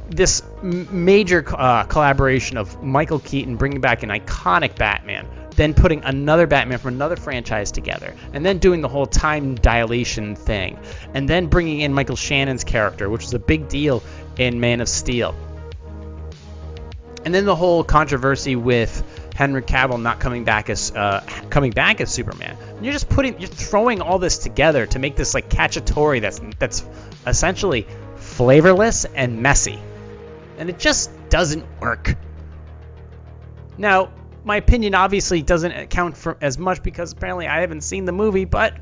this 0.09 0.43
major 0.61 1.43
uh, 1.47 1.85
collaboration 1.85 2.57
of 2.57 2.83
Michael 2.83 3.19
Keaton 3.19 3.55
bringing 3.55 3.81
back 3.81 4.03
an 4.03 4.09
iconic 4.09 4.75
Batman, 4.75 5.27
then 5.55 5.73
putting 5.73 6.03
another 6.03 6.47
Batman 6.47 6.79
from 6.79 6.95
another 6.95 7.15
franchise 7.15 7.71
together, 7.71 8.13
and 8.33 8.45
then 8.45 8.57
doing 8.57 8.81
the 8.81 8.89
whole 8.89 9.05
time 9.05 9.55
dilation 9.55 10.35
thing, 10.35 10.77
and 11.13 11.29
then 11.29 11.47
bringing 11.47 11.79
in 11.79 11.93
Michael 11.93 12.17
Shannon's 12.17 12.63
character, 12.63 13.09
which 13.09 13.21
was 13.21 13.33
a 13.33 13.39
big 13.39 13.69
deal 13.69 14.03
in 14.37 14.59
Man 14.59 14.81
of 14.81 14.89
Steel, 14.89 15.33
and 17.25 17.33
then 17.33 17.45
the 17.45 17.55
whole 17.55 17.83
controversy 17.83 18.55
with 18.55 19.03
Henry 19.37 19.61
Cavill 19.61 20.01
not 20.01 20.19
coming 20.19 20.45
back 20.45 20.67
as 20.67 20.91
uh, 20.95 21.23
coming 21.51 21.69
back 21.69 22.01
as 22.01 22.11
Superman. 22.11 22.57
And 22.75 22.83
you're 22.83 22.91
just 22.91 23.07
putting, 23.07 23.39
you're 23.39 23.47
throwing 23.47 24.01
all 24.01 24.17
this 24.17 24.39
together 24.39 24.87
to 24.87 24.97
make 24.97 25.15
this 25.15 25.35
like 25.35 25.47
cacciatore 25.47 26.19
that's 26.19 26.41
that's 26.57 26.83
essentially 27.27 27.85
flavorless 28.15 29.05
and 29.05 29.43
messy, 29.43 29.79
and 30.57 30.71
it 30.71 30.79
just 30.79 31.11
doesn't 31.29 31.63
work. 31.79 32.15
Now, 33.77 34.11
my 34.43 34.55
opinion 34.55 34.95
obviously 34.95 35.43
doesn't 35.43 35.71
account 35.71 36.17
for 36.17 36.35
as 36.41 36.57
much 36.57 36.81
because 36.81 37.11
apparently 37.11 37.45
I 37.45 37.61
haven't 37.61 37.81
seen 37.81 38.05
the 38.05 38.11
movie, 38.13 38.45
but 38.45 38.73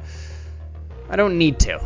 I 1.09 1.17
don't 1.17 1.37
need 1.37 1.59
to. 1.61 1.83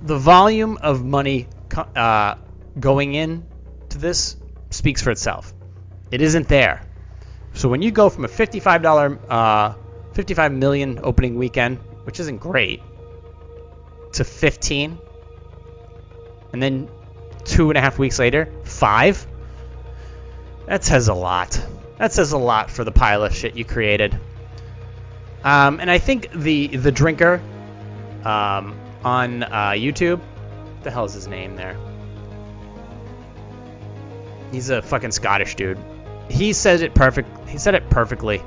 The 0.00 0.16
volume 0.16 0.78
of 0.80 1.04
money 1.04 1.46
uh, 1.94 2.36
going 2.80 3.12
in 3.12 3.44
to 3.90 3.98
this 3.98 4.36
speaks 4.70 5.02
for 5.02 5.10
itself. 5.10 5.52
It 6.10 6.22
isn't 6.22 6.48
there. 6.48 6.85
So 7.56 7.70
when 7.70 7.80
you 7.80 7.90
go 7.90 8.10
from 8.10 8.26
a 8.26 8.28
$55, 8.28 9.18
uh, 9.30 9.74
55 10.12 10.52
million 10.52 11.00
opening 11.02 11.36
weekend, 11.36 11.78
which 12.04 12.20
isn't 12.20 12.36
great, 12.36 12.82
to 14.12 14.24
15, 14.24 14.98
and 16.52 16.62
then 16.62 16.88
two 17.44 17.70
and 17.70 17.78
a 17.78 17.80
half 17.80 17.98
weeks 17.98 18.18
later, 18.18 18.52
five, 18.64 19.26
that 20.66 20.84
says 20.84 21.08
a 21.08 21.14
lot. 21.14 21.58
That 21.96 22.12
says 22.12 22.32
a 22.32 22.38
lot 22.38 22.70
for 22.70 22.84
the 22.84 22.92
pile 22.92 23.24
of 23.24 23.34
shit 23.34 23.56
you 23.56 23.64
created. 23.64 24.18
Um, 25.42 25.80
and 25.80 25.90
I 25.90 25.98
think 25.98 26.30
the 26.32 26.66
the 26.66 26.92
drinker 26.92 27.40
um, 28.22 28.78
on 29.02 29.44
uh, 29.44 29.70
YouTube, 29.70 30.20
the 30.82 30.90
hell 30.90 31.06
is 31.06 31.14
his 31.14 31.26
name 31.26 31.56
there? 31.56 31.76
He's 34.52 34.68
a 34.68 34.82
fucking 34.82 35.12
Scottish 35.12 35.54
dude. 35.54 35.78
He 36.28 36.52
said 36.52 36.82
it 36.82 36.94
perfect. 36.94 37.48
He 37.48 37.58
said 37.58 37.74
it 37.74 37.88
perfectly. 37.90 38.42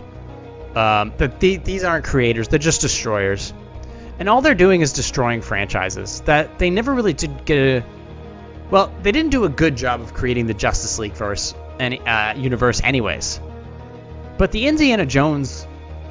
Um, 0.76 1.14
that 1.18 1.40
the, 1.40 1.58
these 1.58 1.84
aren't 1.84 2.06
creators; 2.06 2.48
they're 2.48 2.60
just 2.60 2.82
destroyers, 2.82 3.54
and 4.20 4.30
all 4.30 4.42
they're 4.42 4.56
doing 4.56 4.82
is 4.82 4.94
destroying 4.94 5.42
franchises 5.42 6.22
that 6.22 6.60
they 6.60 6.70
never 6.70 6.94
really 6.94 7.14
did 7.14 7.46
get 7.46 7.58
a. 7.58 7.84
Well, 8.70 8.94
they 9.02 9.12
didn't 9.12 9.32
do 9.32 9.46
a 9.46 9.50
good 9.50 9.76
job 9.76 10.02
of 10.02 10.14
creating 10.14 10.46
the 10.46 10.54
Justice 10.54 11.00
League 11.00 11.14
verse 11.14 11.56
any 11.80 12.00
uh, 12.00 12.36
universe, 12.36 12.82
anyways. 12.84 13.40
But 14.38 14.52
the 14.52 14.68
Indiana 14.68 15.06
Jones 15.06 15.66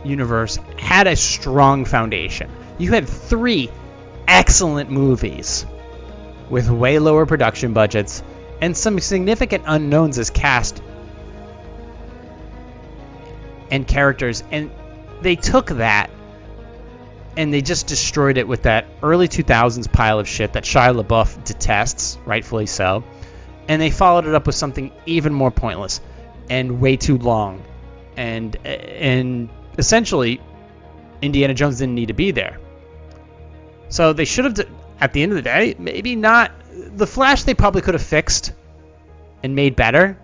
universe 0.04 0.58
had 0.78 1.06
a 1.06 1.16
strong 1.16 1.84
foundation. 1.84 2.50
You 2.78 2.92
had 2.92 3.08
three 3.08 3.70
excellent 4.26 4.90
movies 4.90 5.66
with 6.50 6.68
way 6.68 6.98
lower 6.98 7.26
production 7.26 7.72
budgets 7.72 8.22
and 8.60 8.76
some 8.76 8.98
significant 8.98 9.64
unknowns 9.66 10.18
as 10.18 10.30
cast 10.30 10.82
and 13.70 13.86
characters 13.86 14.42
and 14.50 14.70
they 15.20 15.36
took 15.36 15.66
that 15.66 16.10
and 17.36 17.54
they 17.54 17.62
just 17.62 17.86
destroyed 17.86 18.36
it 18.36 18.48
with 18.48 18.62
that 18.62 18.86
early 19.02 19.28
2000s 19.28 19.90
pile 19.92 20.18
of 20.18 20.26
shit 20.26 20.54
that 20.54 20.64
Shia 20.64 21.00
LaBeouf 21.00 21.44
detests, 21.44 22.18
rightfully 22.26 22.66
so. 22.66 23.04
And 23.68 23.80
they 23.80 23.90
followed 23.90 24.26
it 24.26 24.34
up 24.34 24.46
with 24.46 24.56
something 24.56 24.90
even 25.06 25.32
more 25.32 25.52
pointless 25.52 26.00
and 26.50 26.80
way 26.80 26.96
too 26.96 27.16
long. 27.16 27.62
And 28.16 28.56
and 28.66 29.48
essentially 29.76 30.40
Indiana 31.22 31.54
Jones 31.54 31.78
didn't 31.78 31.94
need 31.94 32.08
to 32.08 32.14
be 32.14 32.32
there. 32.32 32.58
So 33.88 34.12
they 34.12 34.24
should 34.24 34.44
have 34.44 34.68
at 35.00 35.12
the 35.12 35.22
end 35.22 35.30
of 35.30 35.36
the 35.36 35.42
day, 35.42 35.76
maybe 35.78 36.16
not 36.16 36.50
the 36.96 37.06
Flash 37.06 37.44
they 37.44 37.54
probably 37.54 37.82
could 37.82 37.94
have 37.94 38.02
fixed 38.02 38.52
and 39.44 39.54
made 39.54 39.76
better 39.76 40.18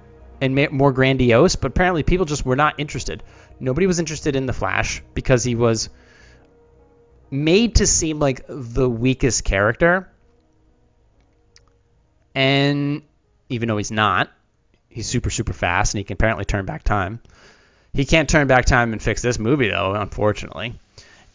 and 0.45 0.71
more 0.73 0.93
grandiose, 0.93 1.57
but 1.57 1.69
apparently 1.69 2.03
people 2.03 2.27
just 2.27 2.45
were 2.45 2.57
not 2.57 2.75
interested. 2.79 3.23
Nobody 3.59 3.87
was 3.87 3.99
interested 3.99 4.37
in 4.37 4.47
the 4.47 4.53
Flash 4.53 5.03
because 5.15 5.43
he 5.43 5.55
was 5.55 5.89
made 7.31 7.77
to 7.77 7.87
seem 7.87 8.19
like 8.19 8.45
the 8.49 8.89
weakest 8.89 9.45
character. 9.45 10.09
And 12.35 13.03
even 13.49 13.69
though 13.69 13.77
he's 13.77 13.91
not, 13.91 14.31
he's 14.89 15.07
super, 15.07 15.31
super 15.31 15.53
fast 15.53 15.95
and 15.95 15.99
he 15.99 16.05
can 16.05 16.15
apparently 16.15 16.45
turn 16.45 16.65
back 16.67 16.83
time. 16.83 17.21
He 17.93 18.05
can't 18.05 18.29
turn 18.29 18.47
back 18.49 18.65
time 18.65 18.93
and 18.93 19.01
fix 19.01 19.23
this 19.23 19.39
movie, 19.39 19.69
though, 19.69 19.95
unfortunately. 19.95 20.75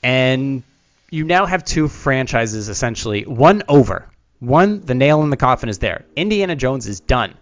And 0.03 0.63
you 1.09 1.23
now 1.23 1.45
have 1.45 1.63
two 1.63 1.87
franchises 1.87 2.69
essentially, 2.69 3.23
one 3.23 3.63
over. 3.67 4.05
One, 4.39 4.81
the 4.81 4.93
nail 4.93 5.21
in 5.23 5.29
the 5.29 5.37
coffin 5.37 5.69
is 5.69 5.79
there. 5.79 6.05
Indiana 6.15 6.55
Jones 6.55 6.87
is 6.87 6.99
done. 6.99 7.33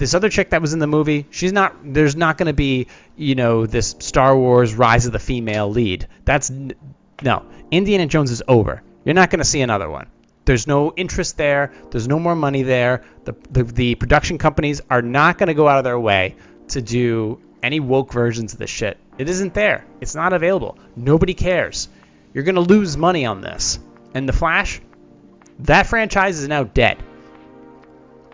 This 0.00 0.14
other 0.14 0.30
chick 0.30 0.48
that 0.50 0.62
was 0.62 0.72
in 0.72 0.78
the 0.78 0.86
movie, 0.86 1.26
she's 1.28 1.52
not. 1.52 1.76
There's 1.84 2.16
not 2.16 2.38
going 2.38 2.46
to 2.46 2.54
be, 2.54 2.86
you 3.16 3.34
know, 3.34 3.66
this 3.66 3.94
Star 3.98 4.34
Wars 4.34 4.72
Rise 4.72 5.04
of 5.04 5.12
the 5.12 5.18
Female 5.18 5.68
lead. 5.68 6.08
That's 6.24 6.50
no. 7.22 7.44
Indiana 7.70 8.06
Jones 8.06 8.30
is 8.30 8.42
over. 8.48 8.82
You're 9.04 9.14
not 9.14 9.28
going 9.28 9.40
to 9.40 9.44
see 9.44 9.60
another 9.60 9.90
one. 9.90 10.06
There's 10.46 10.66
no 10.66 10.94
interest 10.96 11.36
there. 11.36 11.74
There's 11.90 12.08
no 12.08 12.18
more 12.18 12.34
money 12.34 12.62
there. 12.62 13.04
The, 13.24 13.36
the, 13.50 13.62
the 13.62 13.94
production 13.94 14.38
companies 14.38 14.80
are 14.88 15.02
not 15.02 15.36
going 15.36 15.48
to 15.48 15.54
go 15.54 15.68
out 15.68 15.76
of 15.76 15.84
their 15.84 16.00
way 16.00 16.36
to 16.68 16.80
do 16.80 17.38
any 17.62 17.78
woke 17.78 18.10
versions 18.10 18.54
of 18.54 18.58
this 18.58 18.70
shit. 18.70 18.96
It 19.18 19.28
isn't 19.28 19.52
there. 19.52 19.84
It's 20.00 20.14
not 20.14 20.32
available. 20.32 20.78
Nobody 20.96 21.34
cares. 21.34 21.90
You're 22.32 22.44
going 22.44 22.54
to 22.54 22.62
lose 22.62 22.96
money 22.96 23.26
on 23.26 23.42
this. 23.42 23.78
And 24.14 24.26
The 24.26 24.32
Flash, 24.32 24.80
that 25.58 25.88
franchise 25.88 26.38
is 26.40 26.48
now 26.48 26.64
dead. 26.64 26.96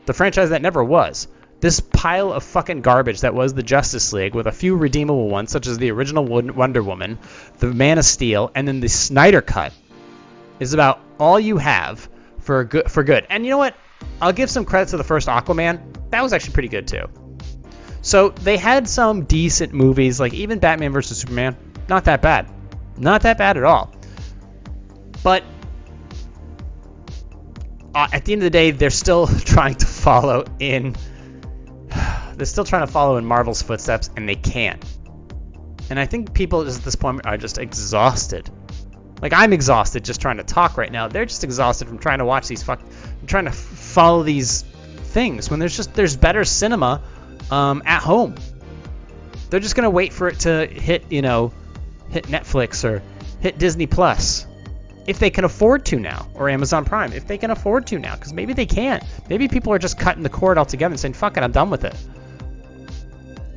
The 0.05 0.12
franchise 0.12 0.51
that 0.51 0.62
never 0.62 0.85
was. 0.85 1.27
This 1.61 1.81
pile 1.81 2.33
of 2.33 2.45
fucking 2.45 2.83
garbage 2.83 3.23
that 3.23 3.35
was 3.35 3.55
the 3.55 3.63
Justice 3.63 4.13
League, 4.13 4.35
with 4.35 4.47
a 4.47 4.53
few 4.53 4.77
redeemable 4.77 5.29
ones, 5.29 5.51
such 5.51 5.67
as 5.67 5.79
the 5.79 5.91
original 5.91 6.25
Wonder 6.25 6.83
Woman, 6.83 7.19
the 7.59 7.69
Man 7.69 7.99
of 7.99 8.05
Steel, 8.05 8.51
and 8.55 8.69
then 8.69 8.81
the 8.81 8.89
Snyder 8.89 9.41
Cut, 9.41 9.73
is 10.61 10.75
about 10.75 11.01
all 11.19 11.41
you 11.41 11.57
have 11.57 12.09
for 12.41 12.65
good. 12.65 12.91
For 12.91 13.05
good. 13.05 13.27
And 13.31 13.45
you 13.45 13.51
know 13.51 13.59
what? 13.59 13.75
I'll 14.21 14.33
give 14.33 14.51
some 14.51 14.65
credit 14.65 14.91
to 14.91 14.97
the 14.97 15.05
first 15.05 15.29
Aquaman. 15.29 15.81
That 16.11 16.23
was 16.23 16.33
actually 16.33 16.53
pretty 16.53 16.69
good 16.69 16.87
too. 16.87 17.09
So 18.03 18.29
they 18.29 18.57
had 18.57 18.89
some 18.89 19.25
decent 19.25 19.73
movies, 19.73 20.21
like 20.21 20.33
even 20.35 20.59
Batman 20.59 20.93
vs 20.93 21.19
Superman. 21.19 21.57
Not 21.89 22.05
that 22.05 22.23
bad. 22.23 22.49
Not 22.97 23.23
that 23.23 23.39
bad 23.39 23.57
at 23.57 23.65
all. 23.65 23.93
But 25.23 25.43
uh, 27.95 28.09
at 28.13 28.25
the 28.25 28.33
end 28.33 28.43
of 28.43 28.45
the 28.45 28.51
day, 28.51 28.71
they're 28.71 28.91
still 28.91 29.27
trying 29.45 29.75
to 29.75 29.87
follow 29.87 30.45
in. 30.59 30.95
They're 32.37 32.47
still 32.47 32.64
trying 32.64 32.87
to 32.87 32.93
follow 32.93 33.16
in 33.16 33.24
Marvel's 33.24 33.62
footsteps, 33.62 34.11
and 34.16 34.28
they 34.28 34.34
can't. 34.34 34.84
And 35.89 35.99
I 35.99 36.07
think 36.07 36.34
people 36.34 36.66
at 36.66 36.74
this 36.82 36.97
point 36.97 37.26
are 37.26 37.37
just 37.37 37.59
exhausted. 37.59 38.51
Like 39.22 39.32
I'm 39.32 39.53
exhausted 39.53 40.05
just 40.05 40.20
trying 40.20 40.37
to 40.37 40.43
talk 40.43 40.76
right 40.76 40.93
now. 40.93 41.09
They're 41.09 41.24
just 41.24 41.45
exhausted 41.45 41.89
from 41.89 41.99
trying 41.99 42.18
to 42.18 42.24
watch 42.24 42.49
these 42.49 42.62
fuck, 42.62 42.80
trying 43.26 43.47
to 43.47 43.53
follow 43.53 44.22
these 44.22 44.62
things 44.62 45.49
when 45.49 45.59
there's 45.59 45.74
just 45.76 45.95
there's 45.95 46.16
better 46.16 46.45
cinema 46.45 47.03
um, 47.51 47.82
at 47.87 48.03
home. 48.03 48.34
They're 49.49 49.61
just 49.61 49.74
gonna 49.74 49.91
wait 49.91 50.12
for 50.12 50.28
it 50.28 50.41
to 50.41 50.66
hit, 50.66 51.11
you 51.11 51.22
know, 51.22 51.53
hit 52.11 52.24
Netflix 52.26 52.84
or 52.84 53.03
hit 53.41 53.59
Disney 53.59 53.87
Plus 53.87 54.47
if 55.07 55.18
they 55.20 55.30
can 55.30 55.45
afford 55.45 55.84
to 55.87 56.01
now, 56.01 56.26
or 56.34 56.49
Amazon 56.49 56.84
Prime, 56.84 57.12
if 57.12 57.26
they 57.26 57.39
can 57.39 57.53
afford 57.53 57.87
to 57.87 57.99
now, 57.99 58.16
because 58.16 58.32
maybe 58.32 58.53
they 58.53 58.66
can't. 58.66 59.05
Maybe 59.28 59.47
people 59.47 59.72
are 59.72 59.78
just 59.78 59.99
cutting 59.99 60.24
the 60.24 60.28
cord 60.28 60.59
altogether 60.59 60.93
and 60.93 61.01
saying, 61.01 61.14
"Fuck 61.14 61.37
it, 61.37 61.43
I'm 61.43 61.53
done 61.53 61.70
with 61.70 61.84
it." 61.84 61.95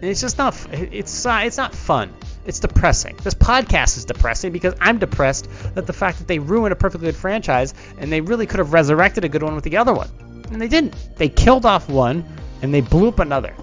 And 0.02 0.10
it's 0.10 0.22
just 0.22 0.38
not. 0.38 0.56
It's 0.72 1.26
uh, 1.26 1.42
it's 1.44 1.58
not 1.58 1.76
fun. 1.76 2.14
It's 2.46 2.60
depressing. 2.60 3.18
This 3.22 3.34
podcast 3.34 3.98
is 3.98 4.06
depressing 4.06 4.52
because 4.52 4.74
I'm 4.80 4.98
depressed 4.98 5.50
that 5.76 5.86
the 5.86 5.94
fact 5.94 6.20
that 6.20 6.28
they 6.28 6.40
ruined 6.40 6.72
a 6.72 6.76
perfectly 6.76 7.08
good 7.08 7.16
franchise 7.16 7.74
and 7.98 8.12
they 8.12 8.22
really 8.22 8.46
could 8.46 8.60
have 8.60 8.74
resurrected 8.74 9.26
a 9.26 9.30
good 9.30 9.44
one 9.44 9.56
with 9.56 9.66
the 9.66 9.78
other 9.78 9.94
one, 9.94 10.10
and 10.52 10.62
they 10.62 10.70
didn't. 10.70 10.96
They 11.18 11.30
killed 11.30 11.66
off 11.66 11.90
one 11.90 12.26
and 12.62 12.74
they 12.74 12.82
blew 12.82 13.10
up 13.10 13.20
another. 13.20 13.54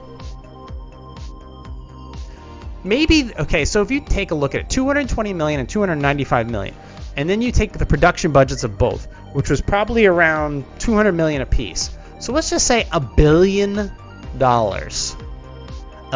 Maybe 2.85 3.33
okay. 3.39 3.65
So 3.65 3.83
if 3.83 3.91
you 3.91 4.01
take 4.01 4.31
a 4.31 4.35
look 4.35 4.55
at 4.55 4.61
it, 4.61 4.71
220 4.71 5.33
million 5.33 5.61
and 5.61 5.69
295 5.69 6.51
million 6.51 6.75
and 7.17 7.29
then 7.29 7.41
you 7.41 7.51
take 7.51 7.73
the 7.73 7.87
production 7.87 8.31
budgets 8.31 8.63
of 8.63 8.79
both, 8.79 9.07
which 9.33 9.49
was 9.49 9.61
probably 9.61 10.07
around 10.07 10.65
200 10.79 11.13
million 11.13 11.41
apiece. 11.41 11.91
So 12.21 12.33
let's 12.33 12.51
just 12.51 12.67
say 12.67 12.87
a 12.93 13.01
billion 13.01 13.91
dollars. 14.39 15.17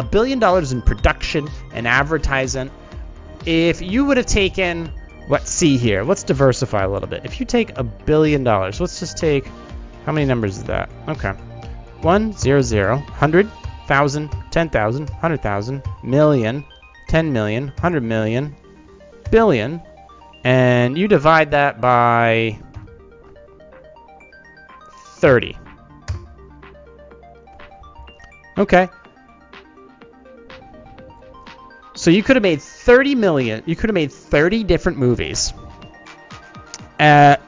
A 0.01 0.03
billion 0.03 0.39
dollars 0.39 0.71
in 0.71 0.81
production 0.81 1.47
and 1.75 1.87
advertising. 1.87 2.71
If 3.45 3.83
you 3.83 4.03
would 4.05 4.17
have 4.17 4.25
taken, 4.25 4.91
let's 5.29 5.51
see 5.51 5.77
here, 5.77 6.03
let's 6.03 6.23
diversify 6.23 6.81
a 6.81 6.89
little 6.89 7.07
bit. 7.07 7.23
If 7.23 7.39
you 7.39 7.45
take 7.45 7.77
a 7.77 7.83
billion 7.83 8.43
dollars, 8.43 8.81
let's 8.81 8.99
just 8.99 9.15
take, 9.15 9.45
how 10.07 10.11
many 10.11 10.25
numbers 10.25 10.57
is 10.57 10.63
that? 10.63 10.89
Okay. 11.07 11.33
1, 12.01 12.33
0, 12.33 12.61
0, 12.63 12.95
100, 12.95 13.45
1,000, 13.45 15.83
million, 16.03 16.65
10 17.07 17.31
million, 17.31 17.67
100 17.67 18.01
million, 18.01 18.55
billion, 19.29 19.79
and 20.43 20.97
you 20.97 21.07
divide 21.07 21.51
that 21.51 21.79
by 21.79 22.57
30. 25.17 25.55
Okay. 28.57 28.89
So 32.01 32.09
you 32.09 32.23
could 32.23 32.35
have 32.35 32.41
made 32.41 32.63
30 32.63 33.13
million, 33.13 33.61
you 33.67 33.75
could 33.75 33.91
have 33.91 33.93
made 33.93 34.11
30 34.11 34.63
different 34.63 34.97
movies 34.97 35.53
at 36.99 37.39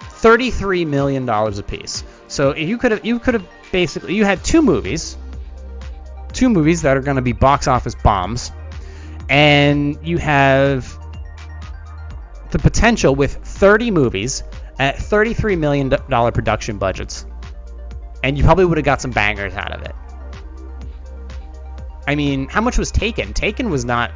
33 0.00 0.86
million 0.86 1.26
dollars 1.26 1.58
a 1.58 1.62
piece. 1.62 2.02
So 2.26 2.56
you 2.56 2.78
could 2.78 2.92
have 2.92 3.04
you 3.04 3.18
could 3.18 3.34
have 3.34 3.46
basically 3.70 4.14
you 4.14 4.24
had 4.24 4.42
two 4.42 4.62
movies, 4.62 5.18
two 6.32 6.48
movies 6.48 6.80
that 6.80 6.96
are 6.96 7.02
going 7.02 7.16
to 7.16 7.22
be 7.22 7.32
box 7.32 7.68
office 7.68 7.94
bombs 8.02 8.50
and 9.28 9.98
you 10.02 10.16
have 10.16 10.90
the 12.50 12.60
potential 12.60 13.14
with 13.14 13.34
30 13.44 13.90
movies 13.90 14.42
at 14.78 14.96
33 14.96 15.56
million 15.56 15.90
dollar 16.08 16.32
production 16.32 16.78
budgets, 16.78 17.26
and 18.22 18.38
you 18.38 18.44
probably 18.44 18.64
would 18.64 18.78
have 18.78 18.86
got 18.86 19.02
some 19.02 19.10
bangers 19.10 19.52
out 19.52 19.72
of 19.72 19.82
it. 19.82 19.94
I 22.06 22.14
mean, 22.14 22.48
how 22.48 22.60
much 22.60 22.78
was 22.78 22.90
Taken? 22.90 23.32
Taken 23.32 23.70
was 23.70 23.84
not 23.84 24.12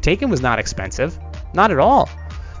Taken 0.00 0.28
was 0.28 0.42
not 0.42 0.58
expensive, 0.58 1.18
not 1.54 1.70
at 1.70 1.78
all. 1.78 2.10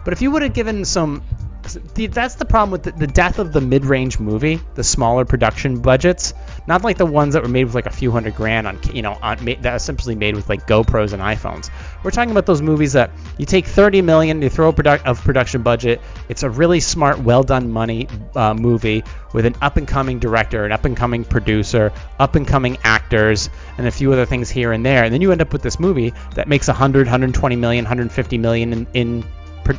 But 0.02 0.14
if 0.14 0.22
you 0.22 0.30
would 0.30 0.42
have 0.42 0.54
given 0.54 0.84
some 0.84 1.22
that's 1.64 2.34
the 2.34 2.44
problem 2.44 2.70
with 2.70 2.82
the, 2.82 2.92
the 2.92 3.06
death 3.06 3.38
of 3.38 3.52
the 3.52 3.60
mid-range 3.60 4.20
movie, 4.20 4.60
the 4.74 4.84
smaller 4.84 5.24
production 5.24 5.80
budgets, 5.80 6.34
not 6.66 6.84
like 6.84 6.98
the 6.98 7.06
ones 7.06 7.34
that 7.34 7.42
were 7.42 7.48
made 7.48 7.64
with 7.64 7.74
like 7.74 7.86
a 7.86 7.92
few 7.92 8.10
hundred 8.10 8.34
grand 8.34 8.66
on, 8.66 8.78
you 8.92 9.02
know, 9.02 9.18
on 9.22 9.44
that 9.44 9.66
are 9.66 9.78
simply 9.78 10.14
made 10.14 10.36
with 10.36 10.48
like 10.48 10.66
GoPros 10.66 11.12
and 11.12 11.22
iPhones. 11.22 11.70
We're 12.02 12.10
talking 12.10 12.30
about 12.30 12.46
those 12.46 12.62
movies 12.62 12.92
that 12.92 13.10
you 13.38 13.46
take 13.46 13.66
30 13.66 14.02
million, 14.02 14.42
you 14.42 14.50
throw 14.50 14.68
a 14.68 14.72
product 14.72 15.06
of 15.06 15.22
production 15.22 15.62
budget. 15.62 16.00
It's 16.28 16.42
a 16.42 16.50
really 16.50 16.80
smart, 16.80 17.18
well 17.18 17.42
done 17.42 17.70
money 17.70 18.08
uh, 18.34 18.54
movie 18.54 19.02
with 19.32 19.46
an 19.46 19.56
up 19.62 19.76
and 19.76 19.88
coming 19.88 20.18
director, 20.18 20.64
an 20.64 20.72
up 20.72 20.84
and 20.84 20.96
coming 20.96 21.24
producer, 21.24 21.92
up 22.18 22.36
and 22.36 22.46
coming 22.46 22.78
actors, 22.84 23.50
and 23.78 23.86
a 23.86 23.90
few 23.90 24.12
other 24.12 24.26
things 24.26 24.50
here 24.50 24.72
and 24.72 24.84
there. 24.84 25.04
And 25.04 25.12
then 25.12 25.20
you 25.20 25.32
end 25.32 25.40
up 25.40 25.52
with 25.52 25.62
this 25.62 25.80
movie 25.80 26.12
that 26.34 26.46
makes 26.46 26.68
100, 26.68 27.06
120 27.06 27.56
million, 27.56 27.84
150 27.84 28.38
million 28.38 28.72
in 28.72 28.86
in, 28.94 29.24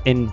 in 0.05 0.31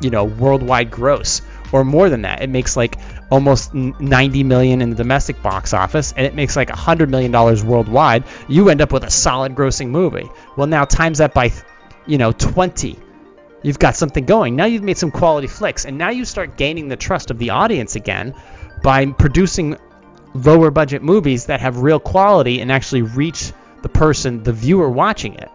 you 0.00 0.10
know 0.10 0.24
worldwide 0.24 0.90
gross 0.90 1.42
or 1.72 1.84
more 1.84 2.08
than 2.08 2.22
that. 2.22 2.42
It 2.42 2.50
makes 2.50 2.76
like 2.76 2.96
almost 3.30 3.74
90 3.74 4.44
million 4.44 4.80
in 4.80 4.90
the 4.90 4.96
domestic 4.96 5.42
box 5.42 5.74
office 5.74 6.14
and 6.16 6.26
it 6.26 6.34
makes 6.34 6.56
like 6.56 6.70
100 6.70 7.10
million 7.10 7.30
dollars 7.30 7.62
worldwide. 7.62 8.24
You 8.48 8.70
end 8.70 8.80
up 8.80 8.92
with 8.92 9.04
a 9.04 9.10
solid 9.10 9.54
grossing 9.54 9.88
movie. 9.88 10.28
Well, 10.56 10.66
now 10.66 10.84
times 10.84 11.18
that 11.18 11.34
by 11.34 11.52
you 12.06 12.18
know 12.18 12.32
20. 12.32 12.98
You've 13.62 13.78
got 13.78 13.96
something 13.96 14.24
going. 14.24 14.54
Now 14.54 14.66
you've 14.66 14.84
made 14.84 14.98
some 14.98 15.10
quality 15.10 15.48
flicks 15.48 15.84
and 15.84 15.98
now 15.98 16.10
you 16.10 16.24
start 16.24 16.56
gaining 16.56 16.88
the 16.88 16.96
trust 16.96 17.30
of 17.30 17.38
the 17.38 17.50
audience 17.50 17.96
again 17.96 18.34
by 18.82 19.06
producing 19.06 19.76
lower 20.32 20.70
budget 20.70 21.02
movies 21.02 21.46
that 21.46 21.60
have 21.60 21.78
real 21.78 21.98
quality 21.98 22.60
and 22.60 22.70
actually 22.70 23.02
reach 23.02 23.52
the 23.82 23.88
person, 23.88 24.42
the 24.42 24.52
viewer 24.52 24.88
watching 24.88 25.34
it. 25.34 25.50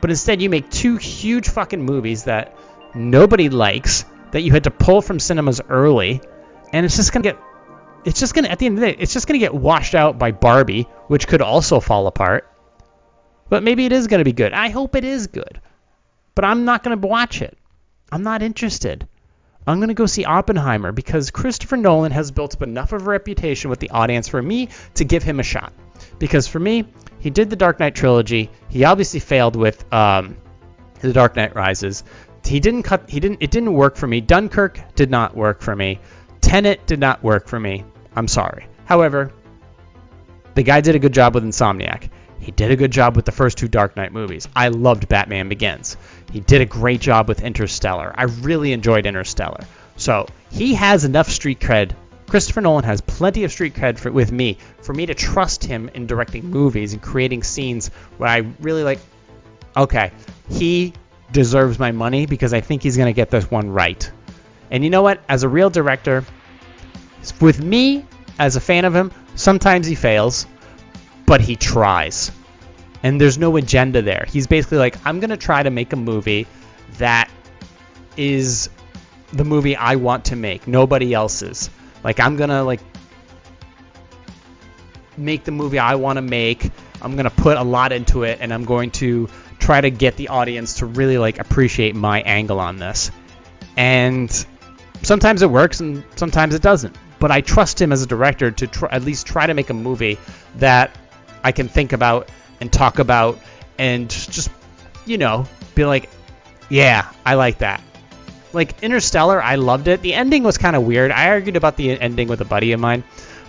But 0.00 0.10
instead, 0.10 0.40
you 0.40 0.50
make 0.50 0.70
two 0.70 0.96
huge 0.96 1.48
fucking 1.48 1.82
movies 1.82 2.24
that 2.24 2.56
nobody 2.94 3.48
likes, 3.48 4.04
that 4.32 4.42
you 4.42 4.52
had 4.52 4.64
to 4.64 4.70
pull 4.70 5.02
from 5.02 5.18
cinemas 5.18 5.60
early, 5.68 6.20
and 6.72 6.86
it's 6.86 6.96
just 6.96 7.12
gonna 7.12 7.22
get. 7.22 7.38
It's 8.04 8.18
just 8.18 8.34
gonna, 8.34 8.48
at 8.48 8.58
the 8.58 8.66
end 8.66 8.78
of 8.78 8.80
the 8.80 8.92
day, 8.92 8.96
it's 8.98 9.12
just 9.12 9.26
gonna 9.26 9.38
get 9.38 9.54
washed 9.54 9.94
out 9.94 10.18
by 10.18 10.32
Barbie, 10.32 10.84
which 11.08 11.28
could 11.28 11.42
also 11.42 11.80
fall 11.80 12.06
apart. 12.06 12.48
But 13.48 13.62
maybe 13.62 13.84
it 13.84 13.92
is 13.92 14.06
gonna 14.06 14.24
be 14.24 14.32
good. 14.32 14.52
I 14.52 14.70
hope 14.70 14.94
it 14.96 15.04
is 15.04 15.26
good. 15.26 15.60
But 16.34 16.44
I'm 16.44 16.64
not 16.64 16.82
gonna 16.82 16.96
watch 16.96 17.42
it. 17.42 17.58
I'm 18.10 18.22
not 18.22 18.42
interested. 18.42 19.06
I'm 19.66 19.78
going 19.78 19.88
to 19.88 19.94
go 19.94 20.06
see 20.06 20.24
Oppenheimer 20.24 20.90
because 20.90 21.30
Christopher 21.30 21.76
Nolan 21.76 22.12
has 22.12 22.30
built 22.30 22.54
up 22.54 22.62
enough 22.62 22.92
of 22.92 23.02
a 23.02 23.10
reputation 23.10 23.70
with 23.70 23.78
the 23.78 23.90
audience 23.90 24.26
for 24.26 24.42
me 24.42 24.68
to 24.94 25.04
give 25.04 25.22
him 25.22 25.38
a 25.38 25.44
shot. 25.44 25.72
Because 26.20 26.46
for 26.46 26.60
me, 26.60 26.84
he 27.18 27.30
did 27.30 27.50
the 27.50 27.56
Dark 27.56 27.80
Knight 27.80 27.96
trilogy. 27.96 28.50
He 28.68 28.84
obviously 28.84 29.18
failed 29.18 29.56
with 29.56 29.92
um, 29.92 30.36
the 31.00 31.12
Dark 31.12 31.34
Knight 31.34 31.56
Rises. 31.56 32.04
He 32.44 32.60
didn't 32.60 32.84
cut. 32.84 33.10
He 33.10 33.18
didn't. 33.18 33.42
It 33.42 33.50
didn't 33.50 33.72
work 33.72 33.96
for 33.96 34.06
me. 34.06 34.20
Dunkirk 34.20 34.94
did 34.94 35.10
not 35.10 35.36
work 35.36 35.62
for 35.62 35.74
me. 35.74 35.98
Tenet 36.40 36.86
did 36.86 37.00
not 37.00 37.22
work 37.24 37.48
for 37.48 37.58
me. 37.58 37.84
I'm 38.14 38.28
sorry. 38.28 38.66
However, 38.84 39.32
the 40.54 40.62
guy 40.62 40.80
did 40.80 40.94
a 40.94 40.98
good 40.98 41.12
job 41.12 41.34
with 41.34 41.44
Insomniac. 41.44 42.10
He 42.38 42.50
did 42.50 42.70
a 42.70 42.76
good 42.76 42.90
job 42.90 43.16
with 43.16 43.26
the 43.26 43.32
first 43.32 43.58
two 43.58 43.68
Dark 43.68 43.96
Knight 43.96 44.12
movies. 44.12 44.48
I 44.56 44.68
loved 44.68 45.08
Batman 45.08 45.48
Begins. 45.48 45.96
He 46.32 46.40
did 46.40 46.60
a 46.60 46.66
great 46.66 47.00
job 47.00 47.28
with 47.28 47.42
Interstellar. 47.42 48.14
I 48.16 48.24
really 48.24 48.72
enjoyed 48.72 49.06
Interstellar. 49.06 49.60
So 49.96 50.26
he 50.50 50.74
has 50.74 51.04
enough 51.04 51.28
street 51.28 51.60
cred 51.60 51.92
Christopher 52.30 52.60
Nolan 52.60 52.84
has 52.84 53.00
plenty 53.00 53.42
of 53.42 53.50
street 53.50 53.74
cred 53.74 53.98
for, 53.98 54.12
with 54.12 54.30
me 54.30 54.56
for 54.82 54.94
me 54.94 55.06
to 55.06 55.14
trust 55.14 55.64
him 55.64 55.90
in 55.94 56.06
directing 56.06 56.48
movies 56.48 56.92
and 56.92 57.02
creating 57.02 57.42
scenes 57.42 57.88
where 58.18 58.30
I 58.30 58.46
really 58.60 58.84
like. 58.84 59.00
Okay, 59.76 60.12
he 60.48 60.92
deserves 61.32 61.80
my 61.80 61.90
money 61.90 62.26
because 62.26 62.54
I 62.54 62.60
think 62.60 62.84
he's 62.84 62.96
gonna 62.96 63.12
get 63.12 63.30
this 63.30 63.50
one 63.50 63.70
right. 63.70 64.08
And 64.70 64.84
you 64.84 64.90
know 64.90 65.02
what? 65.02 65.20
As 65.28 65.42
a 65.42 65.48
real 65.48 65.70
director, 65.70 66.24
with 67.40 67.60
me 67.60 68.04
as 68.38 68.54
a 68.54 68.60
fan 68.60 68.84
of 68.84 68.94
him, 68.94 69.10
sometimes 69.34 69.88
he 69.88 69.96
fails, 69.96 70.46
but 71.26 71.40
he 71.40 71.56
tries. 71.56 72.30
And 73.02 73.20
there's 73.20 73.38
no 73.38 73.56
agenda 73.56 74.02
there. 74.02 74.24
He's 74.28 74.46
basically 74.46 74.78
like, 74.78 74.96
I'm 75.04 75.18
gonna 75.18 75.36
try 75.36 75.64
to 75.64 75.70
make 75.70 75.92
a 75.92 75.96
movie 75.96 76.46
that 76.98 77.28
is 78.16 78.70
the 79.32 79.44
movie 79.44 79.74
I 79.74 79.96
want 79.96 80.26
to 80.26 80.36
make, 80.36 80.68
nobody 80.68 81.12
else's. 81.12 81.70
Like 82.02 82.20
I'm 82.20 82.36
gonna 82.36 82.62
like 82.62 82.80
make 85.16 85.44
the 85.44 85.52
movie 85.52 85.78
I 85.78 85.96
want 85.96 86.16
to 86.16 86.22
make. 86.22 86.70
I'm 87.02 87.16
gonna 87.16 87.30
put 87.30 87.56
a 87.56 87.62
lot 87.62 87.92
into 87.92 88.22
it, 88.24 88.38
and 88.40 88.52
I'm 88.52 88.64
going 88.64 88.90
to 88.92 89.28
try 89.58 89.80
to 89.80 89.90
get 89.90 90.16
the 90.16 90.28
audience 90.28 90.78
to 90.78 90.86
really 90.86 91.18
like 91.18 91.38
appreciate 91.38 91.94
my 91.94 92.20
angle 92.22 92.60
on 92.60 92.78
this. 92.78 93.10
And 93.76 94.30
sometimes 95.02 95.42
it 95.42 95.50
works, 95.50 95.80
and 95.80 96.04
sometimes 96.16 96.54
it 96.54 96.62
doesn't. 96.62 96.96
But 97.18 97.30
I 97.30 97.42
trust 97.42 97.80
him 97.80 97.92
as 97.92 98.02
a 98.02 98.06
director 98.06 98.50
to 98.50 98.66
try, 98.66 98.88
at 98.90 99.02
least 99.02 99.26
try 99.26 99.46
to 99.46 99.54
make 99.54 99.70
a 99.70 99.74
movie 99.74 100.18
that 100.56 100.96
I 101.44 101.52
can 101.52 101.68
think 101.68 101.92
about 101.92 102.30
and 102.60 102.72
talk 102.72 102.98
about, 102.98 103.38
and 103.78 104.08
just 104.08 104.50
you 105.06 105.18
know 105.18 105.46
be 105.74 105.84
like, 105.84 106.08
yeah, 106.68 107.10
I 107.24 107.34
like 107.34 107.58
that. 107.58 107.82
Like 108.52 108.82
Interstellar, 108.82 109.42
I 109.42 109.56
loved 109.56 109.88
it. 109.88 110.02
The 110.02 110.14
ending 110.14 110.42
was 110.42 110.58
kind 110.58 110.74
of 110.74 110.84
weird. 110.84 111.10
I 111.10 111.28
argued 111.28 111.56
about 111.56 111.76
the 111.76 112.00
ending 112.00 112.28
with 112.28 112.40
a 112.40 112.44
buddy 112.44 112.72
of 112.72 112.80
mine, 112.80 113.04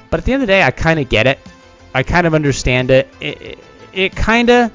but 0.10 0.20
at 0.20 0.26
the 0.26 0.34
end 0.34 0.44
of 0.44 0.48
the 0.48 0.54
day, 0.54 0.62
I 0.64 0.72
kind 0.72 1.00
of 1.00 1.10
get 1.10 1.28
it. 1.28 1.40
I 1.94 2.04
kind 2.04 2.28
of 2.28 2.34
understand 2.34 2.92
it. 2.92 3.10
It, 3.20 3.42
it, 3.42 3.60
it 3.94 4.16
kind 4.16 4.50
of, 4.50 4.72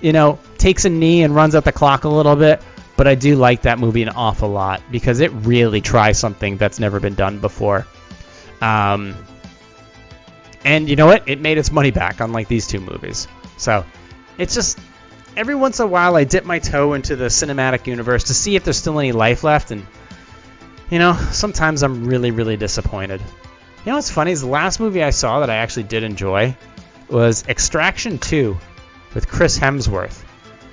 you 0.00 0.12
know, 0.12 0.38
takes 0.58 0.84
a 0.84 0.88
knee 0.88 1.22
and 1.22 1.34
runs 1.34 1.54
out 1.54 1.64
the 1.64 1.72
clock 1.72 2.04
a 2.04 2.08
little 2.08 2.36
bit. 2.36 2.62
But 2.96 3.06
I 3.06 3.14
do 3.14 3.36
like 3.36 3.62
that 3.62 3.78
movie 3.78 4.02
an 4.02 4.08
awful 4.08 4.48
lot 4.48 4.80
because 4.90 5.20
it 5.20 5.30
really 5.32 5.82
tries 5.82 6.18
something 6.18 6.56
that's 6.56 6.78
never 6.78 6.98
been 6.98 7.14
done 7.14 7.40
before. 7.40 7.86
Um, 8.62 9.14
and 10.64 10.88
you 10.88 10.96
know 10.96 11.06
what? 11.06 11.28
It 11.28 11.40
made 11.40 11.58
its 11.58 11.70
money 11.70 11.90
back, 11.90 12.20
unlike 12.20 12.48
these 12.48 12.66
two 12.66 12.80
movies. 12.80 13.28
So 13.58 13.84
it's 14.38 14.54
just 14.54 14.78
every 15.36 15.54
once 15.54 15.78
in 15.78 15.84
a 15.84 15.88
while 15.88 16.16
I 16.16 16.24
dip 16.24 16.44
my 16.44 16.58
toe 16.58 16.94
into 16.94 17.14
the 17.14 17.26
cinematic 17.26 17.86
universe 17.86 18.24
to 18.24 18.34
see 18.34 18.56
if 18.56 18.64
there's 18.64 18.78
still 18.78 18.98
any 18.98 19.12
life 19.12 19.44
left, 19.44 19.70
and 19.70 19.86
you 20.90 20.98
know, 20.98 21.14
sometimes 21.32 21.82
I'm 21.82 22.06
really, 22.06 22.30
really 22.30 22.56
disappointed. 22.56 23.20
You 23.20 23.92
know 23.92 23.96
what's 23.96 24.10
funny 24.10 24.32
is 24.32 24.40
the 24.40 24.48
last 24.48 24.80
movie 24.80 25.02
I 25.02 25.10
saw 25.10 25.40
that 25.40 25.50
I 25.50 25.56
actually 25.56 25.84
did 25.84 26.02
enjoy 26.02 26.56
was 27.08 27.46
Extraction 27.48 28.18
2 28.18 28.56
with 29.14 29.28
Chris 29.28 29.58
Hemsworth. 29.58 30.24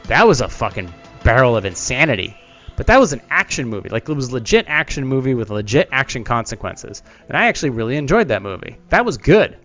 That 0.05 0.27
was 0.27 0.41
a 0.41 0.49
fucking 0.49 0.91
barrel 1.23 1.55
of 1.55 1.65
insanity. 1.65 2.37
But 2.75 2.87
that 2.87 2.99
was 2.99 3.13
an 3.13 3.21
action 3.29 3.67
movie. 3.67 3.89
Like 3.89 4.09
it 4.09 4.13
was 4.13 4.31
legit 4.31 4.65
action 4.67 5.05
movie 5.05 5.35
with 5.35 5.51
legit 5.51 5.89
action 5.91 6.23
consequences. 6.23 7.03
And 7.27 7.37
I 7.37 7.45
actually 7.45 7.69
really 7.69 7.97
enjoyed 7.97 8.29
that 8.29 8.41
movie. 8.41 8.77
That 8.89 9.05
was 9.05 9.17
good. 9.17 9.57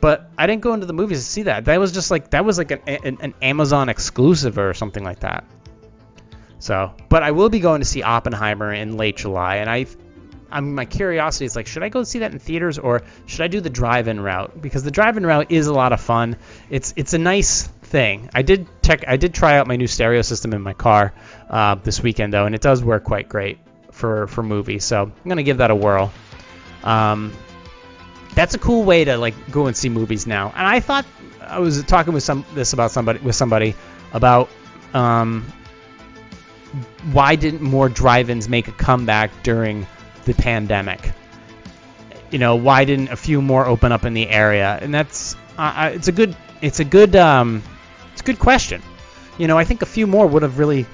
But 0.00 0.30
I 0.36 0.46
didn't 0.46 0.62
go 0.62 0.74
into 0.74 0.86
the 0.86 0.92
movies 0.92 1.20
to 1.20 1.24
see 1.24 1.42
that. 1.44 1.64
That 1.64 1.80
was 1.80 1.92
just 1.92 2.10
like 2.10 2.30
that 2.30 2.44
was 2.44 2.58
like 2.58 2.70
an, 2.70 2.80
an, 2.86 3.18
an 3.20 3.34
Amazon 3.40 3.88
exclusive 3.88 4.58
or 4.58 4.74
something 4.74 5.02
like 5.02 5.20
that. 5.20 5.44
So, 6.58 6.94
but 7.10 7.22
I 7.22 7.32
will 7.32 7.50
be 7.50 7.60
going 7.60 7.80
to 7.82 7.86
see 7.86 8.02
Oppenheimer 8.02 8.72
in 8.72 8.96
late 8.96 9.16
July, 9.18 9.56
and 9.56 9.68
I, 9.68 9.86
I'm 10.50 10.74
my 10.74 10.86
curiosity 10.86 11.44
is 11.44 11.56
like, 11.56 11.66
should 11.66 11.82
I 11.82 11.90
go 11.90 12.04
see 12.04 12.20
that 12.20 12.32
in 12.32 12.38
theaters 12.38 12.78
or 12.78 13.02
should 13.26 13.42
I 13.42 13.48
do 13.48 13.60
the 13.60 13.70
drive-in 13.70 14.20
route? 14.20 14.62
Because 14.62 14.82
the 14.82 14.90
drive-in 14.90 15.26
route 15.26 15.50
is 15.50 15.66
a 15.66 15.74
lot 15.74 15.92
of 15.92 16.00
fun. 16.00 16.36
It's 16.70 16.94
it's 16.96 17.12
a 17.12 17.18
nice 17.18 17.66
thing. 17.66 18.30
I 18.34 18.42
did 18.42 18.66
check. 18.82 19.04
I 19.06 19.16
did 19.16 19.34
try 19.34 19.58
out 19.58 19.66
my 19.66 19.76
new 19.76 19.86
stereo 19.86 20.22
system 20.22 20.54
in 20.54 20.62
my 20.62 20.72
car 20.72 21.12
uh, 21.50 21.74
this 21.76 22.02
weekend 22.02 22.32
though, 22.32 22.46
and 22.46 22.54
it 22.54 22.60
does 22.60 22.82
work 22.82 23.04
quite 23.04 23.28
great 23.28 23.58
for 23.92 24.26
for 24.26 24.42
movies. 24.42 24.84
So 24.84 25.02
I'm 25.02 25.28
gonna 25.28 25.42
give 25.42 25.58
that 25.58 25.70
a 25.70 25.76
whirl. 25.76 26.12
Um, 26.82 27.32
that's 28.34 28.54
a 28.54 28.58
cool 28.58 28.84
way 28.84 29.04
to 29.04 29.16
like 29.16 29.34
go 29.50 29.66
and 29.66 29.76
see 29.76 29.88
movies 29.88 30.26
now. 30.26 30.52
And 30.54 30.66
I 30.66 30.80
thought 30.80 31.06
I 31.40 31.58
was 31.58 31.82
talking 31.84 32.12
with 32.12 32.22
some 32.22 32.44
this 32.54 32.72
about 32.72 32.90
somebody 32.90 33.20
with 33.20 33.36
somebody 33.36 33.74
about 34.12 34.48
um, 34.92 35.44
why 37.12 37.36
didn't 37.36 37.62
more 37.62 37.88
drive-ins 37.88 38.48
make 38.48 38.68
a 38.68 38.72
comeback 38.72 39.30
during 39.42 39.86
the 40.24 40.34
pandemic? 40.34 41.12
You 42.30 42.38
know, 42.38 42.56
why 42.56 42.84
didn't 42.84 43.10
a 43.10 43.16
few 43.16 43.40
more 43.40 43.66
open 43.66 43.92
up 43.92 44.04
in 44.04 44.14
the 44.14 44.28
area? 44.28 44.78
And 44.80 44.92
that's 44.92 45.36
uh, 45.56 45.90
it's 45.94 46.08
a 46.08 46.12
good 46.12 46.36
it's 46.60 46.80
a 46.80 46.84
good 46.84 47.14
um, 47.16 47.62
it's 48.12 48.22
a 48.22 48.24
good 48.24 48.38
question. 48.38 48.82
You 49.38 49.46
know, 49.46 49.58
I 49.58 49.64
think 49.64 49.82
a 49.82 49.86
few 49.86 50.06
more 50.06 50.26
would 50.26 50.42
have 50.42 50.58
really 50.58 50.86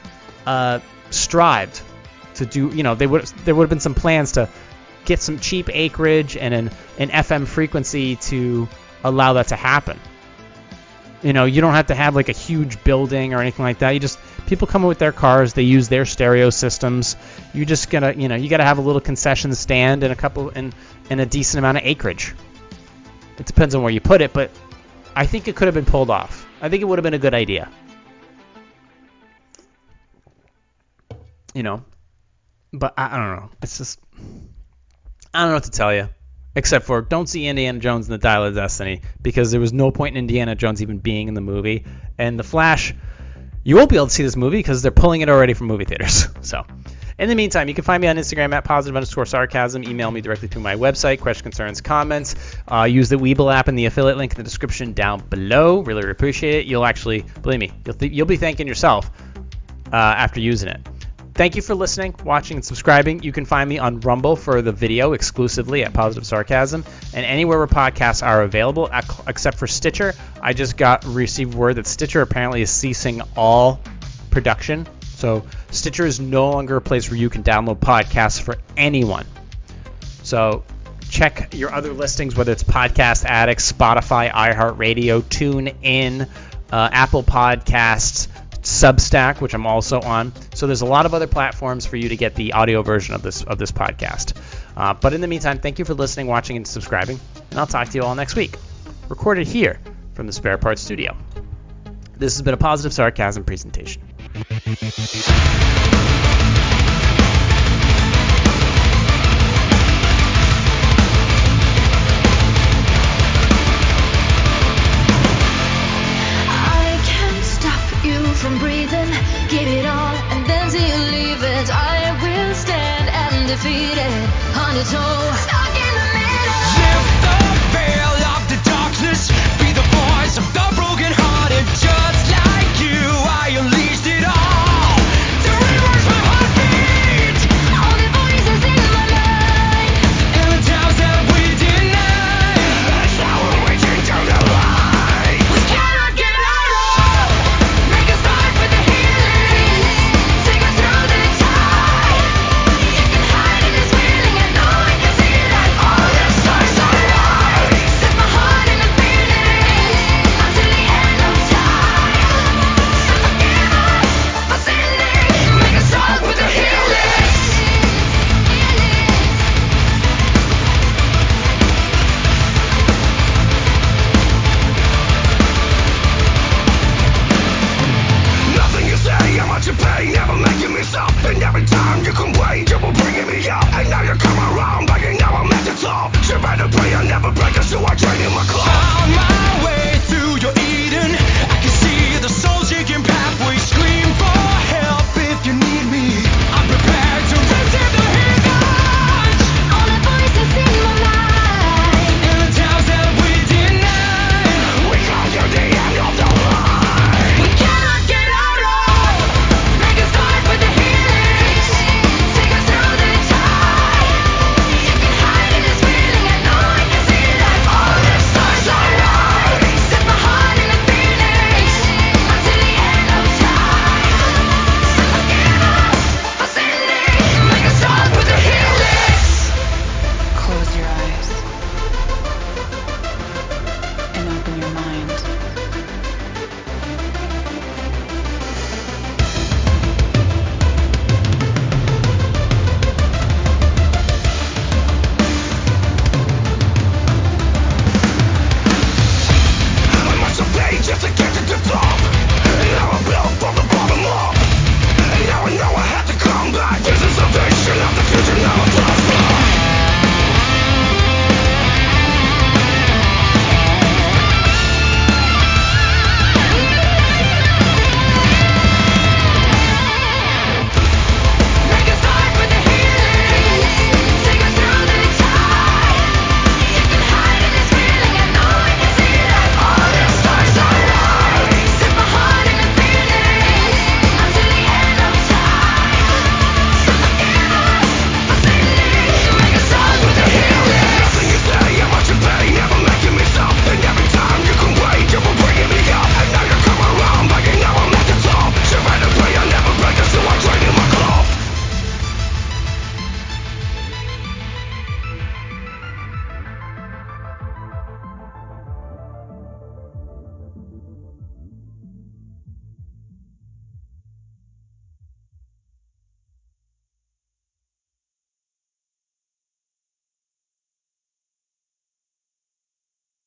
uh, 0.46 0.80
strived 1.10 1.80
to 2.34 2.46
do. 2.46 2.68
You 2.68 2.82
know, 2.82 2.94
they 2.94 3.06
would 3.06 3.24
there 3.44 3.54
would 3.54 3.64
have 3.64 3.70
been 3.70 3.80
some 3.80 3.94
plans 3.94 4.32
to 4.32 4.48
get 5.04 5.20
some 5.20 5.38
cheap 5.38 5.68
acreage 5.72 6.36
and 6.36 6.54
an, 6.54 6.70
an 6.98 7.08
FM 7.10 7.46
frequency 7.46 8.16
to 8.16 8.68
allow 9.04 9.34
that 9.34 9.48
to 9.48 9.56
happen. 9.56 9.98
You 11.22 11.34
know, 11.34 11.44
you 11.44 11.60
don't 11.60 11.74
have 11.74 11.88
to 11.88 11.94
have 11.94 12.14
like 12.14 12.28
a 12.30 12.32
huge 12.32 12.82
building 12.82 13.34
or 13.34 13.40
anything 13.40 13.64
like 13.64 13.80
that. 13.80 13.90
You 13.90 14.00
just 14.00 14.18
people 14.46 14.66
come 14.66 14.82
with 14.82 14.98
their 14.98 15.12
cars, 15.12 15.52
they 15.52 15.62
use 15.62 15.88
their 15.88 16.06
stereo 16.06 16.48
systems. 16.50 17.16
You 17.52 17.66
just 17.66 17.90
gotta, 17.90 18.16
you 18.16 18.28
know, 18.28 18.36
you 18.36 18.48
gotta 18.48 18.64
have 18.64 18.78
a 18.78 18.80
little 18.80 19.00
concession 19.02 19.54
stand 19.54 20.02
and 20.02 20.12
a 20.12 20.16
couple 20.16 20.50
and 20.54 20.74
and 21.10 21.20
a 21.20 21.26
decent 21.26 21.58
amount 21.58 21.78
of 21.78 21.84
acreage. 21.84 22.34
It 23.38 23.46
depends 23.46 23.74
on 23.74 23.82
where 23.82 23.92
you 23.92 24.00
put 24.00 24.22
it, 24.22 24.32
but 24.32 24.50
I 25.14 25.26
think 25.26 25.48
it 25.48 25.56
could 25.56 25.66
have 25.66 25.74
been 25.74 25.84
pulled 25.84 26.10
off. 26.10 26.46
I 26.62 26.68
think 26.68 26.82
it 26.82 26.86
would 26.86 26.98
have 26.98 27.04
been 27.04 27.14
a 27.14 27.18
good 27.18 27.34
idea. 27.34 27.70
You 31.54 31.62
know, 31.62 31.84
but 32.72 32.94
I, 32.96 33.16
I 33.16 33.18
don't 33.18 33.36
know. 33.36 33.50
It's 33.62 33.76
just 33.76 33.98
I 35.32 35.42
don't 35.42 35.50
know 35.50 35.54
what 35.54 35.64
to 35.64 35.70
tell 35.70 35.94
you, 35.94 36.08
except 36.56 36.86
for 36.86 37.02
don't 37.02 37.28
see 37.28 37.46
Indiana 37.46 37.78
Jones 37.78 38.08
and 38.08 38.14
the 38.14 38.18
Dial 38.18 38.44
of 38.44 38.54
Destiny 38.54 39.02
because 39.22 39.52
there 39.52 39.60
was 39.60 39.72
no 39.72 39.92
point 39.92 40.16
in 40.16 40.18
Indiana 40.18 40.56
Jones 40.56 40.82
even 40.82 40.98
being 40.98 41.28
in 41.28 41.34
the 41.34 41.40
movie. 41.40 41.84
And 42.18 42.38
The 42.38 42.42
Flash, 42.42 42.94
you 43.62 43.76
won't 43.76 43.90
be 43.90 43.96
able 43.96 44.08
to 44.08 44.12
see 44.12 44.24
this 44.24 44.36
movie 44.36 44.58
because 44.58 44.82
they're 44.82 44.90
pulling 44.90 45.20
it 45.20 45.28
already 45.28 45.54
from 45.54 45.68
movie 45.68 45.84
theaters. 45.84 46.28
So, 46.42 46.64
in 47.18 47.28
the 47.28 47.34
meantime, 47.34 47.68
you 47.68 47.74
can 47.74 47.84
find 47.84 48.00
me 48.00 48.08
on 48.08 48.16
Instagram 48.16 48.54
at 48.54 48.64
positive 48.64 48.96
underscore 48.96 49.26
sarcasm. 49.26 49.84
Email 49.84 50.10
me 50.10 50.22
directly 50.22 50.48
through 50.48 50.62
my 50.62 50.74
website, 50.74 51.20
questions, 51.20 51.42
concerns, 51.42 51.80
comments. 51.82 52.34
Uh, 52.66 52.84
use 52.84 53.10
the 53.10 53.16
Webull 53.16 53.54
app 53.54 53.68
and 53.68 53.78
the 53.78 53.84
affiliate 53.84 54.16
link 54.16 54.32
in 54.32 54.36
the 54.38 54.42
description 54.42 54.94
down 54.94 55.20
below. 55.28 55.80
Really 55.80 56.10
appreciate 56.10 56.60
it. 56.60 56.66
You'll 56.66 56.86
actually, 56.86 57.26
believe 57.42 57.60
me, 57.60 57.70
you'll, 57.84 57.94
th- 57.94 58.10
you'll 58.10 58.26
be 58.26 58.38
thanking 58.38 58.66
yourself 58.66 59.10
uh, 59.92 59.96
after 59.96 60.40
using 60.40 60.70
it. 60.70 60.80
Thank 61.40 61.56
you 61.56 61.62
for 61.62 61.74
listening, 61.74 62.14
watching, 62.22 62.58
and 62.58 62.64
subscribing. 62.66 63.22
You 63.22 63.32
can 63.32 63.46
find 63.46 63.66
me 63.66 63.78
on 63.78 64.00
Rumble 64.00 64.36
for 64.36 64.60
the 64.60 64.72
video 64.72 65.14
exclusively 65.14 65.82
at 65.82 65.94
Positive 65.94 66.26
Sarcasm, 66.26 66.84
and 67.14 67.24
anywhere 67.24 67.56
where 67.56 67.66
podcasts 67.66 68.22
are 68.22 68.42
available, 68.42 68.90
except 69.26 69.56
for 69.56 69.66
Stitcher. 69.66 70.12
I 70.42 70.52
just 70.52 70.76
got 70.76 71.02
received 71.06 71.54
word 71.54 71.76
that 71.76 71.86
Stitcher 71.86 72.20
apparently 72.20 72.60
is 72.60 72.68
ceasing 72.68 73.22
all 73.38 73.80
production. 74.30 74.86
So 75.14 75.46
Stitcher 75.70 76.04
is 76.04 76.20
no 76.20 76.50
longer 76.50 76.76
a 76.76 76.82
place 76.82 77.08
where 77.08 77.18
you 77.18 77.30
can 77.30 77.42
download 77.42 77.78
podcasts 77.78 78.38
for 78.38 78.58
anyone. 78.76 79.24
So 80.22 80.62
check 81.08 81.54
your 81.54 81.72
other 81.72 81.94
listings, 81.94 82.36
whether 82.36 82.52
it's 82.52 82.64
Podcast 82.64 83.24
Addict, 83.24 83.62
Spotify, 83.62 84.30
iHeartRadio, 84.30 85.22
TuneIn, 85.22 86.28
uh, 86.70 86.88
Apple 86.92 87.22
Podcasts, 87.22 88.28
Substack, 88.70 89.40
which 89.40 89.52
I'm 89.52 89.66
also 89.66 90.00
on. 90.00 90.32
So 90.54 90.66
there's 90.66 90.80
a 90.80 90.86
lot 90.86 91.04
of 91.04 91.12
other 91.12 91.26
platforms 91.26 91.86
for 91.86 91.96
you 91.96 92.08
to 92.10 92.16
get 92.16 92.36
the 92.36 92.52
audio 92.52 92.82
version 92.82 93.14
of 93.14 93.22
this 93.22 93.42
of 93.42 93.58
this 93.58 93.72
podcast. 93.72 94.40
Uh, 94.76 94.94
but 94.94 95.12
in 95.12 95.20
the 95.20 95.26
meantime, 95.26 95.58
thank 95.58 95.78
you 95.78 95.84
for 95.84 95.94
listening, 95.94 96.28
watching, 96.28 96.56
and 96.56 96.66
subscribing. 96.66 97.18
And 97.50 97.58
I'll 97.58 97.66
talk 97.66 97.88
to 97.88 97.98
you 97.98 98.04
all 98.04 98.14
next 98.14 98.36
week. 98.36 98.56
Recorded 99.08 99.48
here 99.48 99.80
from 100.14 100.26
the 100.26 100.32
Spare 100.32 100.56
Parts 100.56 100.80
Studio. 100.82 101.16
This 102.16 102.34
has 102.34 102.42
been 102.42 102.54
a 102.54 102.58
positive 102.58 102.92
sarcasm 102.92 103.44
presentation. 103.44 104.02